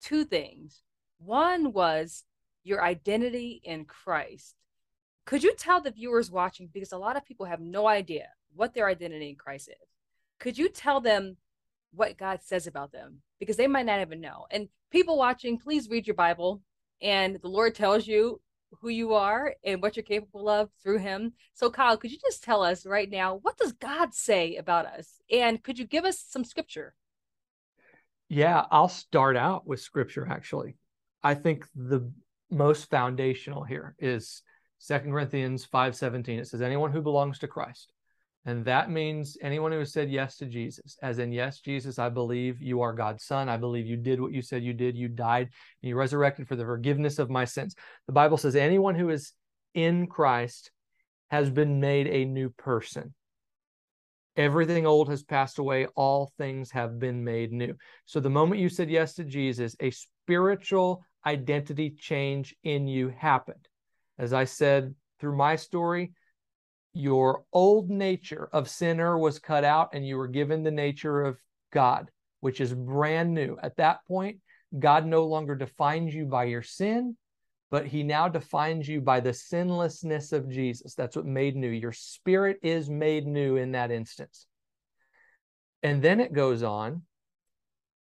two 0.02 0.26
things. 0.26 0.82
One 1.20 1.72
was 1.74 2.24
your 2.64 2.84
identity 2.84 3.62
in 3.64 3.86
Christ. 3.86 4.56
Could 5.26 5.44
you 5.44 5.56
tell 5.56 5.82
the 5.82 5.92
viewers 5.92 6.32
watching, 6.32 6.70
because 6.74 6.92
a 6.92 6.98
lot 6.98 7.18
of 7.18 7.26
people 7.26 7.46
have 7.46 7.60
no 7.60 7.88
idea 7.88 8.28
what 8.56 8.74
their 8.74 8.88
identity 8.88 9.30
in 9.30 9.36
Christ 9.36 9.70
is, 9.70 9.90
could 10.40 10.58
you 10.58 10.70
tell 10.70 11.00
them 11.00 11.38
what 11.94 12.18
God 12.18 12.40
says 12.42 12.68
about 12.68 12.92
them? 12.92 13.22
Because 13.40 13.58
they 13.58 13.68
might 13.68 13.86
not 13.86 14.02
even 14.02 14.22
know. 14.22 14.46
And 14.50 14.70
people 14.92 15.18
watching, 15.18 15.58
please 15.58 15.90
read 15.90 16.08
your 16.08 16.16
Bible. 16.16 16.62
And 17.02 17.40
the 17.42 17.48
Lord 17.48 17.76
tells 17.76 18.08
you 18.08 18.42
who 18.80 18.90
you 18.90 19.14
are 19.14 19.56
and 19.64 19.82
what 19.82 19.96
you're 19.96 20.04
capable 20.04 20.48
of 20.48 20.70
through 20.82 21.00
him. 21.00 21.34
So 21.54 21.70
Kyle, 21.70 21.98
could 21.98 22.12
you 22.12 22.18
just 22.20 22.44
tell 22.44 22.64
us 22.64 22.86
right 22.86 23.10
now 23.10 23.36
what 23.36 23.58
does 23.58 23.74
God 23.74 24.14
say 24.14 24.56
about 24.56 24.86
us? 24.86 25.22
And 25.32 25.62
could 25.62 25.78
you 25.78 25.86
give 25.86 26.06
us 26.06 26.20
some 26.20 26.44
scripture? 26.44 26.96
Yeah, 28.30 28.66
I'll 28.72 28.88
start 28.88 29.36
out 29.36 29.68
with 29.68 29.82
scripture 29.82 30.28
actually. 30.30 30.78
I 31.22 31.34
think 31.34 31.68
the 31.76 32.12
most 32.50 32.90
foundational 32.90 33.64
here 33.64 33.96
is 34.00 34.42
Second 34.84 35.12
Corinthians 35.12 35.64
5:17. 35.64 36.40
It 36.40 36.48
says 36.48 36.64
anyone 36.64 36.92
who 36.92 37.04
belongs 37.04 37.38
to 37.40 37.48
Christ. 37.48 37.94
And 38.46 38.66
that 38.66 38.90
means 38.90 39.38
anyone 39.40 39.72
who 39.72 39.78
has 39.78 39.94
said 39.94 40.10
yes 40.10 40.38
to 40.38 40.48
Jesus, 40.48 40.98
as 41.04 41.20
in, 41.20 41.32
yes, 41.32 41.60
Jesus, 41.60 42.00
I 42.00 42.10
believe 42.10 42.60
you 42.64 42.82
are 42.82 42.92
God's 42.92 43.24
son. 43.24 43.48
I 43.48 43.58
believe 43.58 43.86
you 43.86 43.96
did 43.96 44.20
what 44.20 44.32
you 44.32 44.42
said 44.42 44.64
you 44.64 44.74
did. 44.74 44.98
You 44.98 45.08
died 45.08 45.50
and 45.84 45.90
you 45.90 45.96
resurrected 45.96 46.48
for 46.48 46.56
the 46.56 46.66
forgiveness 46.66 47.20
of 47.20 47.30
my 47.30 47.46
sins. 47.46 47.76
The 48.08 48.14
Bible 48.14 48.38
says 48.38 48.56
anyone 48.56 48.96
who 48.96 49.12
is 49.12 49.34
in 49.76 50.08
Christ 50.08 50.72
has 51.30 51.52
been 51.52 51.80
made 51.80 52.08
a 52.08 52.26
new 52.26 52.50
person. 52.50 53.14
Everything 54.36 54.88
old 54.88 55.10
has 55.10 55.22
passed 55.22 55.60
away. 55.60 55.86
All 55.96 56.34
things 56.40 56.72
have 56.72 56.98
been 56.98 57.24
made 57.24 57.52
new. 57.52 57.76
So 58.06 58.20
the 58.20 58.32
moment 58.32 58.60
you 58.60 58.70
said 58.70 58.90
yes 58.90 59.14
to 59.14 59.24
Jesus, 59.26 59.76
a 59.80 59.92
spiritual 59.92 61.04
identity 61.24 61.92
change 61.92 62.56
in 62.64 62.88
you 62.88 63.10
happened. 63.10 63.68
As 64.22 64.34
I 64.34 64.44
said 64.44 64.94
through 65.20 65.36
my 65.36 65.56
story, 65.56 66.12
your 66.94 67.44
old 67.52 67.90
nature 67.90 68.48
of 68.54 68.70
sinner 68.70 69.18
was 69.18 69.40
cut 69.40 69.64
out 69.64 69.90
and 69.94 70.08
you 70.08 70.16
were 70.16 70.28
given 70.28 70.62
the 70.62 70.70
nature 70.70 71.24
of 71.24 71.40
God, 71.74 72.12
which 72.40 72.62
is 72.62 72.72
brand 72.72 73.34
new. 73.34 73.58
At 73.64 73.78
that 73.78 74.06
point, 74.08 74.38
God 74.78 75.08
no 75.08 75.26
longer 75.26 75.56
defines 75.56 76.14
you 76.14 76.26
by 76.26 76.44
your 76.44 76.62
sin, 76.62 77.18
but 77.72 77.88
he 77.88 78.04
now 78.04 78.28
defines 78.28 78.88
you 78.88 79.02
by 79.02 79.22
the 79.22 79.34
sinlessness 79.34 80.34
of 80.34 80.52
Jesus. 80.52 80.94
That's 80.94 81.16
what 81.16 81.26
made 81.26 81.56
new. 81.56 81.70
Your 81.70 81.92
spirit 81.92 82.60
is 82.62 82.92
made 82.92 83.26
new 83.26 83.56
in 83.56 83.72
that 83.72 83.90
instance. 83.90 84.46
And 85.82 86.00
then 86.00 86.20
it 86.20 86.32
goes 86.32 86.62
on. 86.62 87.02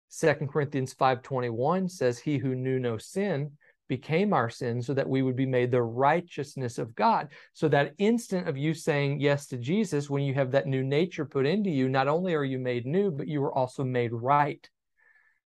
Second 0.09 0.47
Corinthians 0.47 0.95
5:21 0.95 1.89
says 1.89 2.17
he 2.17 2.39
who 2.39 2.55
knew 2.55 2.79
no 2.79 2.97
sin 2.97 3.51
became 3.87 4.33
our 4.33 4.49
sin 4.49 4.81
so 4.81 4.93
that 4.93 5.09
we 5.09 5.21
would 5.21 5.35
be 5.35 5.45
made 5.45 5.71
the 5.71 5.81
righteousness 5.81 6.77
of 6.77 6.95
God. 6.95 7.29
So 7.53 7.67
that 7.69 7.93
instant 7.97 8.47
of 8.47 8.57
you 8.57 8.73
saying 8.73 9.19
yes 9.19 9.47
to 9.47 9.57
Jesus, 9.57 10.09
when 10.09 10.23
you 10.23 10.33
have 10.33 10.51
that 10.51 10.67
new 10.67 10.83
nature 10.83 11.25
put 11.25 11.45
into 11.45 11.69
you, 11.69 11.89
not 11.89 12.07
only 12.07 12.33
are 12.33 12.43
you 12.43 12.59
made 12.59 12.85
new, 12.85 13.11
but 13.11 13.27
you 13.27 13.43
are 13.43 13.53
also 13.53 13.83
made 13.83 14.11
right. 14.13 14.67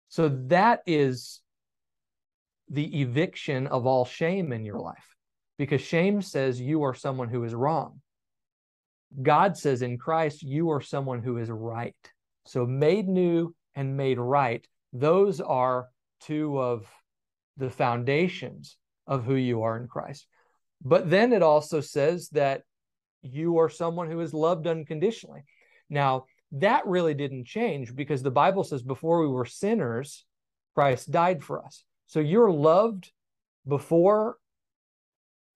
So 0.09 0.29
that 0.47 0.81
is 0.85 1.41
the 2.69 3.01
eviction 3.01 3.67
of 3.67 3.85
all 3.85 4.05
shame 4.05 4.51
in 4.53 4.65
your 4.65 4.79
life 4.79 5.15
because 5.57 5.81
shame 5.81 6.21
says 6.21 6.59
you 6.59 6.83
are 6.83 6.93
someone 6.93 7.29
who 7.29 7.43
is 7.43 7.53
wrong. 7.53 8.01
God 9.21 9.57
says 9.57 9.81
in 9.81 9.97
Christ, 9.97 10.41
you 10.41 10.71
are 10.71 10.81
someone 10.81 11.21
who 11.21 11.37
is 11.37 11.49
right. 11.49 11.95
So 12.45 12.65
made 12.65 13.07
new 13.07 13.53
and 13.75 13.97
made 13.97 14.17
right, 14.17 14.65
those 14.93 15.39
are 15.41 15.89
two 16.21 16.59
of 16.59 16.87
the 17.61 17.69
foundations 17.69 18.75
of 19.07 19.23
who 19.23 19.35
you 19.35 19.61
are 19.61 19.77
in 19.77 19.87
Christ. 19.87 20.27
But 20.83 21.09
then 21.09 21.31
it 21.31 21.43
also 21.43 21.79
says 21.79 22.29
that 22.29 22.63
you 23.21 23.59
are 23.59 23.69
someone 23.69 24.09
who 24.09 24.19
is 24.19 24.33
loved 24.33 24.65
unconditionally. 24.65 25.43
Now, 25.89 26.25
that 26.53 26.85
really 26.87 27.13
didn't 27.13 27.45
change 27.45 27.95
because 27.95 28.23
the 28.23 28.31
Bible 28.31 28.63
says 28.63 28.81
before 28.81 29.21
we 29.21 29.27
were 29.27 29.45
sinners, 29.45 30.25
Christ 30.73 31.11
died 31.11 31.43
for 31.43 31.63
us. 31.63 31.83
So 32.07 32.19
you're 32.19 32.51
loved 32.51 33.11
before 33.67 34.37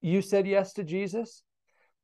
you 0.02 0.22
said 0.22 0.48
yes 0.48 0.74
to 0.74 0.84
Jesus. 0.84 1.42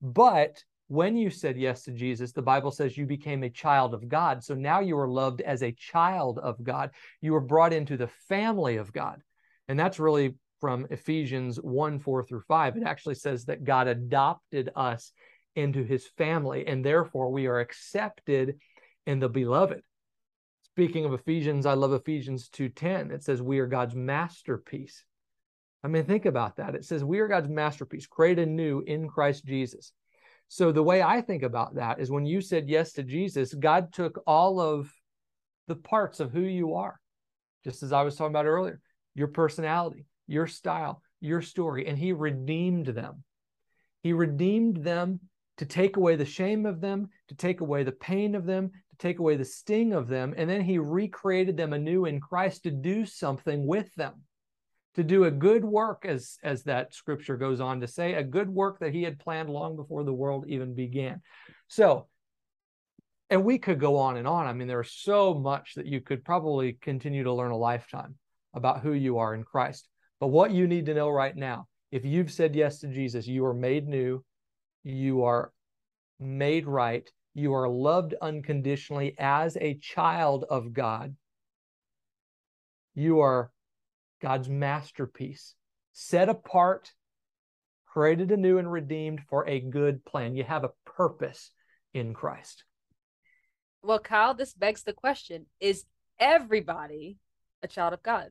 But 0.01 0.63
when 0.87 1.15
you 1.15 1.29
said 1.29 1.57
yes 1.57 1.83
to 1.83 1.91
Jesus, 1.91 2.31
the 2.31 2.41
Bible 2.41 2.71
says 2.71 2.97
you 2.97 3.05
became 3.05 3.43
a 3.43 3.49
child 3.49 3.93
of 3.93 4.09
God. 4.09 4.43
So 4.43 4.55
now 4.55 4.79
you 4.79 4.97
are 4.97 5.07
loved 5.07 5.41
as 5.41 5.61
a 5.61 5.71
child 5.71 6.39
of 6.39 6.61
God. 6.63 6.89
You 7.21 7.33
were 7.33 7.39
brought 7.39 7.71
into 7.71 7.97
the 7.97 8.09
family 8.27 8.77
of 8.77 8.91
God. 8.91 9.21
And 9.71 9.79
that's 9.79 9.99
really 9.99 10.35
from 10.59 10.85
Ephesians 10.89 11.55
1 11.55 11.99
4 11.99 12.25
through 12.25 12.41
5. 12.41 12.75
It 12.75 12.83
actually 12.85 13.15
says 13.15 13.45
that 13.45 13.63
God 13.63 13.87
adopted 13.87 14.69
us 14.75 15.13
into 15.55 15.85
his 15.85 16.05
family, 16.17 16.67
and 16.67 16.83
therefore 16.83 17.31
we 17.31 17.47
are 17.47 17.61
accepted 17.61 18.59
in 19.07 19.19
the 19.19 19.29
beloved. 19.29 19.81
Speaking 20.63 21.05
of 21.05 21.13
Ephesians, 21.13 21.65
I 21.65 21.75
love 21.75 21.93
Ephesians 21.93 22.49
2:10. 22.49 23.11
It 23.11 23.23
says 23.23 23.41
we 23.41 23.59
are 23.59 23.65
God's 23.65 23.95
masterpiece. 23.95 25.05
I 25.85 25.87
mean, 25.87 26.03
think 26.03 26.25
about 26.25 26.57
that. 26.57 26.75
It 26.75 26.83
says 26.83 27.01
we 27.01 27.19
are 27.19 27.29
God's 27.29 27.47
masterpiece, 27.47 28.07
created 28.07 28.49
new 28.49 28.81
in 28.81 29.07
Christ 29.07 29.45
Jesus. 29.45 29.93
So 30.49 30.73
the 30.73 30.83
way 30.83 31.01
I 31.01 31.21
think 31.21 31.43
about 31.43 31.75
that 31.75 32.01
is 32.01 32.11
when 32.11 32.25
you 32.25 32.41
said 32.41 32.67
yes 32.67 32.91
to 32.93 33.03
Jesus, 33.03 33.53
God 33.53 33.93
took 33.93 34.21
all 34.27 34.59
of 34.59 34.91
the 35.69 35.77
parts 35.77 36.19
of 36.19 36.33
who 36.33 36.41
you 36.41 36.73
are, 36.73 36.99
just 37.63 37.83
as 37.83 37.93
I 37.93 38.01
was 38.01 38.17
talking 38.17 38.33
about 38.33 38.45
earlier 38.45 38.81
your 39.13 39.27
personality, 39.27 40.05
your 40.27 40.47
style, 40.47 41.01
your 41.19 41.41
story, 41.41 41.87
and 41.87 41.97
he 41.97 42.13
redeemed 42.13 42.87
them. 42.87 43.23
He 44.03 44.13
redeemed 44.13 44.83
them 44.83 45.19
to 45.57 45.65
take 45.65 45.97
away 45.97 46.15
the 46.15 46.25
shame 46.25 46.65
of 46.65 46.81
them, 46.81 47.09
to 47.27 47.35
take 47.35 47.61
away 47.61 47.83
the 47.83 47.91
pain 47.91 48.33
of 48.33 48.45
them, 48.45 48.69
to 48.69 48.97
take 48.97 49.19
away 49.19 49.35
the 49.35 49.45
sting 49.45 49.93
of 49.93 50.07
them, 50.07 50.33
and 50.35 50.49
then 50.49 50.61
he 50.61 50.79
recreated 50.79 51.55
them 51.55 51.73
anew 51.73 52.05
in 52.05 52.19
Christ 52.19 52.63
to 52.63 52.71
do 52.71 53.05
something 53.05 53.67
with 53.67 53.93
them. 53.95 54.21
To 54.95 55.03
do 55.03 55.23
a 55.23 55.31
good 55.31 55.63
work, 55.63 56.03
as, 56.05 56.37
as 56.43 56.63
that 56.63 56.93
scripture 56.93 57.37
goes 57.37 57.61
on 57.61 57.79
to 57.79 57.87
say, 57.87 58.15
a 58.15 58.23
good 58.23 58.49
work 58.49 58.79
that 58.79 58.93
he 58.93 59.03
had 59.03 59.19
planned 59.19 59.49
long 59.49 59.75
before 59.77 60.03
the 60.03 60.13
world 60.13 60.45
even 60.47 60.73
began. 60.73 61.21
So, 61.69 62.07
and 63.29 63.45
we 63.45 63.57
could 63.57 63.79
go 63.79 63.97
on 63.97 64.17
and 64.17 64.27
on. 64.27 64.47
I 64.47 64.53
mean, 64.53 64.67
there's 64.67 64.91
so 64.91 65.33
much 65.33 65.75
that 65.75 65.85
you 65.85 66.01
could 66.01 66.25
probably 66.25 66.73
continue 66.73 67.23
to 67.23 67.33
learn 67.33 67.51
a 67.51 67.57
lifetime 67.57 68.15
about 68.53 68.81
who 68.81 68.93
you 68.93 69.17
are 69.17 69.33
in 69.33 69.43
Christ. 69.43 69.87
But 70.19 70.27
what 70.27 70.51
you 70.51 70.67
need 70.67 70.85
to 70.87 70.93
know 70.93 71.09
right 71.09 71.35
now, 71.35 71.67
if 71.91 72.05
you've 72.05 72.31
said 72.31 72.55
yes 72.55 72.79
to 72.79 72.87
Jesus, 72.87 73.27
you 73.27 73.45
are 73.45 73.53
made 73.53 73.87
new, 73.87 74.23
you 74.83 75.23
are 75.23 75.51
made 76.19 76.67
right, 76.67 77.09
you 77.33 77.53
are 77.53 77.67
loved 77.67 78.13
unconditionally 78.21 79.15
as 79.17 79.57
a 79.57 79.77
child 79.79 80.45
of 80.49 80.73
God. 80.73 81.15
You 82.93 83.21
are 83.21 83.51
God's 84.21 84.49
masterpiece, 84.49 85.55
set 85.93 86.29
apart, 86.29 86.91
created 87.85 88.31
anew, 88.31 88.57
and 88.57 88.71
redeemed 88.71 89.21
for 89.29 89.47
a 89.47 89.59
good 89.59 90.05
plan. 90.05 90.35
You 90.35 90.43
have 90.43 90.63
a 90.63 90.71
purpose 90.85 91.51
in 91.93 92.13
Christ. 92.13 92.63
Well, 93.81 93.99
Kyle, 93.99 94.33
this 94.33 94.53
begs 94.53 94.83
the 94.83 94.93
question 94.93 95.47
is 95.59 95.85
everybody 96.19 97.17
a 97.63 97.67
child 97.67 97.93
of 97.93 98.03
God? 98.03 98.29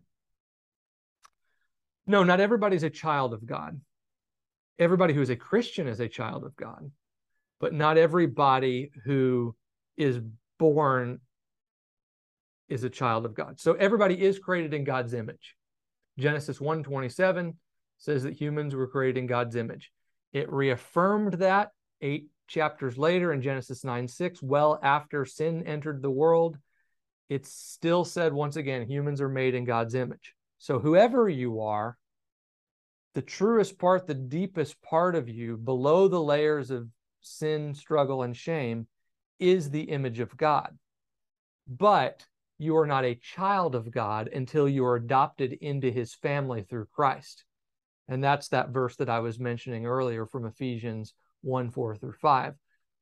No, 2.07 2.25
not 2.25 2.41
everybody's 2.41 2.83
a 2.83 2.91
child 2.91 3.33
of 3.33 3.47
God. 3.47 3.81
Everybody 4.79 5.15
who 5.15 5.21
is 5.21 5.31
a 5.31 5.37
Christian 5.37 5.87
is 5.87 6.01
a 6.01 6.09
child 6.09 6.45
of 6.45 6.57
God, 6.57 6.91
but 7.61 7.75
not 7.75 7.99
everybody 7.99 8.91
who 9.05 9.55
is 9.97 10.21
born 10.59 11.21
is 12.69 12.85
a 12.85 12.91
child 12.91 13.27
of 13.27 13.35
God. 13.35 13.61
So 13.61 13.75
everybody 13.75 14.21
is 14.21 14.39
created 14.39 14.73
in 14.73 14.85
God's 14.85 15.13
image. 15.13 15.57
Genesis 16.19 16.59
1:27 16.59 17.57
says 17.99 18.23
that 18.23 18.33
humans 18.33 18.75
were 18.75 18.87
created 18.87 19.19
in 19.19 19.27
God's 19.27 19.57
image. 19.57 19.93
It 20.33 20.51
reaffirmed 20.51 21.35
that 21.35 21.73
8 22.01 22.29
chapters 22.47 22.97
later 22.97 23.33
in 23.33 23.43
Genesis 23.43 23.85
9:6, 23.85 24.43
well 24.43 24.79
after 24.83 25.25
sin 25.25 25.67
entered 25.67 26.01
the 26.01 26.11
world, 26.11 26.59
it 27.29 27.47
still 27.47 28.05
said 28.05 28.33
once 28.33 28.57
again 28.57 28.89
humans 28.89 29.21
are 29.21 29.29
made 29.29 29.55
in 29.55 29.65
God's 29.65 29.95
image. 29.95 30.35
So 30.61 30.79
whoever 30.79 31.27
you 31.27 31.63
are, 31.63 31.97
the 33.15 33.23
truest 33.23 33.79
part, 33.79 34.07
the 34.07 34.13
deepest 34.13 34.81
part 34.83 35.15
of 35.15 35.27
you, 35.27 35.57
below 35.57 36.07
the 36.07 36.23
layers 36.23 36.71
of 36.71 36.87
sin, 37.23 37.75
struggle, 37.75 38.23
and 38.23 38.37
shame, 38.37 38.87
is 39.39 39.71
the 39.71 39.85
image 39.85 40.21
of 40.21 40.37
God. 40.37 40.77
But 41.67 42.27
you 42.59 42.77
are 42.77 42.87
not 42.87 43.07
a 43.07 43.15
child 43.15 43.75
of 43.75 43.91
God 43.91 44.29
until 44.29 44.69
you 44.69 44.85
are 44.85 44.97
adopted 44.97 45.55
into 45.55 45.91
his 45.91 46.13
family 46.13 46.63
through 46.63 46.89
Christ. 46.93 47.45
And 48.07 48.23
that's 48.23 48.49
that 48.49 48.69
verse 48.69 48.97
that 48.97 49.09
I 49.09 49.21
was 49.21 49.41
mentioning 49.41 49.87
earlier 49.87 50.27
from 50.27 50.45
Ephesians 50.45 51.15
1 51.41 51.71
4 51.71 51.97
through 51.97 52.13
5, 52.21 52.55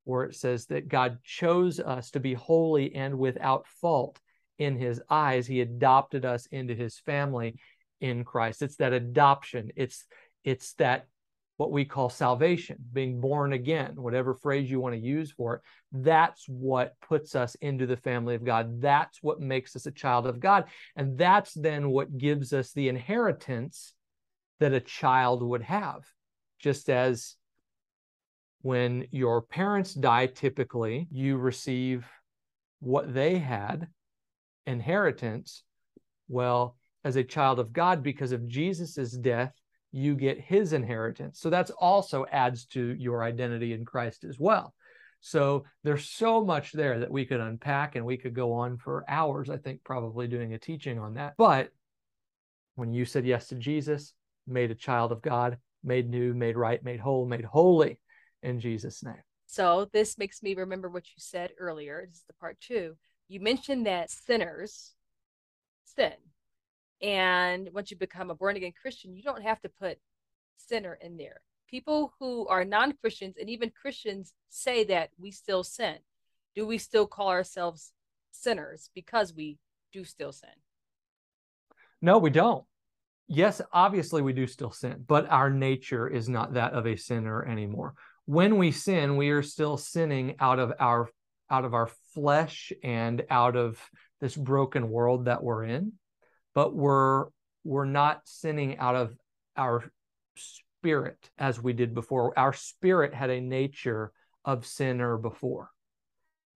where 0.04 0.22
it 0.22 0.36
says 0.36 0.66
that 0.66 0.86
God 0.86 1.18
chose 1.24 1.80
us 1.80 2.12
to 2.12 2.20
be 2.20 2.34
holy 2.34 2.94
and 2.94 3.18
without 3.18 3.66
fault 3.66 4.20
in 4.58 4.76
his 4.76 5.00
eyes. 5.08 5.46
He 5.46 5.60
adopted 5.60 6.24
us 6.24 6.46
into 6.46 6.74
his 6.74 6.98
family 6.98 7.56
in 8.00 8.24
Christ. 8.24 8.62
It's 8.62 8.76
that 8.76 8.92
adoption. 8.92 9.70
It's 9.76 10.04
it's 10.44 10.74
that 10.74 11.06
what 11.58 11.72
we 11.72 11.84
call 11.84 12.08
salvation, 12.08 12.78
being 12.92 13.20
born 13.20 13.52
again, 13.52 13.94
whatever 13.96 14.32
phrase 14.32 14.70
you 14.70 14.80
want 14.80 14.94
to 14.94 15.00
use 15.00 15.32
for 15.32 15.56
it. 15.56 15.60
That's 15.90 16.44
what 16.48 16.94
puts 17.00 17.34
us 17.34 17.56
into 17.56 17.84
the 17.84 17.96
family 17.96 18.36
of 18.36 18.44
God. 18.44 18.80
That's 18.80 19.18
what 19.22 19.40
makes 19.40 19.74
us 19.74 19.84
a 19.86 19.90
child 19.90 20.28
of 20.28 20.38
God. 20.38 20.66
And 20.94 21.18
that's 21.18 21.52
then 21.54 21.90
what 21.90 22.16
gives 22.16 22.52
us 22.52 22.72
the 22.72 22.88
inheritance 22.88 23.92
that 24.60 24.72
a 24.72 24.80
child 24.80 25.42
would 25.42 25.62
have. 25.62 26.04
Just 26.60 26.88
as 26.88 27.34
when 28.62 29.08
your 29.10 29.42
parents 29.42 29.94
die, 29.94 30.26
typically 30.26 31.08
you 31.10 31.38
receive 31.38 32.06
what 32.78 33.12
they 33.12 33.38
had, 33.38 33.88
inheritance. 34.68 35.64
Well, 36.28 36.76
as 37.04 37.16
a 37.16 37.24
child 37.24 37.58
of 37.58 37.72
God, 37.72 38.02
because 38.02 38.32
of 38.32 38.46
Jesus's 38.46 39.12
death, 39.12 39.52
you 39.90 40.14
get 40.14 40.40
his 40.40 40.72
inheritance. 40.72 41.40
So 41.40 41.50
that's 41.50 41.70
also 41.70 42.26
adds 42.30 42.66
to 42.66 42.94
your 42.98 43.22
identity 43.22 43.72
in 43.72 43.84
Christ 43.84 44.24
as 44.24 44.38
well. 44.38 44.74
So 45.20 45.64
there's 45.82 46.08
so 46.08 46.44
much 46.44 46.72
there 46.72 47.00
that 47.00 47.10
we 47.10 47.24
could 47.24 47.40
unpack 47.40 47.96
and 47.96 48.04
we 48.04 48.16
could 48.16 48.34
go 48.34 48.52
on 48.52 48.76
for 48.76 49.04
hours, 49.08 49.50
I 49.50 49.56
think, 49.56 49.82
probably 49.82 50.28
doing 50.28 50.52
a 50.52 50.58
teaching 50.58 50.98
on 50.98 51.14
that. 51.14 51.34
But 51.36 51.70
when 52.76 52.92
you 52.92 53.04
said 53.04 53.26
yes 53.26 53.48
to 53.48 53.56
Jesus, 53.56 54.12
made 54.46 54.70
a 54.70 54.76
child 54.76 55.10
of 55.10 55.22
God, 55.22 55.58
made 55.82 56.08
new, 56.08 56.34
made 56.34 56.56
right, 56.56 56.82
made 56.84 57.00
whole, 57.00 57.26
made 57.26 57.44
holy 57.44 57.98
in 58.42 58.60
Jesus' 58.60 59.02
name. 59.02 59.22
So 59.46 59.88
this 59.92 60.18
makes 60.18 60.42
me 60.42 60.54
remember 60.54 60.88
what 60.88 61.06
you 61.06 61.16
said 61.16 61.50
earlier. 61.58 62.04
This 62.06 62.18
is 62.18 62.24
the 62.28 62.34
part 62.34 62.60
two. 62.60 62.96
You 63.28 63.40
mentioned 63.40 63.86
that 63.86 64.10
sinners 64.10 64.94
sin. 65.84 66.14
And 67.02 67.68
once 67.72 67.90
you 67.90 67.96
become 67.96 68.30
a 68.30 68.34
born 68.34 68.56
again 68.56 68.72
Christian, 68.80 69.14
you 69.14 69.22
don't 69.22 69.42
have 69.42 69.60
to 69.60 69.68
put 69.68 69.98
sinner 70.56 70.98
in 71.00 71.16
there. 71.16 71.40
People 71.68 72.14
who 72.18 72.48
are 72.48 72.64
non 72.64 72.94
Christians 72.94 73.36
and 73.38 73.50
even 73.50 73.70
Christians 73.70 74.32
say 74.48 74.84
that 74.84 75.10
we 75.18 75.30
still 75.30 75.62
sin. 75.62 75.96
Do 76.54 76.66
we 76.66 76.78
still 76.78 77.06
call 77.06 77.28
ourselves 77.28 77.92
sinners 78.32 78.90
because 78.94 79.34
we 79.34 79.58
do 79.92 80.04
still 80.04 80.32
sin? 80.32 80.48
No, 82.00 82.18
we 82.18 82.30
don't. 82.30 82.64
Yes, 83.26 83.60
obviously 83.72 84.22
we 84.22 84.32
do 84.32 84.46
still 84.46 84.70
sin, 84.70 85.04
but 85.06 85.28
our 85.28 85.50
nature 85.50 86.08
is 86.08 86.28
not 86.28 86.54
that 86.54 86.72
of 86.72 86.86
a 86.86 86.96
sinner 86.96 87.44
anymore. 87.44 87.94
When 88.24 88.56
we 88.56 88.72
sin, 88.72 89.18
we 89.18 89.28
are 89.30 89.42
still 89.42 89.76
sinning 89.76 90.36
out 90.40 90.58
of 90.58 90.72
our 90.80 91.10
out 91.50 91.64
of 91.64 91.74
our 91.74 91.90
flesh 92.14 92.72
and 92.82 93.24
out 93.30 93.56
of 93.56 93.78
this 94.20 94.36
broken 94.36 94.90
world 94.90 95.26
that 95.26 95.42
we're 95.42 95.64
in 95.64 95.92
but 96.54 96.74
we're 96.74 97.26
we're 97.62 97.84
not 97.84 98.22
sinning 98.24 98.78
out 98.78 98.96
of 98.96 99.14
our 99.56 99.84
spirit 100.36 101.30
as 101.38 101.62
we 101.62 101.72
did 101.72 101.94
before. 101.94 102.36
Our 102.38 102.52
spirit 102.52 103.14
had 103.14 103.30
a 103.30 103.40
nature 103.40 104.12
of 104.44 104.66
sinner 104.66 105.16
before. 105.16 105.70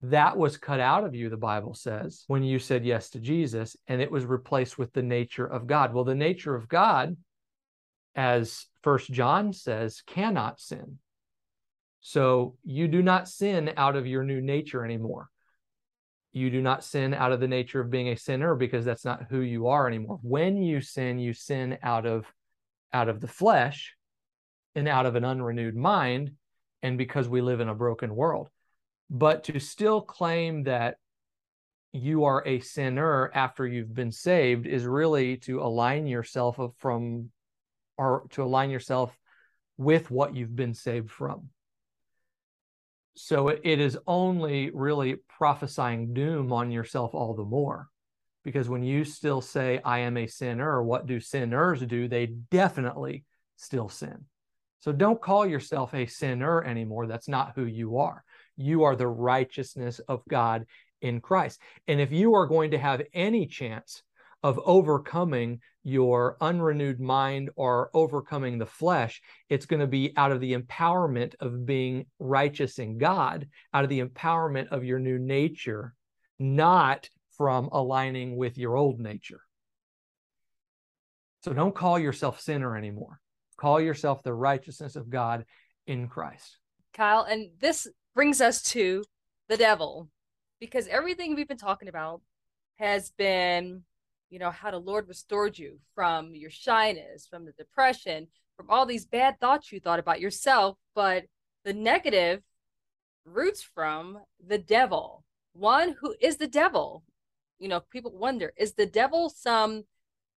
That 0.01 0.35
was 0.35 0.57
cut 0.57 0.79
out 0.79 1.05
of 1.05 1.15
you, 1.15 1.29
the 1.29 1.37
Bible 1.37 1.73
says, 1.73 2.25
when 2.27 2.43
you 2.43 2.59
said 2.59 2.83
yes 2.83 3.11
to 3.11 3.19
Jesus, 3.19 3.77
and 3.87 4.01
it 4.01 4.11
was 4.11 4.25
replaced 4.25 4.77
with 4.77 4.91
the 4.91 5.03
nature 5.03 5.45
of 5.45 5.67
God. 5.67 5.93
Well, 5.93 6.03
the 6.03 6.15
nature 6.15 6.55
of 6.55 6.67
God, 6.67 7.15
as 8.13 8.65
First 8.81 9.09
John 9.09 9.53
says, 9.53 10.01
cannot 10.05 10.59
sin. 10.59 10.97
So 12.05 12.57
you 12.65 12.89
do 12.89 13.01
not 13.01 13.29
sin 13.29 13.71
out 13.77 13.95
of 13.95 14.05
your 14.05 14.23
new 14.23 14.41
nature 14.41 14.83
anymore. 14.83 15.29
You 16.33 16.49
do 16.49 16.61
not 16.61 16.83
sin 16.83 17.13
out 17.13 17.31
of 17.31 17.39
the 17.39 17.47
nature 17.47 17.79
of 17.79 17.89
being 17.89 18.09
a 18.09 18.17
sinner 18.17 18.55
because 18.55 18.83
that's 18.83 19.05
not 19.05 19.27
who 19.29 19.39
you 19.39 19.67
are 19.67 19.87
anymore. 19.87 20.19
When 20.21 20.61
you 20.61 20.81
sin 20.81 21.17
you 21.17 21.31
sin 21.31 21.77
out 21.81 22.05
of 22.05 22.25
out 22.91 23.07
of 23.07 23.21
the 23.21 23.27
flesh 23.29 23.95
and 24.75 24.89
out 24.89 25.05
of 25.05 25.15
an 25.15 25.23
unrenewed 25.23 25.77
mind 25.77 26.33
and 26.81 26.97
because 26.97 27.29
we 27.29 27.39
live 27.39 27.61
in 27.61 27.69
a 27.69 27.75
broken 27.75 28.13
world. 28.13 28.49
But 29.09 29.45
to 29.45 29.59
still 29.59 30.01
claim 30.01 30.63
that 30.63 30.97
you 31.93 32.25
are 32.25 32.45
a 32.45 32.59
sinner 32.59 33.31
after 33.33 33.65
you've 33.65 33.93
been 33.93 34.11
saved 34.11 34.67
is 34.67 34.85
really 34.85 35.37
to 35.37 35.61
align 35.61 36.07
yourself 36.07 36.59
from 36.79 37.29
or 37.97 38.25
to 38.31 38.43
align 38.43 38.71
yourself 38.71 39.17
with 39.77 40.11
what 40.11 40.35
you've 40.35 40.55
been 40.55 40.73
saved 40.73 41.09
from 41.09 41.49
so 43.15 43.49
it 43.49 43.63
is 43.63 43.97
only 44.07 44.71
really 44.71 45.17
prophesying 45.37 46.13
doom 46.13 46.51
on 46.51 46.71
yourself 46.71 47.13
all 47.13 47.33
the 47.33 47.43
more. 47.43 47.87
Because 48.43 48.67
when 48.67 48.83
you 48.83 49.05
still 49.05 49.39
say, 49.39 49.79
I 49.85 49.99
am 49.99 50.17
a 50.17 50.27
sinner, 50.27 50.83
what 50.83 51.05
do 51.05 51.19
sinners 51.19 51.81
do? 51.81 52.07
They 52.07 52.25
definitely 52.25 53.23
still 53.55 53.87
sin. 53.87 54.25
So 54.79 54.91
don't 54.91 55.21
call 55.21 55.45
yourself 55.45 55.93
a 55.93 56.07
sinner 56.07 56.61
anymore. 56.63 57.07
That's 57.07 57.29
not 57.29 57.53
who 57.55 57.65
you 57.65 57.99
are. 57.99 58.23
You 58.57 58.83
are 58.83 58.95
the 58.97 59.07
righteousness 59.07 59.99
of 59.99 60.23
God 60.27 60.65
in 61.01 61.21
Christ. 61.21 61.61
And 61.87 62.01
if 62.01 62.11
you 62.11 62.33
are 62.35 62.47
going 62.47 62.71
to 62.71 62.77
have 62.77 63.01
any 63.13 63.45
chance 63.45 64.03
of 64.43 64.59
overcoming 64.65 65.61
your 65.83 66.37
unrenewed 66.41 66.99
mind 66.99 67.49
or 67.55 67.89
overcoming 67.93 68.57
the 68.57 68.65
flesh. 68.65 69.21
It's 69.49 69.65
going 69.65 69.79
to 69.79 69.87
be 69.87 70.13
out 70.17 70.31
of 70.31 70.41
the 70.41 70.53
empowerment 70.53 71.35
of 71.39 71.65
being 71.65 72.05
righteous 72.19 72.77
in 72.79 72.97
God, 72.97 73.47
out 73.73 73.83
of 73.83 73.89
the 73.89 74.01
empowerment 74.01 74.67
of 74.67 74.83
your 74.83 74.99
new 74.99 75.17
nature, 75.17 75.93
not 76.39 77.09
from 77.37 77.69
aligning 77.71 78.35
with 78.35 78.57
your 78.57 78.75
old 78.75 78.99
nature. 78.99 79.41
So 81.43 81.53
don't 81.53 81.75
call 81.75 81.99
yourself 81.99 82.39
sinner 82.39 82.77
anymore. 82.77 83.19
Call 83.57 83.81
yourself 83.81 84.23
the 84.23 84.33
righteousness 84.33 84.95
of 84.95 85.09
God 85.09 85.45
in 85.87 86.07
Christ. 86.07 86.57
Kyle, 86.93 87.23
and 87.23 87.49
this 87.59 87.87
brings 88.15 88.39
us 88.39 88.61
to 88.63 89.03
the 89.49 89.57
devil 89.57 90.09
because 90.59 90.87
everything 90.87 91.35
we've 91.35 91.47
been 91.47 91.57
talking 91.57 91.89
about 91.89 92.21
has 92.77 93.11
been 93.11 93.83
you 94.29 94.39
know, 94.39 94.51
how 94.51 94.71
the 94.71 94.79
Lord 94.79 95.07
restored 95.07 95.57
you 95.57 95.79
from 95.95 96.33
your 96.33 96.49
shyness, 96.49 97.27
from 97.29 97.45
the 97.45 97.51
depression, 97.53 98.27
from 98.57 98.69
all 98.69 98.85
these 98.85 99.05
bad 99.05 99.39
thoughts 99.39 99.71
you 99.71 99.79
thought 99.79 99.99
about 99.99 100.21
yourself, 100.21 100.77
but 100.95 101.25
the 101.65 101.73
negative 101.73 102.41
roots 103.25 103.63
from 103.63 104.19
the 104.45 104.57
devil. 104.57 105.23
One 105.53 105.95
who 106.01 106.15
is 106.19 106.37
the 106.37 106.47
devil. 106.47 107.03
You 107.59 107.67
know, 107.69 107.79
people 107.79 108.11
wonder 108.11 108.53
is 108.57 108.73
the 108.73 108.85
devil 108.85 109.29
some 109.29 109.83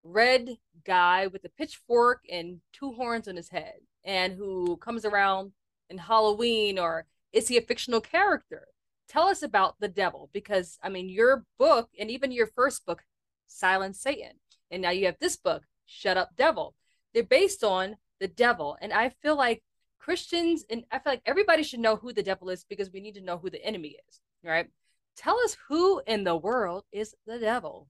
red 0.04 0.56
guy 0.84 1.26
with 1.26 1.44
a 1.44 1.48
pitchfork 1.48 2.20
and 2.30 2.60
two 2.72 2.92
horns 2.92 3.26
on 3.26 3.36
his 3.36 3.48
head 3.48 3.74
and 4.04 4.34
who 4.34 4.76
comes 4.76 5.04
around 5.04 5.52
in 5.90 5.98
Halloween, 5.98 6.78
or 6.78 7.06
is 7.32 7.48
he 7.48 7.56
a 7.56 7.62
fictional 7.62 8.00
character? 8.00 8.68
Tell 9.08 9.28
us 9.28 9.42
about 9.42 9.76
the 9.80 9.88
devil 9.88 10.30
because, 10.32 10.78
I 10.82 10.88
mean, 10.88 11.08
your 11.08 11.44
book 11.58 11.90
and 11.98 12.10
even 12.10 12.32
your 12.32 12.46
first 12.46 12.86
book 12.86 13.02
Silence 13.46 14.00
Satan. 14.00 14.32
And 14.70 14.82
now 14.82 14.90
you 14.90 15.06
have 15.06 15.18
this 15.20 15.36
book, 15.36 15.62
Shut 15.86 16.16
Up 16.16 16.30
Devil. 16.36 16.74
They're 17.14 17.22
based 17.22 17.64
on 17.64 17.96
the 18.20 18.28
devil. 18.28 18.76
And 18.80 18.92
I 18.92 19.10
feel 19.22 19.36
like 19.36 19.62
Christians 19.98 20.64
and 20.70 20.84
I 20.90 20.98
feel 20.98 21.12
like 21.12 21.22
everybody 21.26 21.62
should 21.62 21.80
know 21.80 21.96
who 21.96 22.12
the 22.12 22.22
devil 22.22 22.48
is 22.50 22.64
because 22.64 22.92
we 22.92 23.00
need 23.00 23.14
to 23.14 23.20
know 23.20 23.38
who 23.38 23.50
the 23.50 23.64
enemy 23.64 23.96
is, 24.08 24.20
right? 24.44 24.68
Tell 25.16 25.38
us 25.40 25.56
who 25.68 26.00
in 26.06 26.24
the 26.24 26.36
world 26.36 26.84
is 26.92 27.14
the 27.26 27.38
devil. 27.38 27.88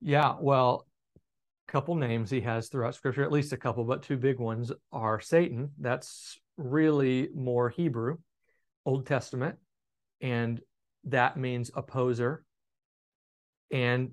Yeah, 0.00 0.34
well, 0.40 0.86
a 1.68 1.72
couple 1.72 1.94
names 1.94 2.30
he 2.30 2.40
has 2.40 2.68
throughout 2.68 2.94
scripture, 2.94 3.22
at 3.22 3.30
least 3.30 3.52
a 3.52 3.56
couple, 3.56 3.84
but 3.84 4.02
two 4.02 4.16
big 4.16 4.40
ones 4.40 4.72
are 4.90 5.20
Satan. 5.20 5.70
That's 5.78 6.40
really 6.56 7.28
more 7.34 7.68
Hebrew, 7.68 8.16
Old 8.84 9.06
Testament, 9.06 9.58
and 10.20 10.60
that 11.04 11.36
means 11.36 11.70
opposer, 11.74 12.44
and 13.72 14.10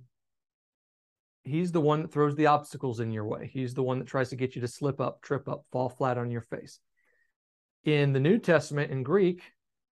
he's 1.44 1.72
the 1.72 1.82
one 1.82 2.02
that 2.02 2.12
throws 2.12 2.36
the 2.36 2.48
obstacles 2.48 3.00
in 3.00 3.12
your 3.12 3.26
way. 3.26 3.50
He's 3.52 3.74
the 3.74 3.84
one 3.84 4.00
that 4.00 4.08
tries 4.08 4.30
to 4.30 4.36
get 4.36 4.56
you 4.56 4.62
to 4.62 4.68
slip 4.68 5.00
up, 5.00 5.22
trip 5.22 5.48
up, 5.48 5.66
fall 5.72 5.90
flat 5.90 6.18
on 6.18 6.32
your 6.32 6.42
face. 6.42 6.80
In 7.84 8.14
the 8.14 8.20
New 8.20 8.40
Testament 8.40 8.92
in 8.92 9.04
Greek, 9.04 9.44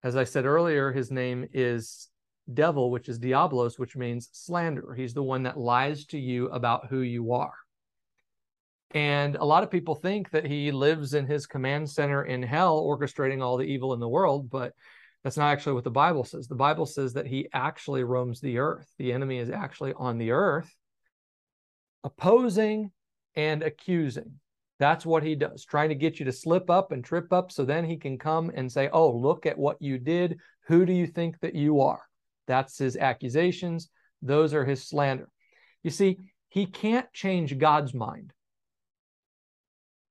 as 0.03 0.15
I 0.15 0.23
said 0.23 0.45
earlier, 0.45 0.91
his 0.91 1.11
name 1.11 1.47
is 1.53 2.09
devil, 2.53 2.91
which 2.91 3.09
is 3.09 3.19
diablos, 3.19 3.77
which 3.77 3.95
means 3.95 4.29
slander. 4.31 4.93
He's 4.93 5.13
the 5.13 5.23
one 5.23 5.43
that 5.43 5.59
lies 5.59 6.05
to 6.07 6.19
you 6.19 6.47
about 6.47 6.87
who 6.87 7.01
you 7.01 7.33
are. 7.33 7.53
And 8.91 9.35
a 9.35 9.43
lot 9.43 9.63
of 9.63 9.71
people 9.71 9.95
think 9.95 10.29
that 10.29 10.45
he 10.45 10.71
lives 10.71 11.13
in 11.13 11.25
his 11.25 11.45
command 11.45 11.89
center 11.89 12.23
in 12.23 12.41
hell, 12.41 12.81
orchestrating 12.81 13.43
all 13.43 13.57
the 13.57 13.65
evil 13.65 13.93
in 13.93 13.99
the 13.99 14.07
world. 14.07 14.49
But 14.49 14.73
that's 15.23 15.37
not 15.37 15.51
actually 15.51 15.73
what 15.73 15.83
the 15.83 15.91
Bible 15.91 16.23
says. 16.23 16.47
The 16.47 16.55
Bible 16.55 16.85
says 16.85 17.13
that 17.13 17.27
he 17.27 17.47
actually 17.53 18.03
roams 18.03 18.39
the 18.39 18.59
earth. 18.59 18.87
The 18.97 19.11
enemy 19.11 19.39
is 19.39 19.49
actually 19.49 19.93
on 19.93 20.17
the 20.17 20.31
earth, 20.31 20.73
opposing 22.03 22.91
and 23.35 23.63
accusing. 23.63 24.39
That's 24.79 25.05
what 25.05 25.23
he 25.23 25.35
does, 25.35 25.65
trying 25.65 25.89
to 25.89 25.95
get 25.95 26.19
you 26.19 26.25
to 26.25 26.31
slip 26.31 26.69
up 26.69 26.91
and 26.91 27.03
trip 27.03 27.33
up 27.33 27.51
so 27.51 27.65
then 27.65 27.83
he 27.83 27.97
can 27.97 28.17
come 28.17 28.51
and 28.53 28.71
say, 28.71 28.89
Oh, 28.93 29.11
look 29.11 29.45
at 29.45 29.57
what 29.57 29.81
you 29.81 29.97
did. 29.97 30.39
Who 30.67 30.85
do 30.85 30.93
you 30.93 31.07
think 31.07 31.39
that 31.39 31.55
you 31.55 31.81
are? 31.81 32.01
That's 32.45 32.77
his 32.77 32.95
accusations. 32.95 33.89
Those 34.21 34.53
are 34.53 34.65
his 34.65 34.87
slander. 34.87 35.29
You 35.83 35.89
see, 35.89 36.19
he 36.49 36.65
can't 36.65 37.11
change 37.11 37.57
God's 37.57 37.93
mind. 37.93 38.33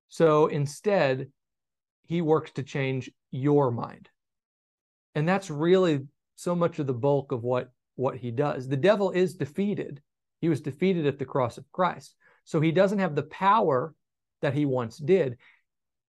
So 0.09 0.47
instead, 0.47 1.31
he 2.05 2.23
works 2.23 2.53
to 2.53 2.63
change 2.63 3.11
your 3.31 3.71
mind. 3.71 4.09
And 5.17 5.27
that's 5.27 5.51
really 5.51 6.03
so 6.37 6.55
much 6.55 6.79
of 6.79 6.87
the 6.87 6.95
bulk 6.95 7.33
of 7.33 7.43
what, 7.43 7.73
what 7.97 8.19
he 8.19 8.31
does. 8.31 8.69
The 8.69 8.77
devil 8.77 9.11
is 9.11 9.35
defeated. 9.35 10.03
He 10.41 10.51
was 10.51 10.61
defeated 10.61 11.07
at 11.07 11.19
the 11.19 11.25
cross 11.25 11.57
of 11.57 11.65
Christ. 11.73 12.15
So 12.45 12.61
he 12.61 12.71
doesn't 12.71 12.99
have 12.99 13.15
the 13.15 13.23
power 13.23 13.95
that 14.43 14.53
he 14.53 14.67
once 14.67 14.99
did. 14.99 15.39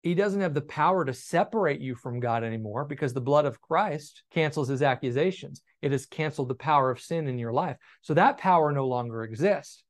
He 0.04 0.14
doesn't 0.14 0.42
have 0.42 0.54
the 0.54 0.62
power 0.62 1.06
to 1.06 1.14
separate 1.14 1.80
you 1.80 1.96
from 1.96 2.20
God 2.20 2.44
anymore 2.44 2.84
because 2.84 3.14
the 3.14 3.22
blood 3.22 3.46
of 3.46 3.62
Christ 3.62 4.24
cancels 4.32 4.68
his 4.68 4.82
accusations. 4.82 5.62
It 5.82 5.94
has 5.94 6.06
canceled 6.06 6.50
the 6.50 6.56
power 6.56 6.92
of 6.92 7.00
sin 7.00 7.28
in 7.28 7.40
your 7.40 7.54
life. 7.54 7.78
So 8.02 8.14
that 8.14 8.38
power 8.38 8.74
no 8.74 8.88
longer 8.88 9.24
exists. 9.24 9.84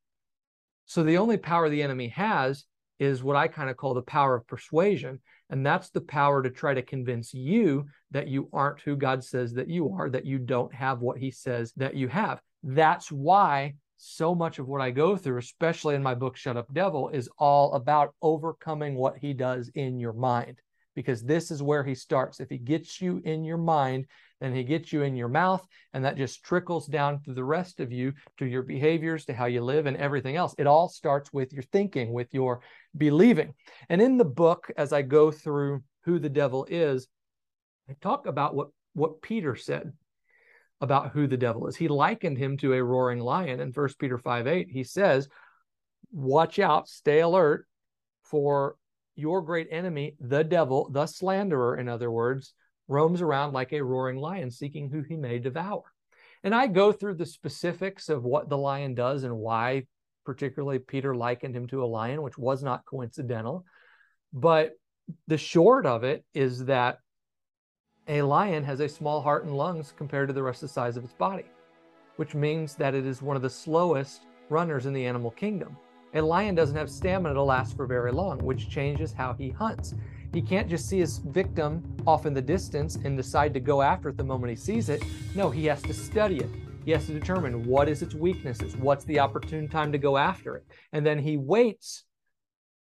So 0.86 1.04
the 1.04 1.18
only 1.18 1.38
power 1.38 1.70
the 1.70 1.82
enemy 1.82 2.10
has 2.10 2.66
is 3.00 3.24
what 3.24 3.36
I 3.36 3.48
kind 3.48 3.70
of 3.70 3.78
call 3.78 3.96
the 3.96 4.02
power 4.04 4.36
of 4.36 4.48
persuasion. 4.48 5.22
And 5.50 5.66
that's 5.66 5.90
the 5.90 6.02
power 6.02 6.44
to 6.44 6.50
try 6.50 6.74
to 6.74 6.82
convince 6.82 7.34
you 7.34 7.86
that 8.12 8.28
you 8.28 8.50
aren't 8.52 8.82
who 8.82 8.96
God 8.96 9.24
says 9.24 9.54
that 9.54 9.70
you 9.70 9.94
are, 9.94 10.10
that 10.10 10.26
you 10.26 10.40
don't 10.40 10.74
have 10.74 11.02
what 11.02 11.18
he 11.18 11.32
says 11.32 11.74
that 11.78 11.96
you 11.96 12.08
have. 12.10 12.42
That's 12.64 13.12
why 13.12 13.76
so 13.98 14.36
much 14.36 14.60
of 14.60 14.68
what 14.68 14.82
I 14.82 14.92
go 14.92 15.16
through, 15.16 15.38
especially 15.40 15.96
in 15.96 16.04
my 16.04 16.14
book, 16.14 16.38
Shut 16.38 16.58
Up 16.58 16.72
Devil, 16.74 17.10
is 17.10 17.30
all 17.38 17.74
about 17.74 18.14
overcoming 18.22 18.96
what 18.96 19.18
he 19.18 19.34
does 19.34 19.70
in 19.74 20.00
your 20.00 20.14
mind, 20.14 20.60
because 20.98 21.22
this 21.22 21.52
is 21.52 21.62
where 21.62 21.84
he 21.84 21.94
starts. 21.94 22.40
If 22.40 22.50
he 22.50 22.58
gets 22.58 23.00
you 23.00 23.22
in 23.24 23.44
your 23.44 23.60
mind, 23.60 24.08
then 24.42 24.52
he 24.52 24.64
gets 24.64 24.92
you 24.92 25.04
in 25.04 25.16
your 25.16 25.28
mouth, 25.28 25.64
and 25.94 26.04
that 26.04 26.18
just 26.18 26.44
trickles 26.44 26.88
down 26.88 27.22
to 27.26 27.36
the 27.36 27.44
rest 27.44 27.80
of 27.80 27.92
you, 27.92 28.14
to 28.38 28.48
your 28.48 28.64
behaviors, 28.64 29.24
to 29.26 29.34
how 29.36 29.46
you 29.46 29.62
live, 29.62 29.86
and 29.86 29.96
everything 29.98 30.38
else. 30.38 30.56
It 30.58 30.66
all 30.66 30.90
starts 30.90 31.32
with 31.32 31.54
your 31.54 31.62
thinking, 31.72 32.14
with 32.14 32.34
your 32.34 32.62
believing. 32.98 33.54
And 33.90 34.02
in 34.02 34.18
the 34.18 34.26
book, 34.26 34.72
as 34.76 34.92
I 34.92 35.04
go 35.04 35.30
through 35.30 35.84
who 36.06 36.18
the 36.18 36.30
devil 36.30 36.66
is, 36.68 37.08
I 37.88 37.94
talk 38.02 38.26
about 38.26 38.56
what, 38.56 38.70
what 38.96 39.22
Peter 39.22 39.56
said 39.56 39.94
about 40.82 41.12
who 41.12 41.28
the 41.28 41.38
devil 41.38 41.68
is. 41.68 41.76
He 41.76 41.90
likened 41.90 42.40
him 42.40 42.58
to 42.58 42.74
a 42.74 42.84
roaring 42.84 43.20
lion. 43.20 43.60
In 43.60 43.72
1 43.72 43.90
Peter 44.00 44.18
5 44.18 44.48
8, 44.48 44.68
he 44.72 44.84
says, 44.84 45.30
Watch 46.12 46.58
out, 46.58 46.88
stay 46.88 47.20
alert, 47.20 47.68
for 48.24 48.78
your 49.18 49.42
great 49.42 49.68
enemy, 49.72 50.16
the 50.20 50.44
devil, 50.44 50.90
the 50.92 51.06
slanderer, 51.06 51.78
in 51.78 51.90
other 51.90 52.12
words, 52.12 52.54
roams 52.88 53.22
around 53.22 53.54
like 53.54 53.74
a 53.74 53.84
roaring 53.84 54.18
lion, 54.18 54.52
seeking 54.52 54.90
who 54.90 55.02
he 55.02 55.18
may 55.18 55.40
devour. 55.40 55.84
And 56.44 56.54
I 56.54 56.68
go 56.68 56.92
through 56.92 57.16
the 57.16 57.26
specifics 57.26 58.10
of 58.10 58.24
what 58.24 58.48
the 58.48 58.58
lion 58.58 58.94
does 58.94 59.24
and 59.24 59.38
why, 59.38 59.88
particularly, 60.24 60.80
Peter 60.80 61.16
likened 61.16 61.56
him 61.56 61.68
to 61.68 61.84
a 61.84 61.86
lion, 61.86 62.22
which 62.22 62.38
was 62.38 62.64
not 62.64 62.86
coincidental. 62.86 63.66
But 64.32 64.74
the 65.28 65.38
short 65.38 65.86
of 65.86 66.04
it 66.04 66.24
is 66.34 66.66
that 66.66 67.00
a 68.08 68.22
lion 68.22 68.64
has 68.64 68.80
a 68.80 68.88
small 68.88 69.22
heart 69.22 69.46
and 69.46 69.58
lungs 69.58 69.94
compared 69.98 70.30
to 70.30 70.34
the 70.34 70.44
rest 70.44 70.64
of 70.64 70.70
the 70.70 70.74
size 70.74 70.96
of 70.96 71.04
its 71.04 71.14
body, 71.14 71.46
which 72.18 72.36
means 72.36 72.76
that 72.76 72.94
it 72.94 73.06
is 73.06 73.22
one 73.22 73.36
of 73.36 73.42
the 73.42 73.50
slowest 73.50 74.22
runners 74.50 74.86
in 74.86 74.94
the 74.94 75.06
animal 75.06 75.32
kingdom. 75.32 75.76
A 76.14 76.22
lion 76.22 76.56
doesn't 76.56 76.76
have 76.76 76.90
stamina 76.90 77.34
to 77.36 77.44
last 77.44 77.76
for 77.76 77.86
very 77.86 78.12
long, 78.12 78.40
which 78.40 78.70
changes 78.70 79.14
how 79.14 79.34
he 79.34 79.50
hunts. 79.50 79.94
He 80.34 80.42
can't 80.42 80.70
just 80.70 80.88
see 80.88 81.00
his 81.00 81.20
victim 81.20 81.84
off 82.06 82.26
in 82.26 82.34
the 82.34 82.42
distance 82.42 82.96
and 82.96 83.16
decide 83.16 83.54
to 83.54 83.60
go 83.60 83.82
after 83.82 84.10
it 84.10 84.18
the 84.18 84.24
moment 84.24 84.50
he 84.50 84.56
sees 84.56 84.90
it. 84.90 85.04
No, 85.36 85.50
he 85.50 85.66
has 85.66 85.82
to 85.84 85.94
study 85.94 86.38
it. 86.38 86.50
He 86.86 86.92
has 86.92 87.06
to 87.08 87.14
determine 87.14 87.66
what 87.66 87.90
is 87.90 88.02
its 88.02 88.16
weaknesses, 88.16 88.78
what's 88.78 89.06
the 89.06 89.20
opportune 89.20 89.68
time 89.68 89.92
to 89.92 89.98
go 89.98 90.18
after 90.18 90.56
it. 90.56 90.66
And 90.94 91.06
then 91.06 91.20
he 91.20 91.38
waits 91.38 92.06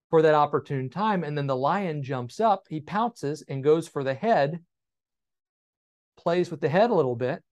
for 0.10 0.22
that 0.22 0.36
opportune 0.36 0.90
time. 0.90 1.24
And 1.24 1.38
then 1.38 1.48
the 1.48 1.56
lion 1.56 2.04
jumps 2.04 2.40
up, 2.40 2.66
he 2.70 2.82
pounces 2.82 3.44
and 3.48 3.64
goes 3.64 3.88
for 3.88 4.04
the 4.04 4.14
head 4.14 4.60
plays 6.24 6.50
with 6.50 6.62
the 6.62 6.70
head 6.70 6.90
a 6.90 6.94
little 6.94 7.16
bit 7.16 7.44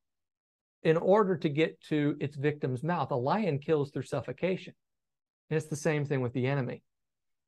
in 0.84 0.97
order 0.97 1.38
to 1.38 1.49
get 1.49 1.80
to 1.82 2.15
its 2.19 2.36
victim's 2.36 2.84
mouth. 2.84 3.11
A 3.11 3.15
lion 3.15 3.59
kills 3.59 3.91
through 3.91 4.03
suffocation. 4.03 4.74
And 5.52 5.58
it's 5.58 5.68
the 5.68 5.76
same 5.76 6.06
thing 6.06 6.22
with 6.22 6.32
the 6.32 6.47
enemy. 6.47 6.82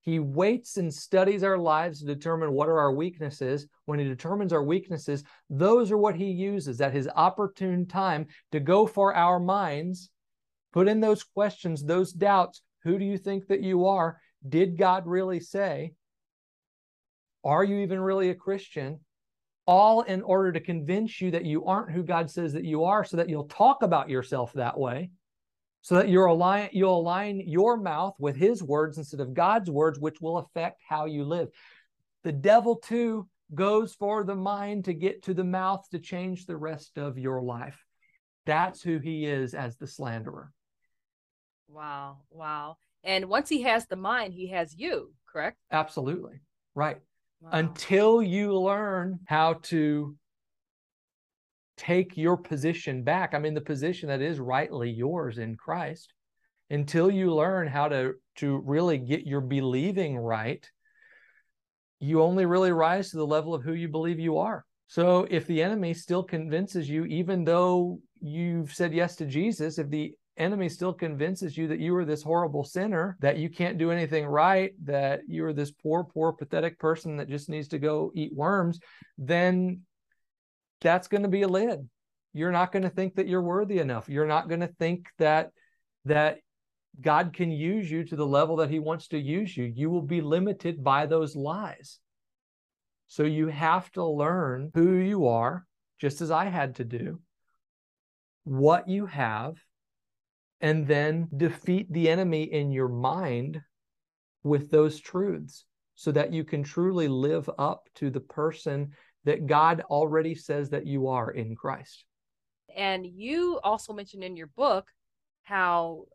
He 0.01 0.20
waits 0.20 0.76
and 0.76 0.93
studies 0.93 1.41
our 1.41 1.58
lives 1.58 2.01
to 2.01 2.06
determine 2.06 2.51
what 2.51 2.68
are 2.68 2.78
our 2.78 2.91
weaknesses. 2.91 3.66
When 3.86 3.97
he 3.97 4.04
determines 4.06 4.51
our 4.51 4.62
weaknesses, 4.62 5.24
those 5.49 5.89
are 5.89 5.97
what 5.97 6.18
he 6.18 6.26
uses 6.26 6.82
at 6.82 6.91
his 6.91 7.08
opportune 7.16 7.88
time 7.88 8.28
to 8.51 8.60
go 8.60 8.86
for 8.86 9.16
our 9.16 9.39
minds, 9.39 10.10
put 10.74 10.89
in 10.89 10.99
those 10.99 11.24
questions, 11.24 11.82
those 11.82 12.12
doubts. 12.12 12.62
Who 12.84 12.99
do 12.99 13.06
you 13.06 13.18
think 13.18 13.47
that 13.47 13.62
you 13.62 13.86
are? 13.86 14.20
Did 14.47 14.78
God 14.78 15.08
really 15.08 15.39
say? 15.39 15.93
Are 17.45 17.64
you 17.64 17.78
even 17.78 18.01
really 18.01 18.30
a 18.30 18.36
Christian? 18.36 18.99
all 19.66 20.01
in 20.01 20.22
order 20.24 20.51
to 20.51 20.60
convince 20.60 21.22
you 21.22 21.32
that 21.32 21.45
you 21.45 21.66
aren't 21.66 21.91
who 21.91 22.04
God 22.04 22.30
says 22.30 22.51
that 22.51 22.66
you 22.66 22.84
are, 22.84 23.06
so 23.06 23.18
that 23.18 23.30
you'll 23.30 23.45
talk 23.45 23.82
about 23.82 24.10
yourself 24.10 24.51
that 24.54 24.78
way, 24.78 25.10
so 25.84 25.96
that 25.96 26.10
you're 26.10 26.26
align, 26.26 26.70
you'll 26.72 26.98
align 27.00 27.44
your 27.46 27.78
mouth 27.78 28.16
with 28.18 28.36
His 28.36 28.64
words 28.64 28.98
instead 28.98 29.20
of 29.20 29.34
God's 29.34 29.70
words, 29.70 30.00
which 30.00 30.20
will 30.20 30.40
affect 30.40 30.82
how 30.88 31.06
you 31.06 31.24
live. 31.24 31.50
The 32.24 32.32
devil, 32.32 32.78
too, 32.78 33.28
goes 33.54 33.94
for 33.94 34.24
the 34.24 34.36
mind 34.36 34.86
to 34.86 34.94
get 34.94 35.24
to 35.24 35.34
the 35.36 35.44
mouth 35.44 35.86
to 35.92 36.00
change 36.00 36.46
the 36.46 36.58
rest 36.58 36.98
of 36.98 37.20
your 37.20 37.42
life. 37.42 37.78
That's 38.46 38.82
who 38.82 38.98
he 38.98 39.26
is 39.26 39.54
as 39.54 39.78
the 39.78 39.86
slanderer. 39.86 40.52
Wow. 41.68 42.22
Wow. 42.32 42.78
And 43.04 43.26
once 43.26 43.50
he 43.50 43.62
has 43.64 43.86
the 43.86 43.96
mind, 43.96 44.34
he 44.34 44.48
has 44.50 44.74
you, 44.76 45.14
correct? 45.32 45.58
Absolutely. 45.72 46.40
Right 46.74 47.02
until 47.52 48.22
you 48.22 48.58
learn 48.58 49.20
how 49.26 49.54
to 49.54 50.16
take 51.78 52.17
your 52.17 52.38
position 52.38 53.03
back. 53.03 53.34
I 53.34 53.39
mean, 53.39 53.53
the 53.53 53.61
position 53.61 54.09
that 54.09 54.21
is 54.21 54.39
rightly 54.39 54.89
yours 54.89 55.38
in 55.38 55.55
Christ, 55.55 56.13
until 56.69 57.11
you 57.11 57.34
learn 57.34 57.67
how 57.67 57.88
to, 57.89 58.13
to 58.38 58.61
really 58.65 58.97
get 58.97 59.26
your 59.26 59.41
believing 59.41 60.17
right, 60.17 60.67
you 61.99 62.21
only 62.21 62.45
really 62.45 62.71
rise 62.71 63.11
to 63.11 63.17
the 63.17 63.28
level 63.28 63.53
of 63.53 63.63
who 63.63 63.74
you 63.74 63.88
believe 63.88 64.19
you 64.19 64.38
are. 64.38 64.65
So 64.88 65.26
if 65.32 65.47
the 65.47 65.63
enemy 65.63 65.93
still 65.93 66.24
convinces 66.24 66.89
you, 66.89 67.05
even 67.05 67.43
though 67.43 67.99
you've 68.21 68.74
said 68.74 68.93
yes 68.93 69.15
to 69.17 69.26
Jesus, 69.26 69.80
if 69.80 69.89
the 69.89 70.13
enemy 70.38 70.67
still 70.67 70.93
convinces 70.93 71.57
you 71.57 71.67
that 71.67 71.80
you 71.80 71.95
are 71.95 72.05
this 72.05 72.24
horrible 72.24 72.63
sinner, 72.63 73.17
that 73.21 73.38
you 73.38 73.49
can't 73.49 73.78
do 73.78 73.91
anything 73.91 74.26
right, 74.26 74.71
that 74.84 75.21
you 75.28 75.45
are 75.45 75.53
this 75.53 75.71
poor, 75.71 76.03
poor, 76.03 76.34
pathetic 76.34 76.78
person 76.80 77.17
that 77.17 77.30
just 77.30 77.49
needs 77.49 77.67
to 77.69 77.80
go 77.80 78.11
eat 78.15 78.34
worms, 78.34 78.80
then 79.17 79.82
that's 80.84 81.08
going 81.08 81.24
to 81.24 81.30
be 81.30 81.42
a 81.42 81.48
lid. 81.48 81.88
You're 82.34 82.52
not 82.52 82.72
going 82.72 82.84
to 82.84 82.90
think 82.90 83.16
that 83.16 83.28
you're 83.28 83.42
worthy 83.42 83.80
enough. 83.80 84.10
You're 84.10 84.28
not 84.28 84.50
going 84.50 84.62
to 84.62 84.74
think 84.80 85.08
that 85.18 85.52
that 86.06 86.40
God 87.02 87.34
can 87.34 87.50
use 87.52 87.90
you 87.90 88.04
to 88.04 88.16
the 88.16 88.26
level 88.26 88.58
that 88.58 88.70
he 88.70 88.80
wants 88.80 89.08
to 89.10 89.18
use 89.18 89.56
you. 89.58 89.66
You 89.66 89.90
will 89.90 90.02
be 90.02 90.22
limited 90.22 90.84
by 90.84 91.06
those 91.06 91.36
lies. 91.36 92.00
So 93.08 93.24
you 93.24 93.48
have 93.48 93.92
to 93.94 94.06
learn 94.06 94.72
who 94.74 94.96
you 94.96 95.28
are, 95.28 95.66
just 96.00 96.22
as 96.22 96.32
I 96.32 96.46
had 96.46 96.76
to 96.76 96.84
do, 96.84 97.20
what 98.44 98.88
you 98.88 99.06
have, 99.06 99.58
and 100.62 100.88
then 100.88 101.30
defeat 101.36 101.92
the 101.92 102.10
enemy 102.10 102.44
in 102.44 102.72
your 102.72 102.90
mind 102.90 103.62
with 104.44 104.70
those 104.72 105.00
truths 105.00 105.66
so 105.96 106.12
that 106.12 106.34
you 106.34 106.44
can 106.44 106.64
truly 106.64 107.08
live 107.08 107.50
up 107.58 107.88
to 107.96 108.10
the 108.10 108.20
person 108.20 108.92
that 109.26 109.47
God 109.47 109.82
already 109.89 110.36
says 110.36 110.69
that 110.71 110.86
you 110.86 111.07
are 111.07 111.32
in 111.32 111.55
Christ. 111.55 112.05
And 112.76 113.05
you 113.05 113.59
also 113.63 113.93
mentioned 113.93 114.24
in 114.24 114.36
your 114.36 114.47
book 114.47 114.88
how 115.43 116.05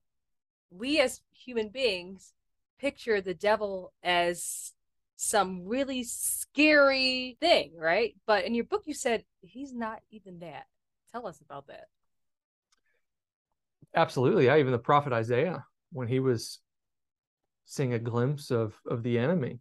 we 0.70 1.00
as 1.00 1.20
human 1.30 1.68
beings 1.68 2.32
picture 2.78 3.20
the 3.20 3.34
devil 3.34 3.92
as 4.02 4.72
some 5.16 5.66
really 5.66 6.04
scary 6.04 7.36
thing, 7.40 7.72
right? 7.76 8.14
But 8.26 8.44
in 8.44 8.54
your 8.54 8.64
book, 8.64 8.82
you 8.86 8.94
said 8.94 9.24
he's 9.40 9.74
not 9.74 10.00
even 10.10 10.40
that. 10.40 10.66
Tell 11.12 11.26
us 11.26 11.40
about 11.40 11.66
that. 11.68 11.86
Absolutely. 13.94 14.46
Yeah. 14.46 14.56
Even 14.56 14.72
the 14.72 14.78
prophet 14.78 15.12
Isaiah, 15.12 15.64
when 15.92 16.06
he 16.08 16.20
was 16.20 16.60
seeing 17.64 17.94
a 17.94 17.98
glimpse 17.98 18.50
of 18.50 18.74
of 18.86 19.02
the 19.02 19.18
enemy, 19.18 19.58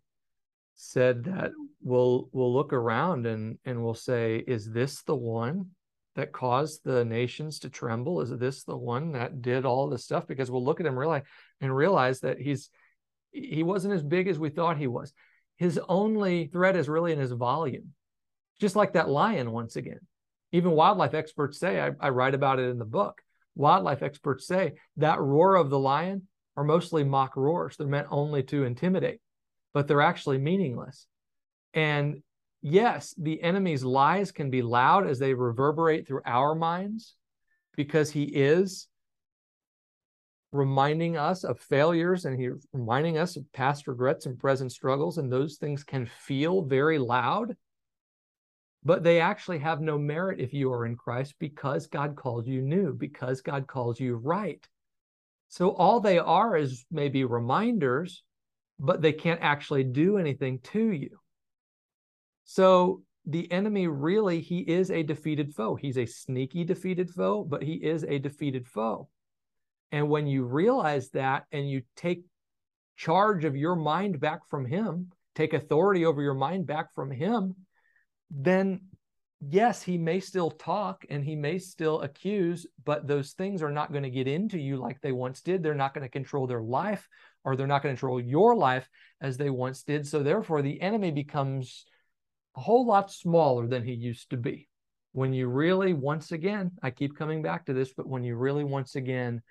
said 0.77 1.25
that 1.25 1.51
we'll 1.81 2.29
we'll 2.31 2.53
look 2.53 2.71
around 2.71 3.25
and 3.25 3.57
and 3.65 3.83
we'll 3.83 3.93
say, 3.93 4.37
is 4.47 4.71
this 4.71 5.01
the 5.03 5.15
one 5.15 5.71
that 6.15 6.31
caused 6.31 6.81
the 6.83 7.03
nations 7.03 7.59
to 7.59 7.69
tremble? 7.69 8.21
Is 8.21 8.31
this 8.37 8.63
the 8.63 8.77
one 8.77 9.11
that 9.11 9.41
did 9.41 9.65
all 9.65 9.89
this 9.89 10.05
stuff? 10.05 10.25
Because 10.25 10.49
we'll 10.49 10.63
look 10.63 10.79
at 10.79 10.85
him 10.85 10.97
realize 10.97 11.23
and 11.59 11.75
realize 11.75 12.21
that 12.21 12.39
he's 12.39 12.69
he 13.31 13.63
wasn't 13.63 13.93
as 13.93 14.03
big 14.03 14.27
as 14.27 14.39
we 14.39 14.49
thought 14.49 14.77
he 14.77 14.87
was. 14.87 15.13
His 15.57 15.79
only 15.89 16.47
threat 16.47 16.75
is 16.75 16.87
really 16.87 17.11
in 17.11 17.19
his 17.19 17.31
volume. 17.31 17.93
Just 18.61 18.75
like 18.75 18.93
that 18.93 19.09
lion 19.09 19.51
once 19.51 19.75
again. 19.75 19.99
Even 20.51 20.71
wildlife 20.71 21.13
experts 21.13 21.59
say, 21.59 21.79
I, 21.81 21.91
I 21.99 22.09
write 22.09 22.33
about 22.33 22.59
it 22.59 22.69
in 22.69 22.77
the 22.77 22.85
book 22.85 23.21
wildlife 23.57 24.03
experts 24.03 24.47
say 24.47 24.73
that 24.97 25.19
roar 25.19 25.55
of 25.55 25.69
the 25.69 25.79
lion 25.79 26.27
are 26.55 26.63
mostly 26.63 27.03
mock 27.03 27.35
roars. 27.35 27.75
They're 27.75 27.87
meant 27.87 28.07
only 28.09 28.43
to 28.43 28.63
intimidate, 28.63 29.19
but 29.77 29.87
they're 29.87 30.01
actually 30.01 30.39
meaningless. 30.39 31.05
And 31.75 32.23
yes, 32.63 33.13
the 33.15 33.43
enemy's 33.43 33.83
lies 33.83 34.31
can 34.31 34.49
be 34.49 34.63
loud 34.63 35.05
as 35.05 35.19
they 35.19 35.35
reverberate 35.35 36.07
through 36.07 36.21
our 36.25 36.55
minds 36.55 37.13
because 37.75 38.09
he 38.09 38.23
is 38.23 38.87
reminding 40.51 41.15
us 41.15 41.43
of 41.43 41.59
failures 41.59 42.25
and 42.25 42.39
he's 42.39 42.65
reminding 42.73 43.19
us 43.19 43.35
of 43.35 43.45
past 43.53 43.87
regrets 43.87 44.25
and 44.25 44.39
present 44.39 44.71
struggles. 44.71 45.19
And 45.19 45.31
those 45.31 45.57
things 45.57 45.83
can 45.83 46.07
feel 46.07 46.63
very 46.63 46.97
loud, 46.97 47.55
but 48.83 49.03
they 49.03 49.21
actually 49.21 49.59
have 49.59 49.79
no 49.79 49.99
merit 49.99 50.39
if 50.39 50.55
you 50.55 50.73
are 50.73 50.87
in 50.87 50.95
Christ 50.95 51.35
because 51.37 51.85
God 51.85 52.15
calls 52.15 52.47
you 52.47 52.63
new, 52.63 52.95
because 52.95 53.41
God 53.41 53.67
calls 53.67 53.99
you 53.99 54.15
right. 54.15 54.67
So 55.49 55.69
all 55.69 55.99
they 55.99 56.17
are 56.17 56.57
is 56.57 56.83
maybe 56.89 57.25
reminders, 57.25 58.23
but 58.79 59.01
they 59.01 59.13
can't 59.13 59.41
actually 59.41 59.83
do 59.83 60.17
anything 60.17 60.59
to 60.59 60.91
you. 60.91 61.19
So 62.45 63.03
the 63.25 63.51
enemy 63.51 63.87
really, 63.87 64.39
he 64.39 64.59
is 64.59 64.89
a 64.89 65.03
defeated 65.03 65.53
foe. 65.53 65.75
He's 65.75 65.97
a 65.97 66.05
sneaky 66.05 66.63
defeated 66.63 67.09
foe, 67.09 67.43
but 67.43 67.61
he 67.61 67.73
is 67.73 68.03
a 68.03 68.19
defeated 68.19 68.67
foe. 68.67 69.09
And 69.91 70.09
when 70.09 70.27
you 70.27 70.45
realize 70.45 71.09
that 71.09 71.45
and 71.51 71.69
you 71.69 71.81
take 71.95 72.23
charge 72.95 73.45
of 73.45 73.55
your 73.55 73.75
mind 73.75 74.19
back 74.19 74.47
from 74.49 74.65
him, 74.65 75.11
take 75.35 75.53
authority 75.53 76.05
over 76.05 76.21
your 76.21 76.33
mind 76.33 76.67
back 76.67 76.93
from 76.93 77.11
him, 77.11 77.55
then 78.31 78.81
yes, 79.39 79.81
he 79.83 79.97
may 79.97 80.19
still 80.19 80.51
talk 80.51 81.05
and 81.09 81.23
he 81.23 81.35
may 81.35 81.59
still 81.59 82.01
accuse, 82.01 82.65
but 82.83 83.07
those 83.07 83.33
things 83.33 83.61
are 83.61 83.71
not 83.71 83.91
going 83.91 84.03
to 84.03 84.09
get 84.09 84.27
into 84.27 84.59
you 84.59 84.77
like 84.77 84.99
they 85.01 85.11
once 85.11 85.41
did. 85.41 85.61
They're 85.61 85.75
not 85.75 85.93
going 85.93 86.05
to 86.05 86.09
control 86.09 86.47
their 86.47 86.61
life 86.61 87.07
or 87.47 87.55
they're 87.55 87.65
not 87.65 87.81
going 87.81 87.95
to 87.95 87.97
control 87.97 88.19
your 88.19 88.57
life 88.57 88.89
as 89.21 89.37
they 89.37 89.49
once 89.49 89.83
did. 89.83 90.05
So 90.05 90.21
therefore, 90.21 90.61
the 90.61 90.81
enemy 90.81 91.11
becomes 91.11 91.85
a 92.57 92.59
whole 92.59 92.85
lot 92.85 93.09
smaller 93.09 93.67
than 93.67 93.85
he 93.85 93.93
used 93.93 94.31
to 94.31 94.37
be. 94.37 94.67
When 95.13 95.31
you 95.31 95.47
really, 95.47 95.93
once 95.93 96.33
again, 96.33 96.71
I 96.83 96.91
keep 96.91 97.15
coming 97.15 97.41
back 97.41 97.67
to 97.67 97.73
this, 97.73 97.93
but 97.93 98.05
when 98.05 98.25
you 98.25 98.35
really, 98.35 98.65
once 98.65 98.95
again, 98.95 99.41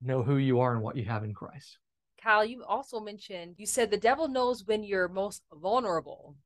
know 0.00 0.22
who 0.22 0.36
you 0.36 0.60
are 0.60 0.72
and 0.72 0.80
what 0.80 0.96
you 0.96 1.06
have 1.06 1.24
in 1.24 1.34
Christ. 1.34 1.76
Kyle, 2.22 2.44
you 2.44 2.62
also 2.62 3.00
mentioned, 3.00 3.56
you 3.56 3.66
said 3.66 3.90
the 3.90 3.96
devil 3.96 4.28
knows 4.28 4.64
when 4.64 4.84
you're 4.84 5.08
most 5.08 5.42
vulnerable. 5.52 6.36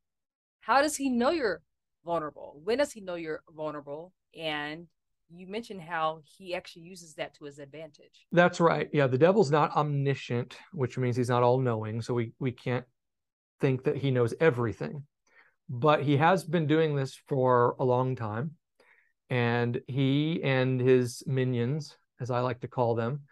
How 0.62 0.80
does 0.80 0.96
he 0.96 1.10
know 1.10 1.32
you're 1.32 1.60
vulnerable? 2.02 2.58
When 2.64 2.78
does 2.78 2.92
he 2.92 3.02
know 3.02 3.16
you're 3.16 3.42
vulnerable? 3.54 4.14
And 4.34 4.86
you 5.34 5.46
mentioned 5.46 5.80
how 5.80 6.20
he 6.24 6.54
actually 6.54 6.82
uses 6.82 7.14
that 7.14 7.34
to 7.34 7.44
his 7.44 7.58
advantage. 7.58 8.26
That's 8.32 8.60
right. 8.60 8.88
Yeah, 8.92 9.06
the 9.06 9.18
devil's 9.18 9.50
not 9.50 9.74
omniscient, 9.76 10.56
which 10.72 10.98
means 10.98 11.16
he's 11.16 11.28
not 11.28 11.42
all 11.42 11.58
knowing. 11.58 12.02
So 12.02 12.14
we, 12.14 12.32
we 12.38 12.52
can't 12.52 12.84
think 13.60 13.84
that 13.84 13.96
he 13.96 14.10
knows 14.10 14.34
everything. 14.40 15.04
But 15.68 16.02
he 16.02 16.16
has 16.16 16.44
been 16.44 16.66
doing 16.66 16.96
this 16.96 17.18
for 17.28 17.76
a 17.78 17.84
long 17.84 18.16
time. 18.16 18.52
And 19.30 19.80
he 19.86 20.42
and 20.42 20.80
his 20.80 21.22
minions, 21.26 21.96
as 22.20 22.30
I 22.30 22.40
like 22.40 22.60
to 22.60 22.68
call 22.68 22.94
them, 22.94 23.22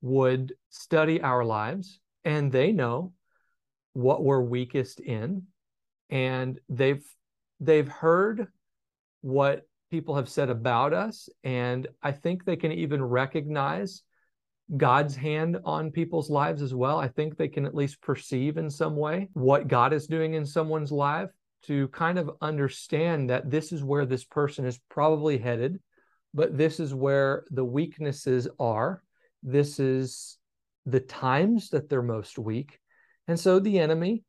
would 0.00 0.54
study 0.68 1.20
our 1.20 1.44
lives 1.44 2.00
and 2.24 2.52
they 2.52 2.72
know 2.72 3.12
what 3.92 4.22
we're 4.22 4.40
weakest 4.40 5.00
in 5.00 5.42
and 6.08 6.60
they've 6.68 7.04
they've 7.60 7.88
heard 7.88 8.48
what 9.20 9.66
people 9.90 10.14
have 10.14 10.28
said 10.28 10.50
about 10.50 10.92
us 10.92 11.28
and 11.44 11.86
i 12.02 12.12
think 12.12 12.44
they 12.44 12.56
can 12.56 12.72
even 12.72 13.02
recognize 13.02 14.02
god's 14.76 15.16
hand 15.16 15.58
on 15.64 15.90
people's 15.90 16.30
lives 16.30 16.62
as 16.62 16.74
well 16.74 16.98
i 16.98 17.08
think 17.08 17.36
they 17.36 17.48
can 17.48 17.66
at 17.66 17.74
least 17.74 18.00
perceive 18.00 18.56
in 18.56 18.70
some 18.70 18.96
way 18.96 19.28
what 19.32 19.68
god 19.68 19.92
is 19.92 20.06
doing 20.06 20.34
in 20.34 20.46
someone's 20.46 20.92
life 20.92 21.30
to 21.62 21.88
kind 21.88 22.18
of 22.18 22.30
understand 22.40 23.28
that 23.28 23.50
this 23.50 23.72
is 23.72 23.84
where 23.84 24.06
this 24.06 24.24
person 24.24 24.64
is 24.64 24.80
probably 24.88 25.38
headed 25.38 25.78
but 26.32 26.56
this 26.56 26.78
is 26.78 26.94
where 26.94 27.44
the 27.50 27.64
weaknesses 27.64 28.48
are 28.58 29.02
this 29.42 29.80
is 29.80 30.38
the 30.86 31.00
times 31.00 31.70
that 31.70 31.88
they're 31.88 32.02
most 32.02 32.38
weak. 32.38 32.78
And 33.28 33.38
so 33.38 33.60
the 33.60 33.78
enemy 33.78 34.24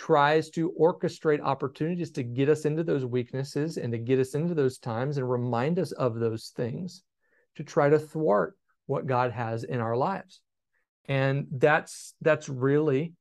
tries 0.00 0.48
to 0.48 0.72
orchestrate 0.80 1.42
opportunities 1.42 2.10
to 2.10 2.22
get 2.22 2.48
us 2.48 2.64
into 2.64 2.82
those 2.82 3.04
weaknesses 3.04 3.76
and 3.76 3.92
to 3.92 3.98
get 3.98 4.18
us 4.18 4.34
into 4.34 4.54
those 4.54 4.78
times 4.78 5.18
and 5.18 5.30
remind 5.30 5.78
us 5.78 5.92
of 5.92 6.18
those 6.18 6.54
things 6.56 7.02
to 7.54 7.62
try 7.62 7.90
to 7.90 7.98
thwart 7.98 8.56
what 8.86 9.06
God 9.06 9.30
has 9.30 9.62
in 9.62 9.78
our 9.78 9.94
lives. 9.94 10.40
And 11.06 11.48
that's 11.50 12.14
that's 12.22 12.48
really 12.48 13.12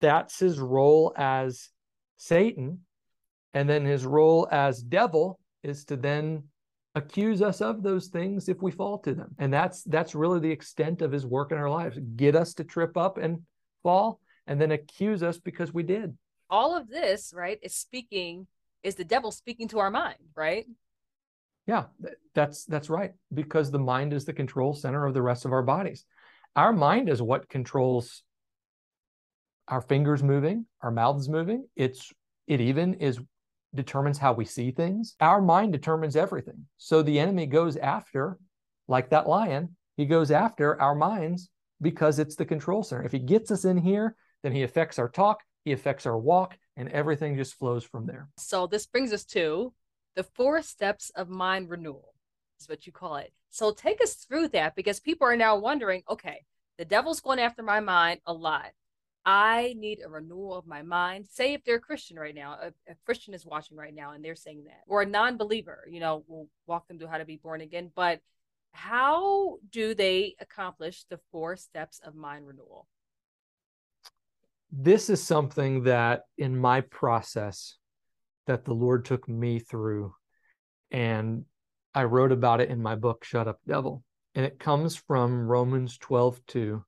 that's 0.00 0.40
his 0.40 0.58
role 0.58 1.14
as 1.16 1.68
Satan. 2.16 2.80
And 3.52 3.70
then 3.70 3.84
his 3.84 4.04
role 4.04 4.48
as 4.50 4.82
devil 4.82 5.38
is 5.62 5.84
to 5.84 5.96
then 5.96 6.42
accuse 6.96 7.42
us 7.42 7.60
of 7.60 7.84
those 7.84 8.08
things 8.08 8.48
if 8.48 8.60
we 8.60 8.72
fall 8.72 8.98
to 8.98 9.14
them 9.14 9.34
and 9.38 9.52
that's 9.52 9.82
that's 9.84 10.14
really 10.14 10.38
the 10.38 10.50
extent 10.50 11.02
of 11.02 11.10
his 11.10 11.26
work 11.26 11.50
in 11.50 11.58
our 11.58 11.68
lives 11.68 11.98
get 12.14 12.36
us 12.36 12.54
to 12.54 12.62
trip 12.62 12.96
up 12.96 13.18
and 13.18 13.40
fall 13.82 14.20
and 14.46 14.60
then 14.60 14.72
accuse 14.72 15.22
us 15.22 15.38
because 15.38 15.72
we 15.72 15.82
did 15.82 16.16
all 16.50 16.76
of 16.76 16.88
this 16.88 17.32
right 17.34 17.58
is 17.62 17.74
speaking 17.74 18.46
is 18.82 18.94
the 18.94 19.04
devil 19.04 19.30
speaking 19.30 19.68
to 19.68 19.78
our 19.78 19.90
mind 19.90 20.16
right 20.34 20.66
yeah 21.66 21.84
that's 22.34 22.64
that's 22.64 22.90
right 22.90 23.12
because 23.32 23.70
the 23.70 23.78
mind 23.78 24.12
is 24.12 24.24
the 24.24 24.32
control 24.32 24.74
center 24.74 25.06
of 25.06 25.14
the 25.14 25.22
rest 25.22 25.44
of 25.44 25.52
our 25.52 25.62
bodies 25.62 26.04
our 26.56 26.72
mind 26.72 27.08
is 27.08 27.22
what 27.22 27.48
controls 27.48 28.22
our 29.68 29.80
fingers 29.80 30.22
moving 30.22 30.66
our 30.82 30.90
mouths 30.90 31.28
moving 31.28 31.66
it's 31.76 32.12
it 32.46 32.60
even 32.60 32.94
is 32.94 33.18
determines 33.74 34.18
how 34.18 34.32
we 34.32 34.44
see 34.44 34.70
things. 34.70 35.16
Our 35.20 35.42
mind 35.42 35.72
determines 35.72 36.16
everything. 36.16 36.66
So 36.78 37.02
the 37.02 37.18
enemy 37.18 37.46
goes 37.46 37.76
after, 37.76 38.38
like 38.88 39.10
that 39.10 39.28
lion, 39.28 39.76
he 39.96 40.06
goes 40.06 40.30
after 40.30 40.80
our 40.80 40.94
minds 40.94 41.50
because 41.80 42.18
it's 42.18 42.36
the 42.36 42.44
control 42.44 42.82
center. 42.82 43.04
If 43.04 43.12
he 43.12 43.18
gets 43.18 43.50
us 43.50 43.64
in 43.64 43.76
here, 43.76 44.16
then 44.44 44.52
he 44.52 44.62
affects 44.62 44.98
our 44.98 45.08
talk, 45.08 45.42
he 45.64 45.72
affects 45.72 46.04
our 46.04 46.18
walk, 46.18 46.58
and 46.76 46.90
everything 46.90 47.34
just 47.34 47.54
flows 47.54 47.82
from 47.82 48.04
there. 48.04 48.28
So 48.36 48.66
this 48.66 48.84
brings 48.86 49.10
us 49.10 49.24
to 49.26 49.72
the 50.16 50.22
four 50.22 50.60
steps 50.60 51.10
of 51.16 51.30
mind 51.30 51.70
renewal, 51.70 52.12
is 52.60 52.68
what 52.68 52.86
you 52.86 52.92
call 52.92 53.16
it. 53.16 53.32
So 53.48 53.72
take 53.72 54.02
us 54.02 54.16
through 54.16 54.48
that 54.48 54.76
because 54.76 55.00
people 55.00 55.26
are 55.26 55.36
now 55.36 55.56
wondering 55.56 56.02
okay, 56.10 56.44
the 56.76 56.84
devil's 56.84 57.20
going 57.20 57.38
after 57.38 57.62
my 57.62 57.80
mind 57.80 58.20
a 58.26 58.34
lot. 58.34 58.66
I 59.24 59.74
need 59.78 60.00
a 60.04 60.10
renewal 60.10 60.54
of 60.54 60.66
my 60.66 60.82
mind. 60.82 61.26
Say 61.30 61.54
if 61.54 61.64
they're 61.64 61.76
a 61.76 61.80
Christian 61.80 62.18
right 62.18 62.34
now, 62.34 62.58
a, 62.60 62.66
a, 62.92 62.94
Christian 63.06 63.32
is 63.32 63.46
watching 63.46 63.78
right 63.78 63.94
now 63.94 64.10
and 64.10 64.22
they're 64.22 64.36
saying 64.36 64.64
that, 64.64 64.82
or 64.86 65.00
a 65.00 65.06
non 65.06 65.38
believer, 65.38 65.88
you 65.90 66.00
know, 66.00 66.22
we'll 66.28 66.48
walk 66.66 66.86
them 66.86 66.98
through 66.98 67.08
how 67.08 67.16
to 67.16 67.24
be 67.24 67.36
born 67.36 67.62
again. 67.62 67.90
But 67.96 68.20
how 68.72 69.56
do 69.70 69.94
they 69.94 70.34
accomplish 70.38 71.04
the 71.08 71.20
four 71.32 71.56
steps 71.56 72.00
of 72.04 72.14
mind 72.14 72.46
renewal? 72.46 72.86
This 74.76 75.08
is 75.08 75.22
something 75.22 75.84
that 75.84 76.22
in 76.36 76.56
my 76.56 76.80
process 76.80 77.76
that 78.46 78.64
the 78.64 78.74
Lord 78.74 79.04
took 79.04 79.28
me 79.28 79.60
through, 79.60 80.14
and 80.90 81.44
I 81.94 82.04
wrote 82.04 82.32
about 82.32 82.60
it 82.60 82.70
in 82.70 82.82
my 82.82 82.96
book, 82.96 83.24
Shut 83.24 83.46
Up 83.46 83.60
Devil. 83.66 84.02
And 84.34 84.44
it 84.44 84.58
comes 84.58 84.96
from 84.96 85.46
Romans 85.46 85.96
12 85.98 86.40
2 86.46 86.84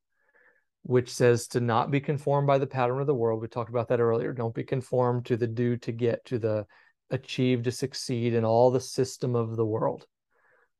which 0.87 1.13
says 1.13 1.49
to 1.49 1.61
not 1.61 1.91
be 1.91 1.99
conformed 1.99 2.47
by 2.47 2.59
the 2.59 2.67
pattern 2.67 3.01
of 3.01 3.09
the 3.09 3.15
world. 3.15 3.43
We 3.43 3.49
talked 3.49 3.71
about 3.71 3.89
that 3.89 3.99
earlier. 3.99 4.33
Don't 4.33 4.55
be 4.55 4.63
conformed 4.63 5.27
to 5.27 5.37
the 5.37 5.49
do 5.49 5.77
to 5.79 5.91
get, 5.91 6.25
to 6.27 6.39
the 6.39 6.65
achieve 7.11 7.65
to 7.65 7.73
succeed 7.73 8.35
in 8.35 8.45
all 8.45 8.71
the 8.71 8.81
system 8.81 9.35
of 9.35 9.57
the 9.57 9.67
world, 9.67 10.07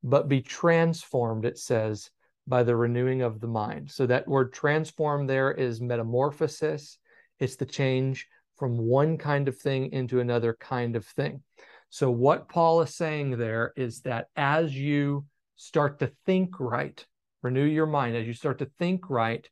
but 0.05 0.29
be 0.29 0.43
transformed, 0.43 1.45
it 1.45 1.59
says, 1.59 2.11
by 2.47 2.63
the 2.63 2.77
renewing 2.77 3.23
of 3.23 3.41
the 3.41 3.49
mind. 3.49 3.91
So 3.91 4.07
that 4.07 4.29
word 4.29 4.53
transform 4.53 5.27
there 5.27 5.53
is 5.53 5.81
metamorphosis, 5.81 6.99
it's 7.39 7.57
the 7.57 7.67
change 7.67 8.27
from 8.57 8.79
one 8.79 9.19
kind 9.19 9.49
of 9.49 9.59
thing 9.59 9.93
into 9.93 10.21
another 10.21 10.57
kind 10.59 10.97
of 10.97 11.05
thing. 11.05 11.43
So, 11.91 12.11
what 12.11 12.49
Paul 12.49 12.83
is 12.83 12.95
saying 12.95 13.39
there 13.39 13.73
is 13.77 14.01
that 14.03 14.29
as 14.37 14.75
you 14.75 15.27
start 15.57 15.99
to 16.01 16.13
think 16.25 16.59
right, 16.59 17.05
renew 17.43 17.65
your 17.65 17.87
mind, 17.87 18.17
as 18.17 18.27
you 18.27 18.35
start 18.35 18.59
to 18.59 18.71
think 18.79 19.09
right, 19.09 19.49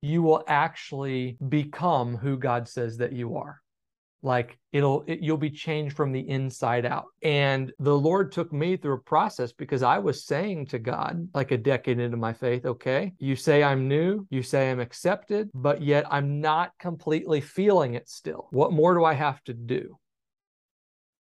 you 0.00 0.22
will 0.22 0.44
actually 0.46 1.36
become 1.48 2.16
who 2.16 2.38
God 2.38 2.68
says 2.68 2.98
that 2.98 3.12
you 3.12 3.36
are. 3.36 3.60
Like 4.22 4.58
it'll, 4.72 5.04
it, 5.06 5.20
you'll 5.20 5.36
be 5.36 5.50
changed 5.50 5.94
from 5.94 6.12
the 6.12 6.28
inside 6.28 6.84
out. 6.84 7.06
And 7.22 7.72
the 7.78 7.96
Lord 7.96 8.32
took 8.32 8.52
me 8.52 8.76
through 8.76 8.94
a 8.94 9.00
process 9.00 9.52
because 9.52 9.82
I 9.82 9.98
was 9.98 10.26
saying 10.26 10.66
to 10.66 10.78
God, 10.78 11.28
like 11.34 11.52
a 11.52 11.56
decade 11.56 12.00
into 12.00 12.16
my 12.16 12.32
faith, 12.32 12.66
okay, 12.66 13.12
you 13.18 13.36
say 13.36 13.62
I'm 13.62 13.86
new, 13.86 14.26
you 14.30 14.42
say 14.42 14.70
I'm 14.70 14.80
accepted, 14.80 15.50
but 15.54 15.82
yet 15.82 16.04
I'm 16.10 16.40
not 16.40 16.72
completely 16.78 17.40
feeling 17.40 17.94
it 17.94 18.08
still. 18.08 18.48
What 18.50 18.72
more 18.72 18.94
do 18.94 19.04
I 19.04 19.14
have 19.14 19.42
to 19.44 19.54
do? 19.54 19.98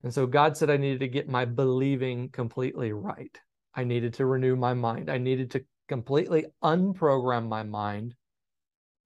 And 0.03 0.15
so 0.15 0.27
God 0.27 0.57
said 0.57 0.71
I 0.71 0.77
needed 0.77 1.01
to 1.01 1.09
get 1.09 1.29
my 1.29 1.45
believing 1.45 2.31
completely 2.31 2.93
right. 2.93 3.37
I 3.75 3.85
needed 3.85 4.15
to 4.15 4.27
renew 4.27 4.57
my 4.57 4.75
mind. 4.75 5.11
I 5.11 5.19
needed 5.19 5.51
to 5.53 5.65
completely 5.89 6.47
unprogram 6.63 7.49
my 7.49 7.65
mind, 7.65 8.15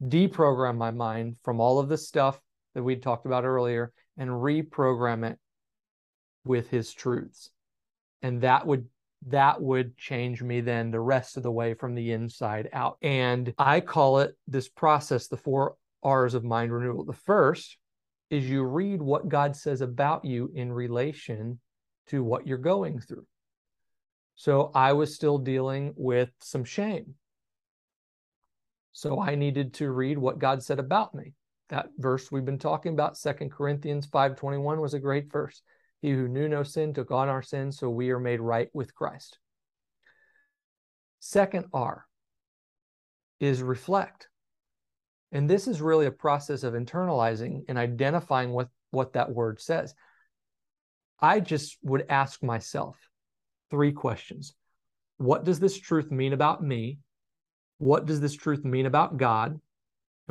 deprogram 0.02 0.76
my 0.76 0.90
mind 0.90 1.36
from 1.42 1.60
all 1.60 1.78
of 1.78 1.88
the 1.88 1.96
stuff 1.96 2.40
that 2.74 2.82
we 2.82 2.96
talked 2.96 3.26
about 3.26 3.44
earlier, 3.44 3.92
and 4.16 4.30
reprogram 4.30 5.30
it 5.30 5.38
with 6.44 6.68
his 6.70 6.92
truths. 6.92 7.50
And 8.22 8.42
that 8.42 8.66
would 8.66 8.86
that 9.28 9.60
would 9.60 9.96
change 9.96 10.42
me 10.42 10.60
then 10.60 10.90
the 10.90 11.00
rest 11.00 11.36
of 11.36 11.42
the 11.42 11.50
way 11.50 11.74
from 11.74 11.94
the 11.94 12.10
inside 12.12 12.68
out. 12.72 12.98
And 13.02 13.54
I 13.56 13.80
call 13.80 14.18
it 14.18 14.36
this 14.48 14.68
process, 14.68 15.28
the 15.28 15.36
four 15.36 15.76
R's 16.02 16.34
of 16.34 16.42
mind 16.44 16.72
renewal. 16.72 17.04
The 17.04 17.12
first 17.12 17.76
is 18.30 18.48
you 18.48 18.64
read 18.64 19.00
what 19.00 19.28
God 19.28 19.54
says 19.54 19.80
about 19.80 20.24
you 20.24 20.50
in 20.54 20.72
relation 20.72 21.60
to 22.08 22.24
what 22.24 22.46
you're 22.46 22.58
going 22.58 23.00
through. 23.00 23.26
So 24.34 24.72
I 24.74 24.94
was 24.94 25.14
still 25.14 25.38
dealing 25.38 25.92
with 25.96 26.30
some 26.40 26.64
shame. 26.64 27.14
So 28.92 29.20
I 29.20 29.36
needed 29.36 29.74
to 29.74 29.90
read 29.90 30.18
what 30.18 30.38
God 30.38 30.62
said 30.62 30.78
about 30.78 31.14
me. 31.14 31.34
That 31.68 31.88
verse 31.98 32.30
we've 32.30 32.44
been 32.44 32.58
talking 32.58 32.92
about, 32.92 33.16
Second 33.16 33.50
Corinthians 33.50 34.06
5:21 34.06 34.80
was 34.80 34.94
a 34.94 35.00
great 35.00 35.30
verse. 35.32 35.62
He 36.00 36.10
who 36.10 36.28
knew 36.28 36.48
no 36.48 36.62
sin 36.62 36.92
took 36.92 37.10
on 37.10 37.28
our 37.28 37.42
sins, 37.42 37.78
so 37.78 37.88
we 37.88 38.10
are 38.10 38.18
made 38.18 38.40
right 38.40 38.68
with 38.74 38.94
Christ. 38.94 39.38
Second 41.20 41.66
R 41.72 42.06
is 43.38 43.62
reflect. 43.62 44.28
And 45.30 45.48
this 45.48 45.66
is 45.66 45.80
really 45.80 46.06
a 46.06 46.12
process 46.12 46.62
of 46.62 46.74
internalizing 46.74 47.62
and 47.68 47.78
identifying 47.78 48.50
what, 48.50 48.68
what 48.90 49.14
that 49.14 49.30
word 49.30 49.60
says. 49.60 49.94
I 51.20 51.40
just 51.40 51.78
would 51.82 52.06
ask 52.08 52.42
myself 52.42 52.98
three 53.70 53.92
questions 53.92 54.54
What 55.18 55.44
does 55.44 55.60
this 55.60 55.78
truth 55.78 56.10
mean 56.10 56.32
about 56.32 56.62
me? 56.62 56.98
What 57.78 58.06
does 58.06 58.20
this 58.20 58.34
truth 58.34 58.64
mean 58.64 58.86
about 58.86 59.16
God? 59.16 59.60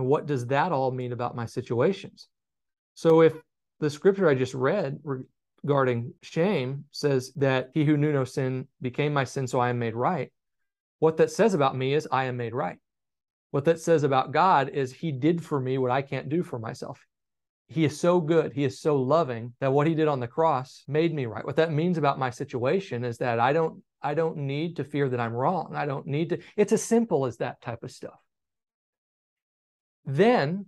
And 0.02 0.10
what 0.10 0.26
does 0.26 0.48
that 0.48 0.72
all 0.72 0.90
mean 0.90 1.12
about 1.12 1.36
my 1.36 1.46
situations? 1.46 2.28
So 2.96 3.22
if 3.22 3.36
the 3.80 3.88
scripture 3.88 4.28
I 4.28 4.34
just 4.34 4.56
read 4.56 4.98
regarding 5.64 6.16
shame 6.24 6.86
says 6.90 7.32
that 7.36 7.70
he 7.76 7.86
who 7.86 7.98
knew 7.98 8.12
no 8.12 8.24
sin 8.24 8.68
became 8.82 9.14
my 9.14 9.26
sin, 9.26 9.46
so 9.46 9.60
I 9.60 9.70
am 9.70 9.78
made 9.78 9.94
right. 9.94 10.32
What 10.98 11.18
that 11.18 11.30
says 11.30 11.54
about 11.54 11.78
me 11.78 11.94
is 11.94 12.08
I 12.12 12.24
am 12.24 12.36
made 12.36 12.56
right. 12.56 12.80
What 13.52 13.66
that 13.66 13.80
says 13.80 14.02
about 14.02 14.32
God 14.32 14.70
is 14.70 14.92
he 14.92 15.12
did 15.12 15.46
for 15.46 15.60
me 15.60 15.78
what 15.78 15.92
I 15.92 16.02
can't 16.02 16.30
do 16.30 16.42
for 16.42 16.58
myself. 16.58 17.06
He 17.68 17.86
is 17.86 18.00
so 18.00 18.20
good, 18.20 18.54
he 18.54 18.64
is 18.64 18.82
so 18.82 19.00
loving 19.00 19.54
that 19.60 19.72
what 19.72 19.86
he 19.86 19.94
did 19.94 20.08
on 20.08 20.20
the 20.20 20.28
cross 20.28 20.84
made 20.88 21.14
me 21.14 21.28
right. 21.28 21.46
What 21.46 21.58
that 21.58 21.72
means 21.72 22.00
about 22.00 22.18
my 22.18 22.32
situation 22.32 23.04
is 23.04 23.20
that 23.20 23.40
I 23.40 23.54
don't 23.54 23.84
I 24.02 24.16
don't 24.16 24.38
need 24.38 24.78
to 24.78 24.84
fear 24.84 25.10
that 25.10 25.20
I'm 25.20 25.34
wrong. 25.34 25.76
I 25.76 25.86
don't 25.86 26.08
need 26.08 26.30
to 26.30 26.40
it's 26.56 26.74
as 26.74 26.82
simple 26.82 27.28
as 27.28 27.38
that 27.38 27.62
type 27.62 27.84
of 27.84 27.92
stuff. 27.92 28.20
Then 30.06 30.68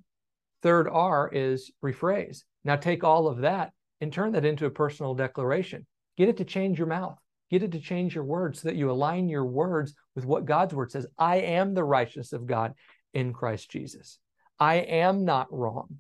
third 0.62 0.88
R 0.88 1.30
is 1.32 1.72
rephrase. 1.84 2.44
Now 2.64 2.76
take 2.76 3.04
all 3.04 3.28
of 3.28 3.40
that 3.40 3.72
and 4.02 4.12
turn 4.12 4.34
that 4.34 4.46
into 4.46 4.66
a 4.66 4.72
personal 4.72 5.16
declaration. 5.16 5.86
Get 6.18 6.30
it 6.30 6.38
to 6.38 6.46
change 6.46 6.78
your 6.78 6.88
mouth. 6.88 7.18
Get 7.50 7.64
it 7.64 7.72
to 7.74 7.80
change 7.80 8.16
your 8.16 8.24
words 8.24 8.62
so 8.62 8.68
that 8.68 8.76
you 8.76 8.90
align 8.90 9.30
your 9.30 9.46
words 9.46 9.94
with 10.16 10.26
what 10.26 10.46
God's 10.46 10.74
word 10.74 10.92
says. 10.92 11.06
I 11.18 11.38
am 11.38 11.74
the 11.74 11.84
righteousness 11.84 12.34
of 12.34 12.48
God 12.48 12.74
in 13.14 13.34
Christ 13.34 13.70
Jesus. 13.70 14.20
I 14.60 14.76
am 14.76 15.26
not 15.26 15.52
wrong. 15.52 15.98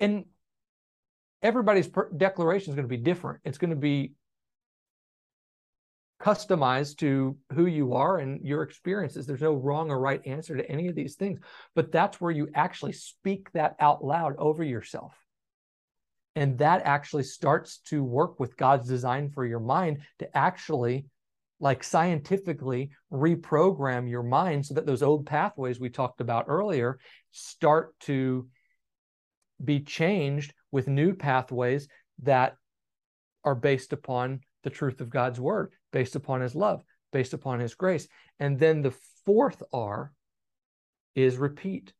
And 0.00 0.24
everybody's 1.42 1.88
per- 1.88 2.10
declaration 2.10 2.70
is 2.70 2.74
going 2.74 2.88
to 2.88 2.96
be 2.96 3.02
different. 3.02 3.40
It's 3.44 3.58
going 3.58 3.70
to 3.70 3.76
be 3.76 4.12
customized 6.24 6.96
to 6.96 7.36
who 7.52 7.66
you 7.66 7.92
are 7.92 8.18
and 8.18 8.40
your 8.42 8.62
experiences. 8.62 9.26
There's 9.26 9.42
no 9.42 9.54
wrong 9.54 9.90
or 9.90 10.00
right 10.00 10.26
answer 10.26 10.56
to 10.56 10.70
any 10.70 10.88
of 10.88 10.94
these 10.94 11.16
things. 11.16 11.38
But 11.74 11.92
that's 11.92 12.18
where 12.20 12.30
you 12.30 12.48
actually 12.54 12.92
speak 12.92 13.52
that 13.52 13.76
out 13.78 14.02
loud 14.02 14.34
over 14.38 14.64
yourself. 14.64 15.14
And 16.34 16.58
that 16.58 16.82
actually 16.84 17.24
starts 17.24 17.78
to 17.88 18.02
work 18.02 18.40
with 18.40 18.56
God's 18.56 18.88
design 18.88 19.28
for 19.28 19.44
your 19.44 19.60
mind 19.60 19.98
to 20.18 20.36
actually, 20.36 21.06
like 21.60 21.84
scientifically, 21.84 22.90
reprogram 23.12 24.08
your 24.08 24.22
mind 24.22 24.64
so 24.64 24.74
that 24.74 24.86
those 24.86 25.02
old 25.02 25.26
pathways 25.26 25.78
we 25.78 25.90
talked 25.90 26.22
about 26.22 26.46
earlier 26.48 26.98
start 27.32 27.98
to 28.00 28.48
be 29.62 29.80
changed 29.80 30.54
with 30.72 30.88
new 30.88 31.14
pathways 31.14 31.86
that 32.22 32.56
are 33.44 33.54
based 33.54 33.92
upon 33.92 34.40
the 34.64 34.70
truth 34.70 35.00
of 35.00 35.10
God's 35.10 35.38
word, 35.38 35.72
based 35.92 36.16
upon 36.16 36.40
his 36.40 36.56
love, 36.56 36.82
based 37.12 37.34
upon 37.34 37.60
his 37.60 37.74
grace. 37.74 38.08
And 38.40 38.58
then 38.58 38.82
the 38.82 38.94
fourth 39.24 39.62
R 39.72 40.12
is 41.14 41.36
repeat. 41.36 41.92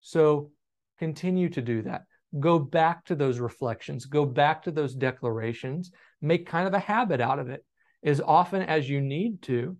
So 0.00 0.52
continue 0.98 1.48
to 1.48 1.60
do 1.60 1.82
that 1.82 2.02
go 2.40 2.58
back 2.58 3.04
to 3.06 3.14
those 3.14 3.38
reflections, 3.38 4.06
go 4.06 4.24
back 4.24 4.62
to 4.62 4.70
those 4.70 4.94
declarations, 4.94 5.90
make 6.20 6.46
kind 6.46 6.66
of 6.66 6.74
a 6.74 6.78
habit 6.78 7.20
out 7.20 7.38
of 7.38 7.48
it 7.48 7.64
as 8.02 8.20
often 8.20 8.62
as 8.62 8.88
you 8.88 9.00
need 9.00 9.42
to. 9.42 9.76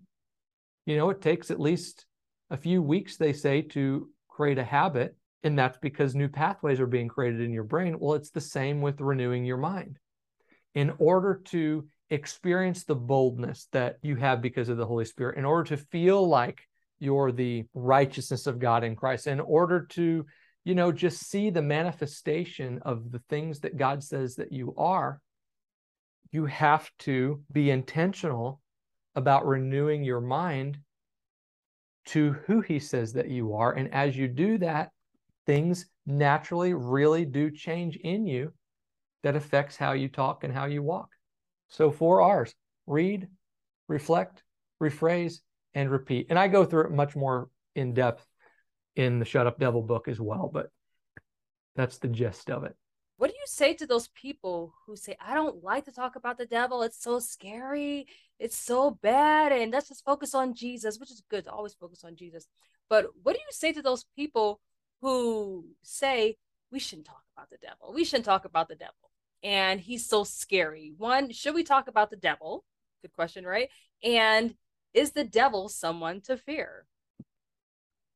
You 0.85 0.97
know, 0.97 1.09
it 1.09 1.21
takes 1.21 1.49
at 1.49 1.59
least 1.59 2.05
a 2.49 2.57
few 2.57 2.81
weeks, 2.81 3.17
they 3.17 3.33
say, 3.33 3.61
to 3.61 4.09
create 4.27 4.57
a 4.57 4.63
habit. 4.63 5.15
And 5.43 5.57
that's 5.57 5.77
because 5.79 6.15
new 6.15 6.29
pathways 6.29 6.79
are 6.79 6.87
being 6.87 7.07
created 7.07 7.41
in 7.41 7.51
your 7.51 7.63
brain. 7.63 7.97
Well, 7.99 8.13
it's 8.13 8.29
the 8.29 8.41
same 8.41 8.81
with 8.81 9.01
renewing 9.01 9.45
your 9.45 9.57
mind. 9.57 9.97
In 10.75 10.93
order 10.99 11.41
to 11.45 11.87
experience 12.09 12.83
the 12.83 12.95
boldness 12.95 13.67
that 13.71 13.97
you 14.01 14.15
have 14.15 14.41
because 14.41 14.69
of 14.69 14.77
the 14.77 14.85
Holy 14.85 15.05
Spirit, 15.05 15.37
in 15.37 15.45
order 15.45 15.75
to 15.75 15.77
feel 15.77 16.27
like 16.27 16.61
you're 16.99 17.31
the 17.31 17.65
righteousness 17.73 18.47
of 18.47 18.59
God 18.59 18.83
in 18.83 18.95
Christ, 18.95 19.27
in 19.27 19.39
order 19.39 19.85
to 19.91 20.25
you 20.63 20.75
know, 20.75 20.91
just 20.91 21.29
see 21.29 21.49
the 21.49 21.61
manifestation 21.61 22.79
of 22.83 23.11
the 23.11 23.21
things 23.29 23.59
that 23.61 23.77
God 23.77 24.03
says 24.03 24.35
that 24.35 24.51
you 24.51 24.73
are, 24.77 25.19
you 26.31 26.45
have 26.45 26.89
to 26.99 27.41
be 27.51 27.69
intentional 27.69 28.61
about 29.15 29.45
renewing 29.45 30.03
your 30.03 30.21
mind 30.21 30.79
to 32.05 32.33
who 32.47 32.61
He 32.61 32.79
says 32.79 33.13
that 33.13 33.29
you 33.29 33.55
are. 33.55 33.73
And 33.73 33.93
as 33.93 34.15
you 34.15 34.27
do 34.27 34.57
that, 34.59 34.91
things 35.45 35.85
naturally 36.05 36.73
really 36.73 37.25
do 37.25 37.51
change 37.51 37.97
in 37.97 38.25
you 38.25 38.53
that 39.23 39.35
affects 39.35 39.77
how 39.77 39.91
you 39.91 40.07
talk 40.07 40.43
and 40.43 40.53
how 40.53 40.65
you 40.65 40.81
walk. 40.81 41.09
So, 41.73 41.89
four 41.91 42.21
R's 42.21 42.53
read, 42.85 43.27
reflect, 43.87 44.43
rephrase, 44.81 45.39
and 45.73 45.89
repeat. 45.89 46.27
And 46.29 46.37
I 46.37 46.47
go 46.47 46.65
through 46.65 46.85
it 46.85 46.91
much 46.91 47.15
more 47.15 47.49
in 47.75 47.95
depth 47.95 48.25
in 48.95 49.17
the 49.17 49.25
Shut 49.25 49.47
Up 49.47 49.59
Devil 49.59 49.81
book 49.81 50.07
as 50.07 50.19
well, 50.19 50.51
but 50.53 50.69
that's 51.75 51.97
the 51.97 52.07
gist 52.07 52.51
of 52.51 52.63
it. 52.63 52.75
What 53.17 53.31
do 53.31 53.35
you 53.35 53.45
say 53.45 53.73
to 53.73 53.87
those 53.87 54.07
people 54.09 54.75
who 54.85 54.95
say, 54.95 55.17
I 55.19 55.33
don't 55.33 55.63
like 55.63 55.85
to 55.85 55.91
talk 55.91 56.15
about 56.15 56.37
the 56.37 56.45
devil? 56.45 56.83
It's 56.83 57.01
so 57.01 57.17
scary. 57.17 58.05
It's 58.37 58.57
so 58.57 58.91
bad. 58.91 59.51
And 59.51 59.71
let's 59.71 59.87
just 59.87 60.05
focus 60.05 60.35
on 60.35 60.53
Jesus, 60.53 60.99
which 60.99 61.09
is 61.09 61.23
good 61.27 61.45
to 61.45 61.51
always 61.51 61.73
focus 61.73 62.03
on 62.03 62.15
Jesus. 62.15 62.45
But 62.87 63.07
what 63.23 63.33
do 63.33 63.39
you 63.39 63.51
say 63.51 63.71
to 63.71 63.81
those 63.81 64.05
people 64.15 64.59
who 65.01 65.65
say, 65.81 66.37
we 66.71 66.77
shouldn't 66.77 67.07
talk 67.07 67.23
about 67.35 67.49
the 67.49 67.57
devil? 67.57 67.93
We 67.95 68.03
shouldn't 68.03 68.25
talk 68.25 68.45
about 68.45 68.67
the 68.67 68.75
devil. 68.75 68.93
And 69.43 69.79
he's 69.79 70.07
so 70.07 70.23
scary. 70.23 70.93
One, 70.97 71.31
should 71.31 71.55
we 71.55 71.63
talk 71.63 71.87
about 71.87 72.09
the 72.09 72.15
devil? 72.15 72.63
Good 73.01 73.13
question, 73.13 73.45
right? 73.45 73.69
And 74.03 74.55
is 74.93 75.11
the 75.11 75.23
devil 75.23 75.69
someone 75.69 76.21
to 76.21 76.37
fear? 76.37 76.85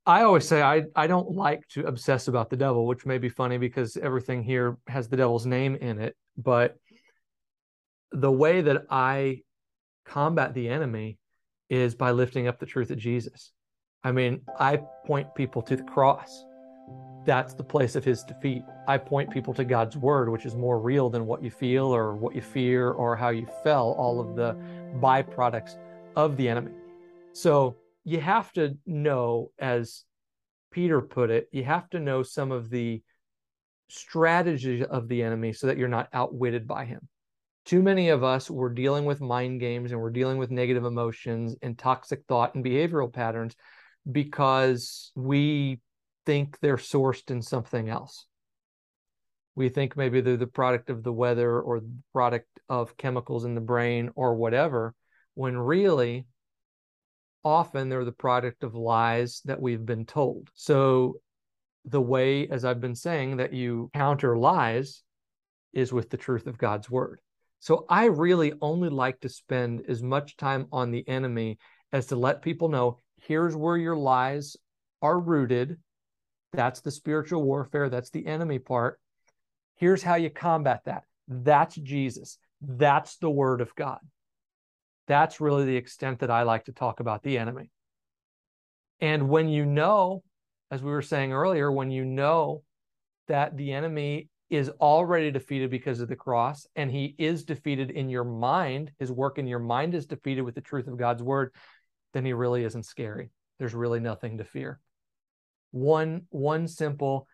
I 0.05 0.23
always 0.23 0.47
say 0.47 0.61
I, 0.61 0.85
I 0.95 1.07
don't 1.07 1.31
like 1.31 1.67
to 1.69 1.85
obsess 1.85 2.29
about 2.29 2.49
the 2.49 2.55
devil, 2.55 2.87
which 2.87 3.05
may 3.05 3.17
be 3.17 3.27
funny 3.27 3.57
because 3.57 3.97
everything 3.97 4.41
here 4.41 4.77
has 4.87 5.09
the 5.09 5.17
devil's 5.17 5.45
name 5.45 5.75
in 5.75 5.99
it. 5.99 6.15
But 6.37 6.77
the 8.13 8.31
way 8.31 8.61
that 8.61 8.85
I 8.89 9.41
combat 10.05 10.53
the 10.53 10.69
enemy 10.69 11.17
is 11.69 11.93
by 11.93 12.11
lifting 12.11 12.47
up 12.47 12.57
the 12.57 12.65
truth 12.65 12.89
of 12.89 12.97
Jesus. 12.97 13.51
I 14.01 14.13
mean, 14.13 14.43
I 14.57 14.79
point 15.05 15.35
people 15.35 15.61
to 15.63 15.75
the 15.75 15.83
cross. 15.83 16.45
That's 17.27 17.53
the 17.53 17.63
place 17.63 17.97
of 17.97 18.05
his 18.05 18.23
defeat. 18.23 18.63
I 18.87 18.97
point 18.97 19.29
people 19.29 19.53
to 19.55 19.65
God's 19.65 19.97
word, 19.97 20.29
which 20.29 20.45
is 20.45 20.55
more 20.55 20.79
real 20.79 21.09
than 21.09 21.25
what 21.25 21.43
you 21.43 21.51
feel 21.51 21.93
or 21.93 22.15
what 22.15 22.33
you 22.33 22.39
fear 22.39 22.91
or 22.91 23.17
how 23.17 23.29
you 23.31 23.45
fell, 23.65 23.91
all 23.97 24.21
of 24.21 24.37
the 24.37 24.55
byproducts 25.01 25.77
of 26.15 26.37
the 26.37 26.47
enemy. 26.47 26.71
So 27.33 27.75
you 28.05 28.21
have 28.21 28.53
to 28.53 28.77
know, 28.85 29.51
as 29.59 30.05
Peter 30.71 31.01
put 31.01 31.29
it, 31.29 31.49
you 31.51 31.65
have 31.65 31.89
to 31.89 31.99
know 31.99 32.23
some 32.23 32.53
of 32.53 32.69
the 32.69 33.03
strategies 33.89 34.85
of 34.85 35.09
the 35.09 35.21
enemy 35.21 35.51
so 35.51 35.67
that 35.67 35.77
you're 35.77 35.89
not 35.89 36.07
outwitted 36.13 36.65
by 36.65 36.85
him. 36.85 37.09
Too 37.65 37.83
many 37.83 38.07
of 38.07 38.23
us 38.23 38.49
were 38.49 38.69
dealing 38.69 39.03
with 39.03 39.19
mind 39.19 39.59
games 39.59 39.91
and 39.91 39.99
we're 39.99 40.11
dealing 40.11 40.37
with 40.37 40.49
negative 40.49 40.85
emotions 40.85 41.57
and 41.61 41.77
toxic 41.77 42.21
thought 42.29 42.55
and 42.55 42.63
behavioral 42.63 43.11
patterns 43.11 43.53
because 44.09 45.11
we 45.13 45.81
think 46.27 46.59
they're 46.59 46.75
sourced 46.75 47.31
in 47.31 47.41
something 47.41 47.87
else. 47.87 48.27
We 49.55 49.69
think 49.69 49.95
maybe 49.95 50.19
they're 50.19 50.35
the 50.35 50.45
product 50.45 50.89
of 50.89 51.01
the 51.01 51.13
weather 51.13 51.61
or 51.61 51.79
the 51.79 51.89
product 52.11 52.49
of 52.67 52.97
chemicals 52.97 53.45
in 53.45 53.55
the 53.55 53.61
brain 53.61 54.11
or 54.13 54.35
whatever, 54.35 54.93
when 55.35 55.57
really 55.57 56.27
often 57.45 57.87
they're 57.87 58.03
the 58.03 58.11
product 58.11 58.63
of 58.63 58.75
lies 58.75 59.41
that 59.45 59.61
we've 59.61 59.85
been 59.85 60.05
told. 60.05 60.49
So, 60.53 61.21
the 61.85 62.01
way, 62.01 62.49
as 62.49 62.65
I've 62.65 62.81
been 62.81 62.95
saying, 62.95 63.37
that 63.37 63.53
you 63.53 63.89
counter 63.93 64.37
lies 64.37 65.03
is 65.71 65.93
with 65.93 66.09
the 66.09 66.17
truth 66.17 66.45
of 66.45 66.57
God's 66.57 66.89
word. 66.89 67.21
So, 67.61 67.85
I 67.89 68.07
really 68.07 68.51
only 68.61 68.89
like 68.89 69.21
to 69.21 69.29
spend 69.29 69.83
as 69.87 70.03
much 70.03 70.35
time 70.35 70.67
on 70.73 70.91
the 70.91 71.07
enemy 71.07 71.57
as 71.93 72.07
to 72.07 72.17
let 72.17 72.41
people 72.41 72.67
know 72.67 72.99
here's 73.15 73.55
where 73.55 73.77
your 73.77 73.95
lies 73.95 74.57
are 75.01 75.17
rooted. 75.17 75.77
That's 76.53 76.81
the 76.81 76.91
spiritual 76.91 77.43
warfare, 77.43 77.89
that's 77.89 78.09
the 78.09 78.25
enemy 78.25 78.59
part. 78.59 78.99
Here's 79.75 80.03
how 80.03 80.15
you 80.15 80.29
combat 80.29 80.81
that. 80.85 81.03
That's 81.27 81.75
Jesus. 81.75 82.37
That's 82.61 83.17
the 83.17 83.29
word 83.29 83.61
of 83.61 83.75
God. 83.75 83.99
That's 85.07 85.39
really 85.39 85.65
the 85.65 85.75
extent 85.75 86.19
that 86.19 86.31
I 86.31 86.43
like 86.43 86.65
to 86.65 86.71
talk 86.71 86.99
about 86.99 87.23
the 87.23 87.37
enemy. 87.37 87.69
And 88.99 89.29
when 89.29 89.47
you 89.47 89.65
know, 89.65 90.23
as 90.71 90.81
we 90.81 90.91
were 90.91 91.01
saying 91.01 91.31
earlier, 91.31 91.71
when 91.71 91.91
you 91.91 92.03
know 92.03 92.63
that 93.27 93.55
the 93.55 93.71
enemy 93.73 94.29
is 94.49 94.69
already 94.81 95.29
defeated 95.29 95.69
because 95.69 95.99
of 95.99 96.07
the 96.07 96.15
cross 96.15 96.65
and 96.75 96.89
he 96.89 97.13
is 97.17 97.43
defeated 97.43 97.91
in 97.91 98.09
your 98.09 98.23
mind, 98.23 98.91
his 98.99 99.11
work 99.11 99.37
in 99.37 99.47
your 99.47 99.59
mind 99.59 99.93
is 99.93 100.05
defeated 100.05 100.41
with 100.41 100.55
the 100.55 100.61
truth 100.61 100.87
of 100.87 100.97
God's 100.97 101.21
word, 101.21 101.53
then 102.13 102.25
he 102.25 102.33
really 102.33 102.63
isn't 102.63 102.83
scary. 102.83 103.29
There's 103.59 103.75
really 103.75 103.99
nothing 103.99 104.37
to 104.37 104.45
fear. 104.45 104.79
One 105.77 106.25
one 106.29 106.67
simple 106.67 107.27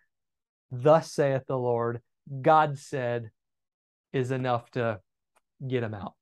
thus 0.71 1.13
saith 1.13 1.43
the 1.47 1.57
Lord, 1.57 2.01
God 2.41 2.77
said 2.77 3.31
is 4.11 4.31
enough 4.31 4.69
to 4.71 4.99
get 5.65 5.83
him 5.83 5.93
out. 5.93 6.13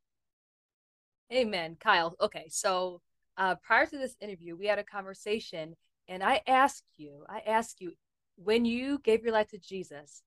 Amen, 1.34 1.78
Kyle. 1.80 2.16
Okay, 2.22 2.48
so 2.50 3.02
uh, 3.38 3.56
prior 3.56 3.86
to 3.86 3.98
this 3.98 4.16
interview, 4.22 4.56
we 4.56 4.68
had 4.68 4.80
a 4.80 4.84
conversation, 4.84 5.76
and 6.08 6.22
I 6.24 6.42
asked 6.46 6.86
you, 6.98 7.26
I 7.30 7.40
asked 7.40 7.82
you, 7.82 7.94
when 8.36 8.66
you 8.66 9.00
gave 9.00 9.24
your 9.24 9.34
life 9.34 9.50
to 9.50 9.58
Jesus, 9.58 10.24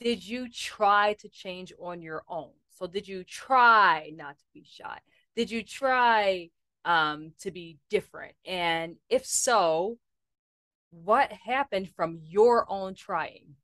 did 0.00 0.26
you 0.26 0.48
try 0.50 1.14
to 1.20 1.28
change 1.28 1.72
on 1.80 2.02
your 2.02 2.22
own? 2.28 2.50
So, 2.70 2.86
did 2.86 3.08
you 3.08 3.24
try 3.24 4.12
not 4.14 4.38
to 4.38 4.44
be 4.54 4.64
shy? 4.68 4.98
Did 5.34 5.50
you 5.50 5.62
try 5.62 6.50
um, 6.84 7.32
to 7.40 7.50
be 7.50 7.78
different? 7.90 8.34
And 8.44 8.96
if 9.08 9.26
so, 9.26 9.98
what 10.90 11.30
happened 11.32 11.90
from 11.94 12.18
your 12.22 12.66
own 12.68 12.94
trying? 12.94 13.54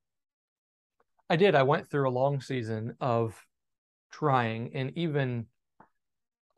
I 1.28 1.36
did. 1.36 1.54
I 1.54 1.62
went 1.62 1.90
through 1.90 2.08
a 2.08 2.10
long 2.10 2.40
season 2.40 2.96
of 3.00 3.34
trying, 4.12 4.72
and 4.74 4.92
even 4.96 5.46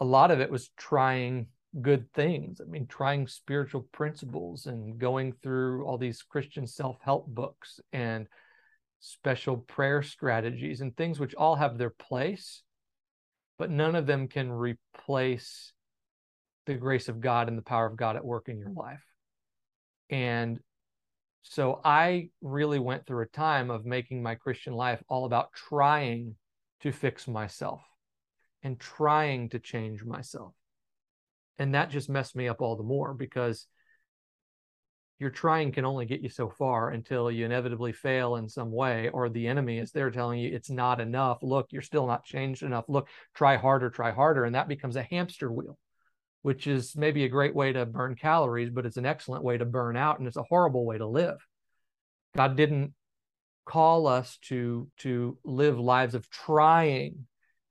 a 0.01 0.05
lot 0.05 0.31
of 0.31 0.41
it 0.41 0.51
was 0.51 0.71
trying 0.77 1.47
good 1.81 2.13
things. 2.13 2.61
I 2.61 2.65
mean, 2.65 2.87
trying 2.87 3.27
spiritual 3.27 3.87
principles 3.93 4.67
and 4.67 4.99
going 4.99 5.33
through 5.43 5.85
all 5.85 5.99
these 5.99 6.23
Christian 6.23 6.67
self 6.67 6.99
help 7.03 7.27
books 7.29 7.81
and 7.93 8.27
special 9.01 9.59
prayer 9.59 10.03
strategies 10.03 10.81
and 10.81 10.97
things 10.97 11.21
which 11.21 11.35
all 11.35 11.55
have 11.55 11.79
their 11.79 11.91
place, 11.91 12.63
but 13.59 13.71
none 13.71 13.95
of 13.95 14.07
them 14.07 14.27
can 14.27 14.51
replace 14.51 15.73
the 16.67 16.75
grace 16.75 17.09
of 17.09 17.21
God 17.21 17.49
and 17.49 17.57
the 17.57 17.63
power 17.63 17.87
of 17.87 17.97
God 17.97 18.17
at 18.17 18.25
work 18.25 18.49
in 18.49 18.59
your 18.59 18.71
life. 18.71 19.05
And 20.11 20.61
so 21.43 21.81
I 21.85 22.31
really 22.41 22.79
went 22.79 23.07
through 23.07 23.23
a 23.23 23.29
time 23.29 23.71
of 23.71 23.87
making 23.87 24.23
my 24.23 24.35
Christian 24.35 24.73
life 24.73 25.03
all 25.09 25.25
about 25.25 25.53
trying 25.53 26.35
to 26.81 26.93
fix 26.93 27.29
myself 27.29 27.83
and 28.63 28.79
trying 28.79 29.49
to 29.51 29.59
change 29.59 30.05
myself. 30.05 30.55
And 31.59 31.75
that 31.75 31.91
just 31.91 32.09
messed 32.09 32.37
me 32.37 32.49
up 32.49 32.61
all 32.61 32.77
the 32.77 32.83
more 32.83 33.15
because 33.15 33.67
your 35.19 35.31
trying 35.31 35.73
can 35.73 35.87
only 35.87 36.05
get 36.05 36.21
you 36.21 36.29
so 36.29 36.51
far 36.51 36.91
until 36.91 37.31
you 37.31 37.47
inevitably 37.47 37.93
fail 37.93 38.37
in 38.37 38.49
some 38.49 38.71
way, 38.71 39.09
or 39.09 39.29
the 39.29 39.47
enemy 39.47 39.79
is 39.79 39.91
there 39.91 40.11
telling 40.11 40.41
you 40.41 40.55
it's 40.55 40.69
not 40.69 41.01
enough. 41.01 41.39
Look, 41.43 41.69
you're 41.71 41.81
still 41.81 42.07
not 42.07 42.27
changed 42.27 42.63
enough. 42.63 42.85
Look, 42.89 43.09
try 43.35 43.57
harder, 43.57 43.89
try 43.89 44.11
harder. 44.11 44.45
And 44.45 44.55
that 44.55 44.69
becomes 44.69 44.97
a 44.97 45.03
hamster 45.03 45.51
wheel, 45.51 45.79
which 46.47 46.69
is 46.69 46.95
maybe 46.95 47.25
a 47.25 47.29
great 47.29 47.57
way 47.57 47.73
to 47.73 47.85
burn 47.85 48.15
calories, 48.15 48.71
but 48.71 48.87
it's 48.87 48.99
an 48.99 49.05
excellent 49.05 49.43
way 49.43 49.59
to 49.59 49.65
burn 49.65 49.97
out. 49.97 50.21
And 50.21 50.29
it's 50.29 50.37
a 50.37 50.45
horrible 50.45 50.87
way 50.87 50.97
to 50.97 51.05
live. 51.05 51.45
God 52.37 52.57
didn't 52.57 52.93
call 53.65 54.07
us 54.07 54.39
to 54.43 54.89
to 54.99 55.37
live 55.43 55.77
lives 55.77 56.15
of 56.15 56.31
trying 56.31 57.27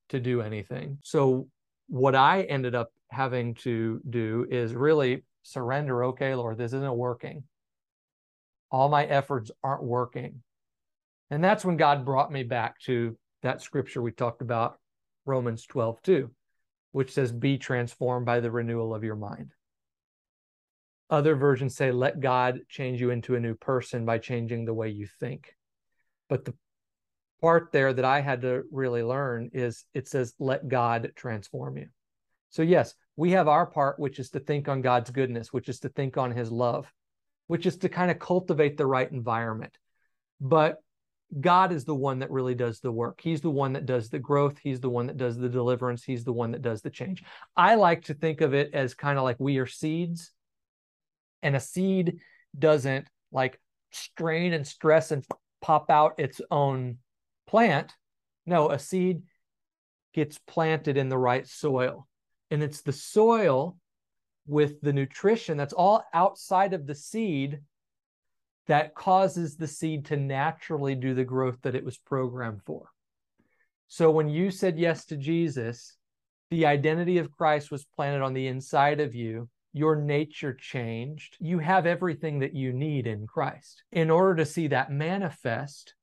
to 0.10 0.20
do 0.20 0.42
anything. 0.42 0.98
So 1.04 1.48
what 1.88 2.16
I 2.16 2.42
ended 2.42 2.76
up 2.76 2.90
having 3.10 3.54
to 3.64 4.02
do 4.10 4.46
is 4.52 4.76
really 4.76 5.24
surrender, 5.44 6.04
okay, 6.08 6.36
Lord, 6.36 6.58
this 6.58 6.74
isn't 6.74 6.98
working. 6.98 7.46
All 8.72 8.90
my 8.90 9.06
efforts 9.06 9.52
aren't 9.64 9.84
working. 9.84 10.44
And 11.32 11.42
that's 11.42 11.64
when 11.64 11.78
God 11.78 12.04
brought 12.04 12.30
me 12.30 12.44
back 12.44 12.78
to 12.82 13.16
that 13.42 13.62
scripture 13.62 14.02
we 14.02 14.12
talked 14.12 14.42
about, 14.42 14.80
Romans 15.26 15.66
12, 15.66 16.02
2, 16.02 16.30
which 16.96 17.12
says, 17.12 17.34
Be 17.34 17.58
transformed 17.58 18.26
by 18.26 18.40
the 18.40 18.50
renewal 18.50 18.96
of 18.96 19.04
your 19.04 19.18
mind. 19.18 19.52
Other 21.10 21.36
versions 21.36 21.76
say, 21.76 21.92
Let 21.92 22.22
God 22.22 22.62
change 22.70 23.02
you 23.02 23.10
into 23.10 23.36
a 23.36 23.40
new 23.42 23.54
person 23.54 24.06
by 24.06 24.18
changing 24.18 24.64
the 24.64 24.74
way 24.74 24.88
you 24.88 25.06
think. 25.20 25.54
But 26.30 26.46
the 26.46 26.54
part 27.42 27.74
there 27.74 27.92
that 27.92 28.06
I 28.06 28.22
had 28.22 28.44
to 28.44 28.64
really 28.72 29.04
learn 29.04 29.50
is 29.52 29.84
it 29.94 30.08
says, 30.08 30.34
let 30.40 30.70
God 30.70 31.12
transform 31.18 31.76
you. 31.78 31.88
So, 32.50 32.62
yes, 32.62 32.96
we 33.18 33.32
have 33.32 33.50
our 33.50 33.66
part, 33.66 34.00
which 34.00 34.18
is 34.18 34.30
to 34.30 34.40
think 34.40 34.70
on 34.70 34.82
God's 34.82 35.12
goodness, 35.12 35.52
which 35.52 35.68
is 35.68 35.82
to 35.82 35.90
think 35.90 36.16
on 36.16 36.32
his 36.32 36.50
love, 36.50 36.90
which 37.48 37.66
is 37.66 37.76
to 37.80 37.90
kind 37.90 38.10
of 38.10 38.20
cultivate 38.20 38.78
the 38.78 38.86
right 38.86 39.12
environment. 39.12 39.78
But 40.40 40.82
God 41.40 41.72
is 41.72 41.86
the 41.86 41.96
one 41.96 42.20
that 42.20 42.32
really 42.32 42.56
does 42.56 42.80
the 42.80 42.92
work. 42.92 43.20
He's 43.22 43.42
the 43.42 43.50
one 43.50 43.74
that 43.74 43.86
does 43.86 44.10
the 44.10 44.20
growth. 44.20 44.58
He's 44.62 44.80
the 44.80 44.90
one 44.90 45.08
that 45.08 45.18
does 45.18 45.38
the 45.38 45.50
deliverance. 45.50 46.04
He's 46.04 46.24
the 46.24 46.34
one 46.34 46.52
that 46.52 46.62
does 46.62 46.82
the 46.82 46.90
change. 46.90 47.24
I 47.58 47.76
like 47.76 48.06
to 48.06 48.14
think 48.14 48.42
of 48.42 48.54
it 48.54 48.74
as 48.74 48.94
kind 48.94 49.18
of 49.18 49.24
like 49.24 49.38
we 49.40 49.58
are 49.58 49.66
seeds, 49.66 50.32
and 51.42 51.56
a 51.56 51.60
seed 51.60 52.20
doesn't 52.58 53.08
like 53.32 53.60
strain 53.92 54.54
and 54.54 54.66
stress 54.66 55.12
and 55.12 55.26
pop 55.62 55.90
out 55.90 56.14
its 56.20 56.42
own 56.52 56.98
plant. 57.48 57.94
No, 58.46 58.70
a 58.70 58.80
seed 58.80 59.24
gets 60.14 60.38
planted 60.48 60.96
in 60.98 61.10
the 61.10 61.18
right 61.18 61.48
soil. 61.48 62.08
And 62.52 62.64
it's 62.64 62.82
the 62.82 62.94
soil 62.94 63.78
with 64.48 64.80
the 64.82 64.94
nutrition 64.94 65.58
that's 65.58 65.74
all 65.74 66.04
outside 66.14 66.74
of 66.74 66.86
the 66.86 66.96
seed 66.96 67.60
that 68.68 68.96
causes 68.96 69.56
the 69.56 69.68
seed 69.68 70.06
to 70.06 70.18
naturally 70.18 70.96
do 70.96 71.14
the 71.14 71.24
growth 71.24 71.58
that 71.62 71.76
it 71.76 71.86
was 71.86 71.98
programmed 71.98 72.64
for. 72.64 72.90
So 73.88 74.10
when 74.10 74.30
you 74.30 74.52
said 74.52 74.80
yes 74.80 75.06
to 75.06 75.18
Jesus, 75.18 75.96
the 76.50 76.66
identity 76.66 77.18
of 77.18 77.32
Christ 77.32 77.72
was 77.72 77.86
planted 77.96 78.22
on 78.22 78.34
the 78.34 78.48
inside 78.48 79.00
of 79.00 79.14
you. 79.14 79.50
Your 79.74 79.96
nature 79.96 80.54
changed. 80.54 81.38
You 81.40 81.60
have 81.60 81.86
everything 81.86 82.40
that 82.40 82.56
you 82.56 82.72
need 82.72 83.08
in 83.08 83.28
Christ. 83.28 83.84
In 83.92 84.10
order 84.10 84.36
to 84.36 84.46
see 84.46 84.68
that 84.68 84.92
manifest, 84.92 85.94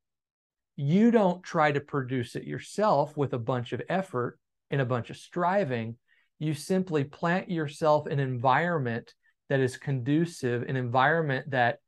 you 0.76 1.10
don't 1.10 1.42
try 1.42 1.72
to 1.72 1.80
produce 1.80 2.36
it 2.36 2.44
yourself 2.44 3.16
with 3.16 3.32
a 3.32 3.38
bunch 3.38 3.72
of 3.72 3.82
effort 3.88 4.38
and 4.70 4.80
a 4.80 4.86
bunch 4.86 5.10
of 5.10 5.16
striving. 5.16 5.96
You 6.38 6.54
simply 6.54 7.04
plant 7.04 7.50
yourself 7.50 8.06
in 8.06 8.18
an 8.18 8.28
environment 8.28 9.14
that 9.48 9.60
is 9.60 9.76
conducive, 9.76 10.62
an 10.62 10.76
environment 10.76 11.50
that 11.50 11.78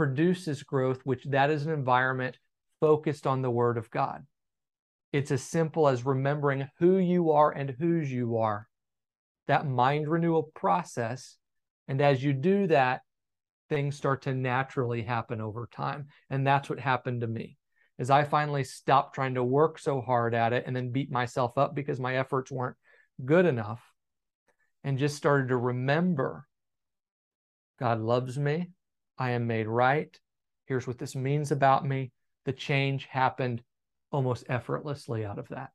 produces 0.00 0.62
growth, 0.62 1.02
which 1.04 1.26
that 1.26 1.50
is 1.50 1.66
an 1.66 1.72
environment 1.74 2.38
focused 2.80 3.26
on 3.26 3.42
the 3.42 3.50
word 3.50 3.76
of 3.76 3.90
God. 3.90 4.24
It's 5.12 5.30
as 5.30 5.42
simple 5.42 5.88
as 5.88 6.06
remembering 6.06 6.70
who 6.78 6.96
you 6.96 7.32
are 7.32 7.50
and 7.50 7.76
whose 7.78 8.10
you 8.10 8.38
are. 8.38 8.66
That 9.46 9.66
mind 9.66 10.08
renewal 10.08 10.52
process. 10.54 11.36
And 11.86 12.00
as 12.00 12.24
you 12.24 12.32
do 12.32 12.66
that, 12.68 13.02
things 13.68 13.94
start 13.94 14.22
to 14.22 14.32
naturally 14.34 15.02
happen 15.02 15.42
over 15.42 15.68
time. 15.70 16.06
And 16.30 16.46
that's 16.46 16.70
what 16.70 16.80
happened 16.80 17.20
to 17.20 17.26
me 17.26 17.58
is 17.98 18.08
I 18.08 18.24
finally 18.24 18.64
stopped 18.64 19.14
trying 19.14 19.34
to 19.34 19.44
work 19.44 19.78
so 19.78 20.00
hard 20.00 20.34
at 20.34 20.54
it 20.54 20.64
and 20.66 20.74
then 20.74 20.92
beat 20.92 21.12
myself 21.12 21.58
up 21.58 21.74
because 21.74 22.00
my 22.00 22.16
efforts 22.16 22.50
weren't 22.50 22.76
good 23.22 23.44
enough 23.44 23.82
and 24.82 24.96
just 24.96 25.18
started 25.18 25.48
to 25.48 25.58
remember 25.58 26.46
God 27.78 28.00
loves 28.00 28.38
me. 28.38 28.70
I 29.20 29.30
am 29.30 29.46
made 29.46 29.68
right. 29.68 30.18
Here's 30.64 30.86
what 30.86 30.98
this 30.98 31.14
means 31.14 31.52
about 31.52 31.86
me. 31.86 32.10
The 32.46 32.52
change 32.52 33.04
happened 33.04 33.62
almost 34.10 34.44
effortlessly 34.48 35.24
out 35.26 35.38
of 35.38 35.46
that. 35.48 35.70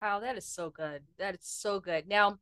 Wow, 0.00 0.20
that 0.20 0.38
is 0.38 0.46
so 0.46 0.70
good. 0.70 1.02
That 1.18 1.34
is 1.34 1.40
so 1.42 1.80
good. 1.80 2.06
Now, 2.06 2.38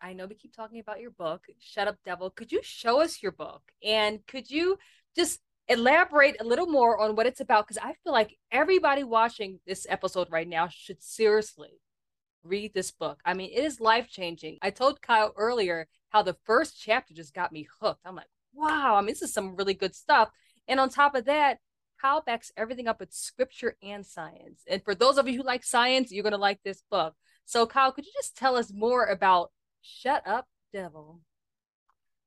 I 0.00 0.14
know 0.14 0.26
we 0.26 0.34
keep 0.34 0.54
talking 0.54 0.80
about 0.80 1.00
your 1.00 1.10
book, 1.10 1.46
Shut 1.58 1.88
Up 1.88 1.98
Devil. 2.04 2.30
Could 2.30 2.52
you 2.52 2.60
show 2.62 3.02
us 3.02 3.22
your 3.22 3.32
book? 3.32 3.62
And 3.82 4.26
could 4.26 4.50
you 4.50 4.78
just 5.14 5.40
elaborate 5.68 6.36
a 6.40 6.44
little 6.44 6.66
more 6.66 6.98
on 6.98 7.16
what 7.16 7.26
it's 7.26 7.40
about 7.40 7.66
because 7.66 7.82
I 7.82 7.94
feel 8.02 8.12
like 8.12 8.36
everybody 8.50 9.04
watching 9.04 9.60
this 9.66 9.86
episode 9.88 10.28
right 10.30 10.48
now 10.48 10.68
should 10.68 11.02
seriously 11.02 11.80
read 12.42 12.74
this 12.74 12.90
book. 12.90 13.20
I 13.24 13.34
mean, 13.34 13.50
it 13.54 13.64
is 13.64 13.80
life 13.80 14.08
changing. 14.08 14.58
I 14.62 14.70
told 14.70 15.02
Kyle 15.02 15.32
earlier 15.36 15.88
how 16.10 16.22
the 16.22 16.36
first 16.44 16.80
chapter 16.80 17.14
just 17.14 17.34
got 17.34 17.52
me 17.52 17.66
hooked. 17.80 18.02
I'm 18.04 18.14
like, 18.14 18.26
wow, 18.54 18.96
I 18.96 19.00
mean, 19.00 19.08
this 19.08 19.22
is 19.22 19.32
some 19.32 19.56
really 19.56 19.74
good 19.74 19.94
stuff. 19.94 20.30
And 20.68 20.80
on 20.80 20.88
top 20.88 21.14
of 21.14 21.26
that, 21.26 21.58
Kyle 22.00 22.22
backs 22.22 22.52
everything 22.56 22.88
up 22.88 23.00
with 23.00 23.12
scripture 23.12 23.76
and 23.82 24.04
science. 24.04 24.62
And 24.68 24.82
for 24.84 24.94
those 24.94 25.18
of 25.18 25.28
you 25.28 25.38
who 25.38 25.46
like 25.46 25.64
science, 25.64 26.12
you're 26.12 26.22
going 26.22 26.32
to 26.32 26.38
like 26.38 26.60
this 26.62 26.82
book. 26.90 27.14
So, 27.46 27.66
Kyle, 27.66 27.92
could 27.92 28.06
you 28.06 28.12
just 28.14 28.36
tell 28.36 28.56
us 28.56 28.72
more 28.72 29.06
about 29.06 29.50
Shut 29.80 30.26
Up, 30.26 30.46
Devil? 30.72 31.20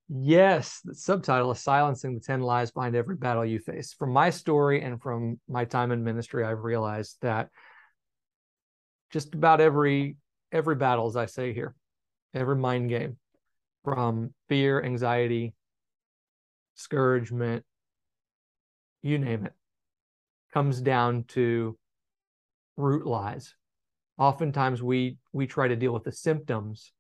Yes, 0.10 0.80
the 0.86 0.96
subtitle 0.96 1.52
is 1.52 1.60
Silencing 1.60 2.14
the 2.14 2.22
10 2.22 2.42
Lies 2.42 2.72
Behind 2.72 2.96
Every 2.96 3.16
Battle 3.16 3.46
You 3.46 3.60
Face. 3.60 3.94
From 3.94 4.12
my 4.12 4.30
story 4.30 4.82
and 4.82 5.02
from 5.02 5.40
my 5.50 5.66
time 5.66 5.92
in 5.92 6.04
ministry, 6.04 6.46
I've 6.46 6.64
realized 6.64 7.18
that 7.22 7.50
just 9.12 9.34
about 9.36 9.60
every 9.60 10.16
every 10.52 10.76
battle, 10.76 11.08
as 11.08 11.18
I 11.18 11.26
say 11.26 11.54
here, 11.54 11.76
every 12.34 12.56
mind 12.56 12.90
game, 12.90 13.18
from 13.84 14.34
fear, 14.48 14.82
anxiety, 14.82 15.54
discouragement, 16.78 17.66
you 19.02 19.18
name 19.18 19.46
it, 19.46 19.54
comes 20.54 20.80
down 20.80 21.26
to 21.30 21.78
root 22.78 23.06
lies. 23.06 23.56
Oftentimes 24.18 24.82
we 24.82 25.18
we 25.34 25.48
try 25.48 25.68
to 25.68 25.76
deal 25.76 25.94
with 25.94 26.04
the 26.04 26.12
symptoms 26.12 26.94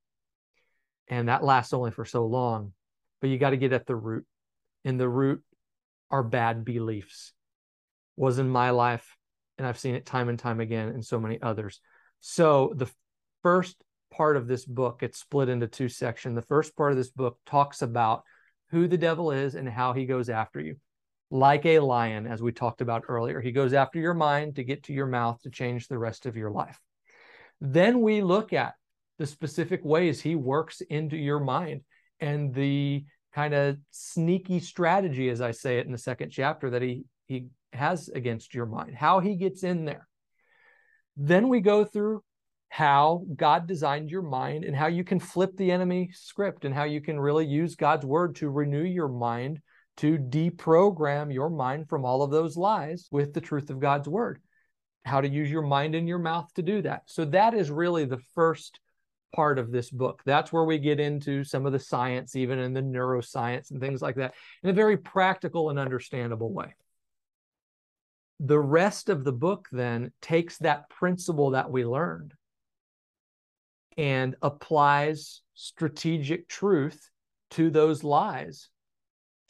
and 1.07 1.29
that 1.29 1.43
lasts 1.43 1.73
only 1.73 1.91
for 1.91 2.05
so 2.05 2.25
long, 2.25 2.73
but 3.21 3.29
you 3.29 3.37
got 3.37 3.51
to 3.51 3.57
get 3.57 3.73
at 3.73 3.85
the 3.85 3.95
root. 3.95 4.25
And 4.83 4.99
the 4.99 5.09
root 5.09 5.41
are 6.11 6.23
bad 6.23 6.63
beliefs. 6.63 7.33
Was 8.15 8.39
in 8.39 8.49
my 8.49 8.71
life 8.71 9.17
and 9.57 9.67
I've 9.67 9.79
seen 9.79 9.95
it 9.95 10.05
time 10.05 10.29
and 10.29 10.37
time 10.37 10.59
again 10.59 10.89
in 10.89 11.01
so 11.01 11.19
many 11.19 11.41
others. 11.41 11.81
So 12.19 12.73
the 12.75 12.89
first 13.43 13.75
part 14.11 14.37
of 14.37 14.47
this 14.47 14.65
book, 14.65 14.99
it's 15.01 15.19
split 15.19 15.49
into 15.49 15.67
two 15.67 15.89
sections. 15.89 16.35
The 16.35 16.41
first 16.41 16.75
part 16.75 16.91
of 16.91 16.97
this 16.97 17.09
book 17.09 17.37
talks 17.45 17.81
about 17.81 18.23
who 18.69 18.87
the 18.87 18.97
devil 18.97 19.31
is 19.31 19.55
and 19.55 19.67
how 19.67 19.93
he 19.93 20.05
goes 20.05 20.29
after 20.29 20.59
you. 20.59 20.75
Like 21.29 21.65
a 21.65 21.79
lion, 21.79 22.25
as 22.25 22.41
we 22.41 22.51
talked 22.51 22.81
about 22.81 23.03
earlier, 23.07 23.41
he 23.41 23.51
goes 23.51 23.73
after 23.73 23.99
your 23.99 24.13
mind 24.13 24.55
to 24.55 24.63
get 24.63 24.83
to 24.83 24.93
your 24.93 25.07
mouth 25.07 25.41
to 25.41 25.49
change 25.49 25.87
the 25.87 25.97
rest 25.97 26.25
of 26.25 26.37
your 26.37 26.51
life. 26.51 26.79
Then 27.59 28.01
we 28.01 28.21
look 28.21 28.53
at 28.53 28.75
the 29.19 29.27
specific 29.27 29.83
ways 29.83 30.21
he 30.21 30.35
works 30.35 30.81
into 30.81 31.17
your 31.17 31.39
mind 31.39 31.81
and 32.19 32.53
the 32.53 33.03
kind 33.33 33.53
of 33.53 33.77
sneaky 33.91 34.59
strategy, 34.59 35.29
as 35.29 35.41
I 35.41 35.51
say 35.51 35.79
it 35.79 35.85
in 35.85 35.91
the 35.91 35.97
second 35.97 36.29
chapter, 36.29 36.69
that 36.69 36.81
he 36.81 37.05
he 37.25 37.47
has 37.73 38.09
against 38.09 38.53
your 38.53 38.65
mind, 38.65 38.95
how 38.95 39.19
he 39.19 39.35
gets 39.35 39.63
in 39.63 39.85
there. 39.85 40.07
Then 41.17 41.49
we 41.49 41.59
go 41.59 41.83
through 41.83 42.23
how 42.69 43.25
God 43.35 43.67
designed 43.67 44.09
your 44.09 44.21
mind 44.21 44.63
and 44.63 44.75
how 44.75 44.87
you 44.87 45.03
can 45.03 45.19
flip 45.19 45.55
the 45.55 45.71
enemy 45.71 46.11
script 46.13 46.65
and 46.65 46.73
how 46.73 46.83
you 46.83 47.01
can 47.01 47.19
really 47.19 47.45
use 47.45 47.75
God's 47.75 48.05
word 48.05 48.35
to 48.37 48.49
renew 48.49 48.83
your 48.83 49.07
mind, 49.07 49.61
to 49.97 50.17
deprogram 50.17 51.33
your 51.33 51.49
mind 51.49 51.89
from 51.89 52.05
all 52.05 52.21
of 52.21 52.31
those 52.31 52.57
lies 52.57 53.07
with 53.11 53.33
the 53.33 53.41
truth 53.41 53.69
of 53.69 53.79
God's 53.79 54.07
word. 54.07 54.41
How 55.05 55.21
to 55.21 55.29
use 55.29 55.49
your 55.49 55.61
mind 55.61 55.95
and 55.95 56.07
your 56.07 56.19
mouth 56.19 56.53
to 56.55 56.61
do 56.61 56.81
that. 56.81 57.03
So, 57.05 57.25
that 57.25 57.53
is 57.53 57.71
really 57.71 58.05
the 58.05 58.21
first 58.35 58.79
part 59.33 59.57
of 59.57 59.71
this 59.71 59.89
book. 59.89 60.21
That's 60.25 60.51
where 60.51 60.65
we 60.65 60.77
get 60.77 60.99
into 60.99 61.45
some 61.45 61.65
of 61.65 61.71
the 61.71 61.79
science, 61.79 62.35
even 62.35 62.59
in 62.59 62.73
the 62.73 62.81
neuroscience 62.81 63.71
and 63.71 63.79
things 63.79 64.01
like 64.01 64.15
that, 64.15 64.33
in 64.63 64.69
a 64.69 64.73
very 64.73 64.97
practical 64.97 65.69
and 65.69 65.79
understandable 65.79 66.51
way 66.51 66.75
the 68.39 68.59
rest 68.59 69.09
of 69.09 69.23
the 69.23 69.31
book 69.31 69.67
then 69.71 70.11
takes 70.21 70.57
that 70.59 70.89
principle 70.89 71.51
that 71.51 71.71
we 71.71 71.83
learned 71.83 72.33
and 73.97 74.35
applies 74.41 75.41
strategic 75.53 76.47
truth 76.47 77.09
to 77.51 77.69
those 77.69 78.03
lies 78.03 78.69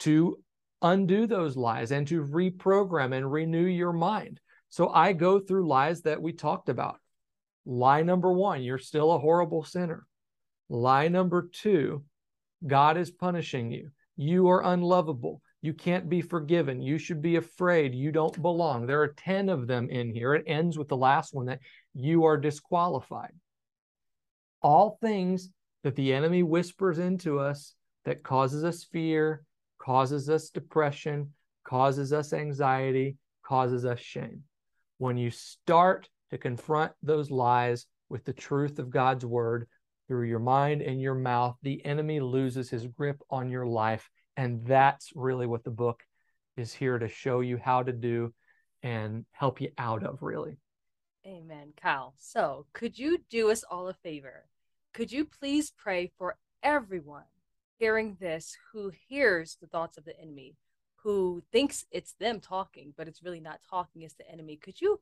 to 0.00 0.38
undo 0.82 1.26
those 1.26 1.56
lies 1.56 1.90
and 1.90 2.06
to 2.06 2.24
reprogram 2.24 3.14
and 3.14 3.30
renew 3.30 3.66
your 3.66 3.92
mind. 3.92 4.40
So 4.68 4.88
I 4.88 5.12
go 5.12 5.40
through 5.40 5.66
lies 5.66 6.02
that 6.02 6.20
we 6.20 6.32
talked 6.32 6.68
about. 6.68 6.98
Lie 7.66 8.02
number 8.02 8.32
one, 8.32 8.62
you're 8.62 8.78
still 8.78 9.12
a 9.12 9.18
horrible 9.18 9.64
sinner. 9.64 10.06
Lie 10.68 11.08
number 11.08 11.48
two, 11.52 12.04
God 12.66 12.96
is 12.96 13.10
punishing 13.10 13.70
you. 13.70 13.90
You 14.16 14.48
are 14.48 14.64
unlovable. 14.64 15.42
You 15.60 15.74
can't 15.74 16.08
be 16.08 16.22
forgiven. 16.22 16.80
You 16.80 16.98
should 16.98 17.20
be 17.20 17.36
afraid. 17.36 17.94
You 17.94 18.12
don't 18.12 18.40
belong. 18.40 18.86
There 18.86 19.02
are 19.02 19.14
10 19.16 19.48
of 19.48 19.66
them 19.66 19.88
in 19.90 20.14
here. 20.14 20.34
It 20.34 20.44
ends 20.46 20.78
with 20.78 20.88
the 20.88 20.96
last 20.96 21.34
one 21.34 21.46
that 21.46 21.60
you 21.94 22.24
are 22.24 22.36
disqualified. 22.36 23.32
All 24.62 24.98
things 25.00 25.50
that 25.84 25.96
the 25.96 26.12
enemy 26.12 26.42
whispers 26.42 26.98
into 26.98 27.38
us 27.38 27.74
that 28.04 28.22
causes 28.22 28.64
us 28.64 28.84
fear, 28.84 29.44
causes 29.78 30.28
us 30.28 30.50
depression, 30.50 31.32
causes 31.64 32.12
us 32.12 32.32
anxiety, 32.32 33.16
causes 33.44 33.84
us 33.84 34.00
shame. 34.00 34.42
When 34.98 35.16
you 35.16 35.30
start 35.30 36.08
to 36.30 36.38
confront 36.38 36.92
those 37.02 37.30
lies 37.30 37.86
with 38.08 38.24
the 38.24 38.32
truth 38.32 38.78
of 38.78 38.90
God's 38.90 39.24
word 39.24 39.68
through 40.08 40.26
your 40.26 40.38
mind 40.38 40.82
and 40.82 41.00
your 41.00 41.14
mouth, 41.14 41.56
the 41.62 41.84
enemy 41.84 42.20
loses 42.20 42.70
his 42.70 42.86
grip 42.86 43.20
on 43.30 43.48
your 43.48 43.66
life 43.66 44.08
and 44.38 44.64
that's 44.64 45.10
really 45.16 45.48
what 45.48 45.64
the 45.64 45.70
book 45.70 46.00
is 46.56 46.72
here 46.72 46.96
to 46.96 47.08
show 47.08 47.40
you 47.40 47.58
how 47.58 47.82
to 47.82 47.92
do 47.92 48.32
and 48.84 49.24
help 49.32 49.60
you 49.60 49.70
out 49.76 50.04
of, 50.04 50.22
really. 50.22 50.58
Amen, 51.28 51.74
Kyle. 51.76 52.14
So, 52.18 52.64
could 52.72 52.98
you 52.98 53.18
do 53.28 53.50
us 53.50 53.62
all 53.70 53.88
a 53.88 53.92
favor? 53.92 54.46
Could 54.94 55.12
you 55.12 55.26
please 55.26 55.72
pray 55.76 56.10
for 56.16 56.38
everyone 56.62 57.24
hearing 57.78 58.16
this 58.18 58.56
who 58.72 58.90
hears 59.08 59.58
the 59.60 59.66
thoughts 59.66 59.98
of 59.98 60.06
the 60.06 60.18
enemy, 60.18 60.56
who 60.96 61.42
thinks 61.52 61.84
it's 61.90 62.14
them 62.14 62.40
talking, 62.40 62.94
but 62.96 63.08
it's 63.08 63.22
really 63.22 63.40
not 63.40 63.60
talking, 63.68 64.02
it's 64.02 64.14
the 64.14 64.30
enemy? 64.30 64.56
Could 64.56 64.80
you 64.80 65.00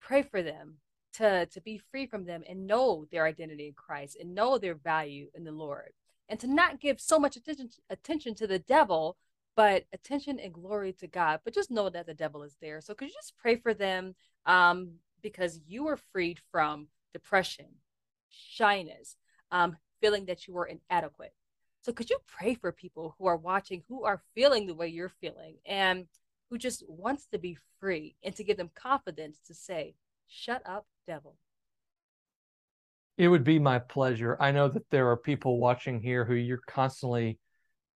pray 0.00 0.22
for 0.22 0.40
them 0.40 0.74
to, 1.14 1.46
to 1.46 1.60
be 1.60 1.78
free 1.90 2.06
from 2.06 2.24
them 2.24 2.44
and 2.48 2.68
know 2.68 3.04
their 3.10 3.26
identity 3.26 3.66
in 3.66 3.74
Christ 3.74 4.16
and 4.20 4.36
know 4.36 4.58
their 4.58 4.76
value 4.76 5.26
in 5.34 5.42
the 5.42 5.52
Lord? 5.52 5.90
and 6.28 6.40
to 6.40 6.46
not 6.46 6.80
give 6.80 7.00
so 7.00 7.18
much 7.18 7.36
attention 7.36 7.68
attention 7.90 8.34
to 8.34 8.46
the 8.46 8.58
devil 8.58 9.16
but 9.54 9.84
attention 9.92 10.38
and 10.38 10.52
glory 10.52 10.92
to 10.92 11.06
god 11.06 11.40
but 11.44 11.54
just 11.54 11.70
know 11.70 11.88
that 11.88 12.06
the 12.06 12.14
devil 12.14 12.42
is 12.42 12.56
there 12.60 12.80
so 12.80 12.94
could 12.94 13.08
you 13.08 13.14
just 13.14 13.36
pray 13.36 13.56
for 13.56 13.74
them 13.74 14.14
um, 14.46 14.92
because 15.26 15.58
you 15.66 15.82
were 15.82 15.98
freed 16.12 16.38
from 16.52 16.86
depression 17.12 17.66
shyness 18.28 19.16
um, 19.50 19.76
feeling 20.00 20.24
that 20.26 20.46
you 20.46 20.54
were 20.54 20.66
inadequate 20.66 21.32
so 21.82 21.92
could 21.92 22.08
you 22.08 22.18
pray 22.28 22.54
for 22.54 22.70
people 22.70 23.16
who 23.18 23.26
are 23.26 23.36
watching 23.36 23.82
who 23.88 24.04
are 24.04 24.22
feeling 24.36 24.66
the 24.66 24.74
way 24.74 24.86
you're 24.86 25.08
feeling 25.08 25.56
and 25.66 26.06
who 26.48 26.56
just 26.56 26.84
wants 26.88 27.26
to 27.26 27.38
be 27.38 27.58
free 27.80 28.14
and 28.22 28.36
to 28.36 28.44
give 28.44 28.56
them 28.56 28.70
confidence 28.76 29.40
to 29.44 29.52
say 29.52 29.94
shut 30.28 30.62
up 30.64 30.86
devil 31.08 31.36
it 33.18 33.28
would 33.28 33.44
be 33.44 33.58
my 33.58 33.78
pleasure. 33.78 34.36
I 34.40 34.52
know 34.52 34.68
that 34.68 34.90
there 34.90 35.10
are 35.10 35.16
people 35.16 35.58
watching 35.58 36.00
here 36.00 36.24
who 36.24 36.34
you're 36.34 36.60
constantly 36.66 37.38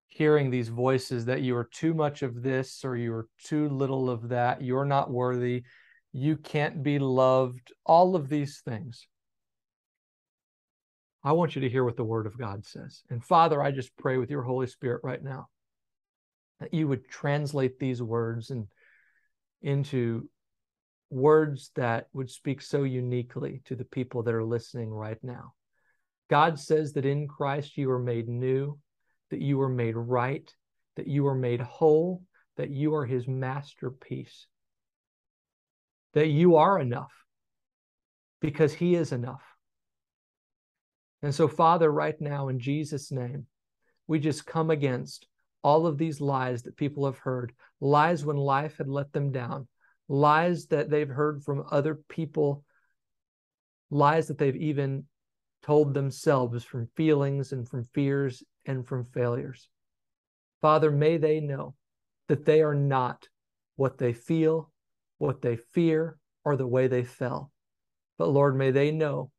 hearing 0.08 0.50
these 0.50 0.68
voices 0.68 1.26
that 1.26 1.42
you 1.42 1.56
are 1.56 1.68
too 1.72 1.94
much 1.94 2.22
of 2.22 2.42
this 2.42 2.84
or 2.84 2.96
you 2.96 3.12
are 3.12 3.28
too 3.44 3.68
little 3.68 4.08
of 4.08 4.30
that. 4.30 4.62
You're 4.62 4.86
not 4.86 5.10
worthy. 5.10 5.64
You 6.12 6.36
can't 6.36 6.82
be 6.82 6.98
loved. 6.98 7.72
All 7.86 8.16
of 8.16 8.28
these 8.28 8.60
things. 8.64 9.06
I 11.22 11.32
want 11.32 11.54
you 11.54 11.62
to 11.62 11.68
hear 11.68 11.84
what 11.84 11.96
the 11.96 12.04
Word 12.04 12.26
of 12.26 12.38
God 12.38 12.64
says. 12.64 13.02
And 13.10 13.22
Father, 13.22 13.62
I 13.62 13.70
just 13.70 13.96
pray 13.96 14.16
with 14.16 14.30
your 14.30 14.42
Holy 14.42 14.66
Spirit 14.66 15.02
right 15.04 15.22
now 15.22 15.48
that 16.60 16.74
you 16.74 16.88
would 16.88 17.08
translate 17.08 17.78
these 17.78 18.02
words 18.02 18.50
and 18.50 18.66
into 19.62 20.28
words 21.10 21.70
that 21.74 22.06
would 22.12 22.30
speak 22.30 22.62
so 22.62 22.84
uniquely 22.84 23.62
to 23.64 23.74
the 23.74 23.84
people 23.84 24.22
that 24.22 24.34
are 24.34 24.44
listening 24.44 24.90
right 24.90 25.18
now. 25.22 25.52
God 26.28 26.58
says 26.58 26.92
that 26.92 27.04
in 27.04 27.26
Christ 27.26 27.76
you 27.76 27.90
are 27.90 27.98
made 27.98 28.28
new, 28.28 28.78
that 29.30 29.40
you 29.40 29.60
are 29.60 29.68
made 29.68 29.96
right, 29.96 30.48
that 30.96 31.08
you 31.08 31.26
are 31.26 31.34
made 31.34 31.60
whole, 31.60 32.22
that 32.56 32.70
you 32.70 32.94
are 32.94 33.04
his 33.04 33.26
masterpiece, 33.26 34.46
that 36.14 36.28
you 36.28 36.56
are 36.56 36.78
enough 36.78 37.12
because 38.40 38.72
he 38.72 38.94
is 38.94 39.12
enough. 39.12 39.42
And 41.22 41.34
so, 41.34 41.48
Father, 41.48 41.90
right 41.90 42.18
now, 42.20 42.48
in 42.48 42.58
Jesus' 42.58 43.12
name, 43.12 43.46
we 44.06 44.18
just 44.18 44.46
come 44.46 44.70
against 44.70 45.26
all 45.62 45.86
of 45.86 45.98
these 45.98 46.20
lies 46.20 46.62
that 46.62 46.76
people 46.76 47.04
have 47.04 47.18
heard, 47.18 47.52
lies 47.80 48.24
when 48.24 48.36
life 48.36 48.78
had 48.78 48.88
let 48.88 49.12
them 49.12 49.30
down, 49.30 49.68
lies 50.08 50.66
that 50.66 50.88
they've 50.88 51.08
heard 51.08 51.44
from 51.44 51.64
other 51.70 51.94
people, 52.08 52.64
lies 53.90 54.28
that 54.28 54.38
they've 54.38 54.56
even 54.56 55.04
told 55.62 55.92
themselves 55.92 56.64
from 56.64 56.88
feelings 56.96 57.52
and 57.52 57.68
from 57.68 57.86
fears 57.92 58.42
and 58.64 58.86
from 58.86 59.04
failures. 59.12 59.68
Father, 60.62 60.90
may 60.90 61.18
they 61.18 61.40
know 61.40 61.74
that 62.28 62.44
they 62.44 62.62
are 62.62 62.74
not 62.74 63.28
what 63.76 63.98
they 63.98 64.12
feel, 64.12 64.69
what 65.20 65.42
they 65.42 65.56
fear, 65.56 66.16
or 66.44 66.56
the 66.56 66.66
way 66.66 66.88
they 66.88 67.04
fell. 67.04 67.52
But 68.16 68.30
Lord, 68.30 68.56
may 68.56 68.70
they 68.70 68.90
know 68.90 69.30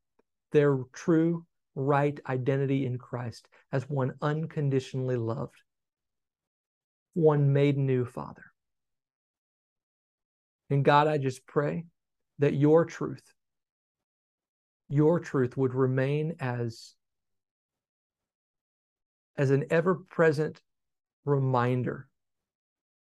their 0.52 0.78
true, 0.92 1.44
right 1.74 2.18
identity 2.26 2.86
in 2.86 2.98
Christ 2.98 3.48
as 3.72 3.90
one 3.90 4.12
unconditionally 4.22 5.16
loved, 5.16 5.60
one 7.14 7.52
made 7.52 7.76
new, 7.76 8.04
Father. 8.04 8.44
And 10.70 10.84
God, 10.84 11.08
I 11.08 11.18
just 11.18 11.44
pray 11.46 11.86
that 12.38 12.54
your 12.54 12.84
truth, 12.84 13.24
your 14.88 15.18
truth 15.18 15.56
would 15.56 15.74
remain 15.74 16.36
as, 16.38 16.94
as 19.36 19.50
an 19.50 19.64
ever 19.70 19.96
present 19.96 20.60
reminder, 21.24 22.08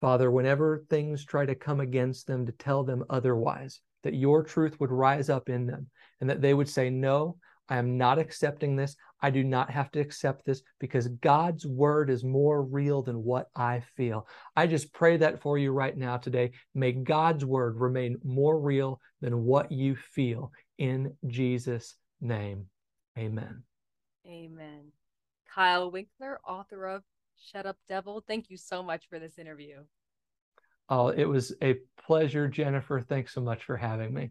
Father, 0.03 0.33
whenever 0.33 0.85
things 0.91 1.25
try 1.25 1.47
to 1.47 1.55
come 1.55 1.79
against 1.79 2.27
them 2.27 2.45
to 2.45 2.51
tell 2.51 2.83
them 2.83 3.05
otherwise, 3.09 3.81
that 4.03 4.15
your 4.15 4.43
truth 4.43 4.81
would 4.81 4.91
rise 4.91 5.31
up 5.31 5.49
in 5.49 5.65
them 5.65 5.87
and 6.21 6.29
that 6.29 6.43
they 6.43 6.55
would 6.55 6.69
say, 6.69 6.91
No, 6.91 7.37
I 7.69 7.77
am 7.77 7.97
not 7.97 8.19
accepting 8.19 8.75
this. 8.75 8.97
I 9.21 9.31
do 9.31 9.45
not 9.45 9.71
have 9.71 9.93
to 9.93 10.01
accept 10.01 10.45
this 10.45 10.63
because 10.81 11.07
God's 11.07 11.65
word 11.65 12.11
is 12.11 12.25
more 12.25 12.65
real 12.65 13.03
than 13.03 13.23
what 13.23 13.47
I 13.55 13.85
feel. 13.97 14.27
I 14.57 14.67
just 14.67 14.93
pray 14.93 15.19
that 15.19 15.41
for 15.41 15.57
you 15.57 15.71
right 15.71 15.97
now 15.97 16.17
today. 16.17 16.51
May 16.75 16.91
God's 16.91 17.45
word 17.45 17.77
remain 17.77 18.17
more 18.25 18.59
real 18.59 19.01
than 19.21 19.45
what 19.45 19.71
you 19.71 19.95
feel 19.95 20.51
in 20.79 21.15
Jesus' 21.29 21.95
name. 22.21 22.67
Amen. 23.17 23.63
Amen. 24.27 24.91
Kyle 25.55 25.93
Winkler, 25.93 26.41
author 26.45 26.87
of 26.87 27.05
Shut 27.39 27.67
Up 27.67 27.77
Devil, 27.89 28.25
thank 28.27 28.51
you 28.51 28.57
so 28.57 28.83
much 28.83 29.09
for 29.09 29.19
this 29.19 29.39
interview. 29.39 29.83
Oh, 30.89 31.09
it 31.09 31.25
was 31.25 31.55
a 31.63 31.77
pleasure, 32.07 32.49
Jennifer. 32.49 33.01
Thanks 33.01 33.33
so 33.35 33.41
much 33.41 33.65
for 33.65 33.77
having 33.77 34.13
me. 34.13 34.31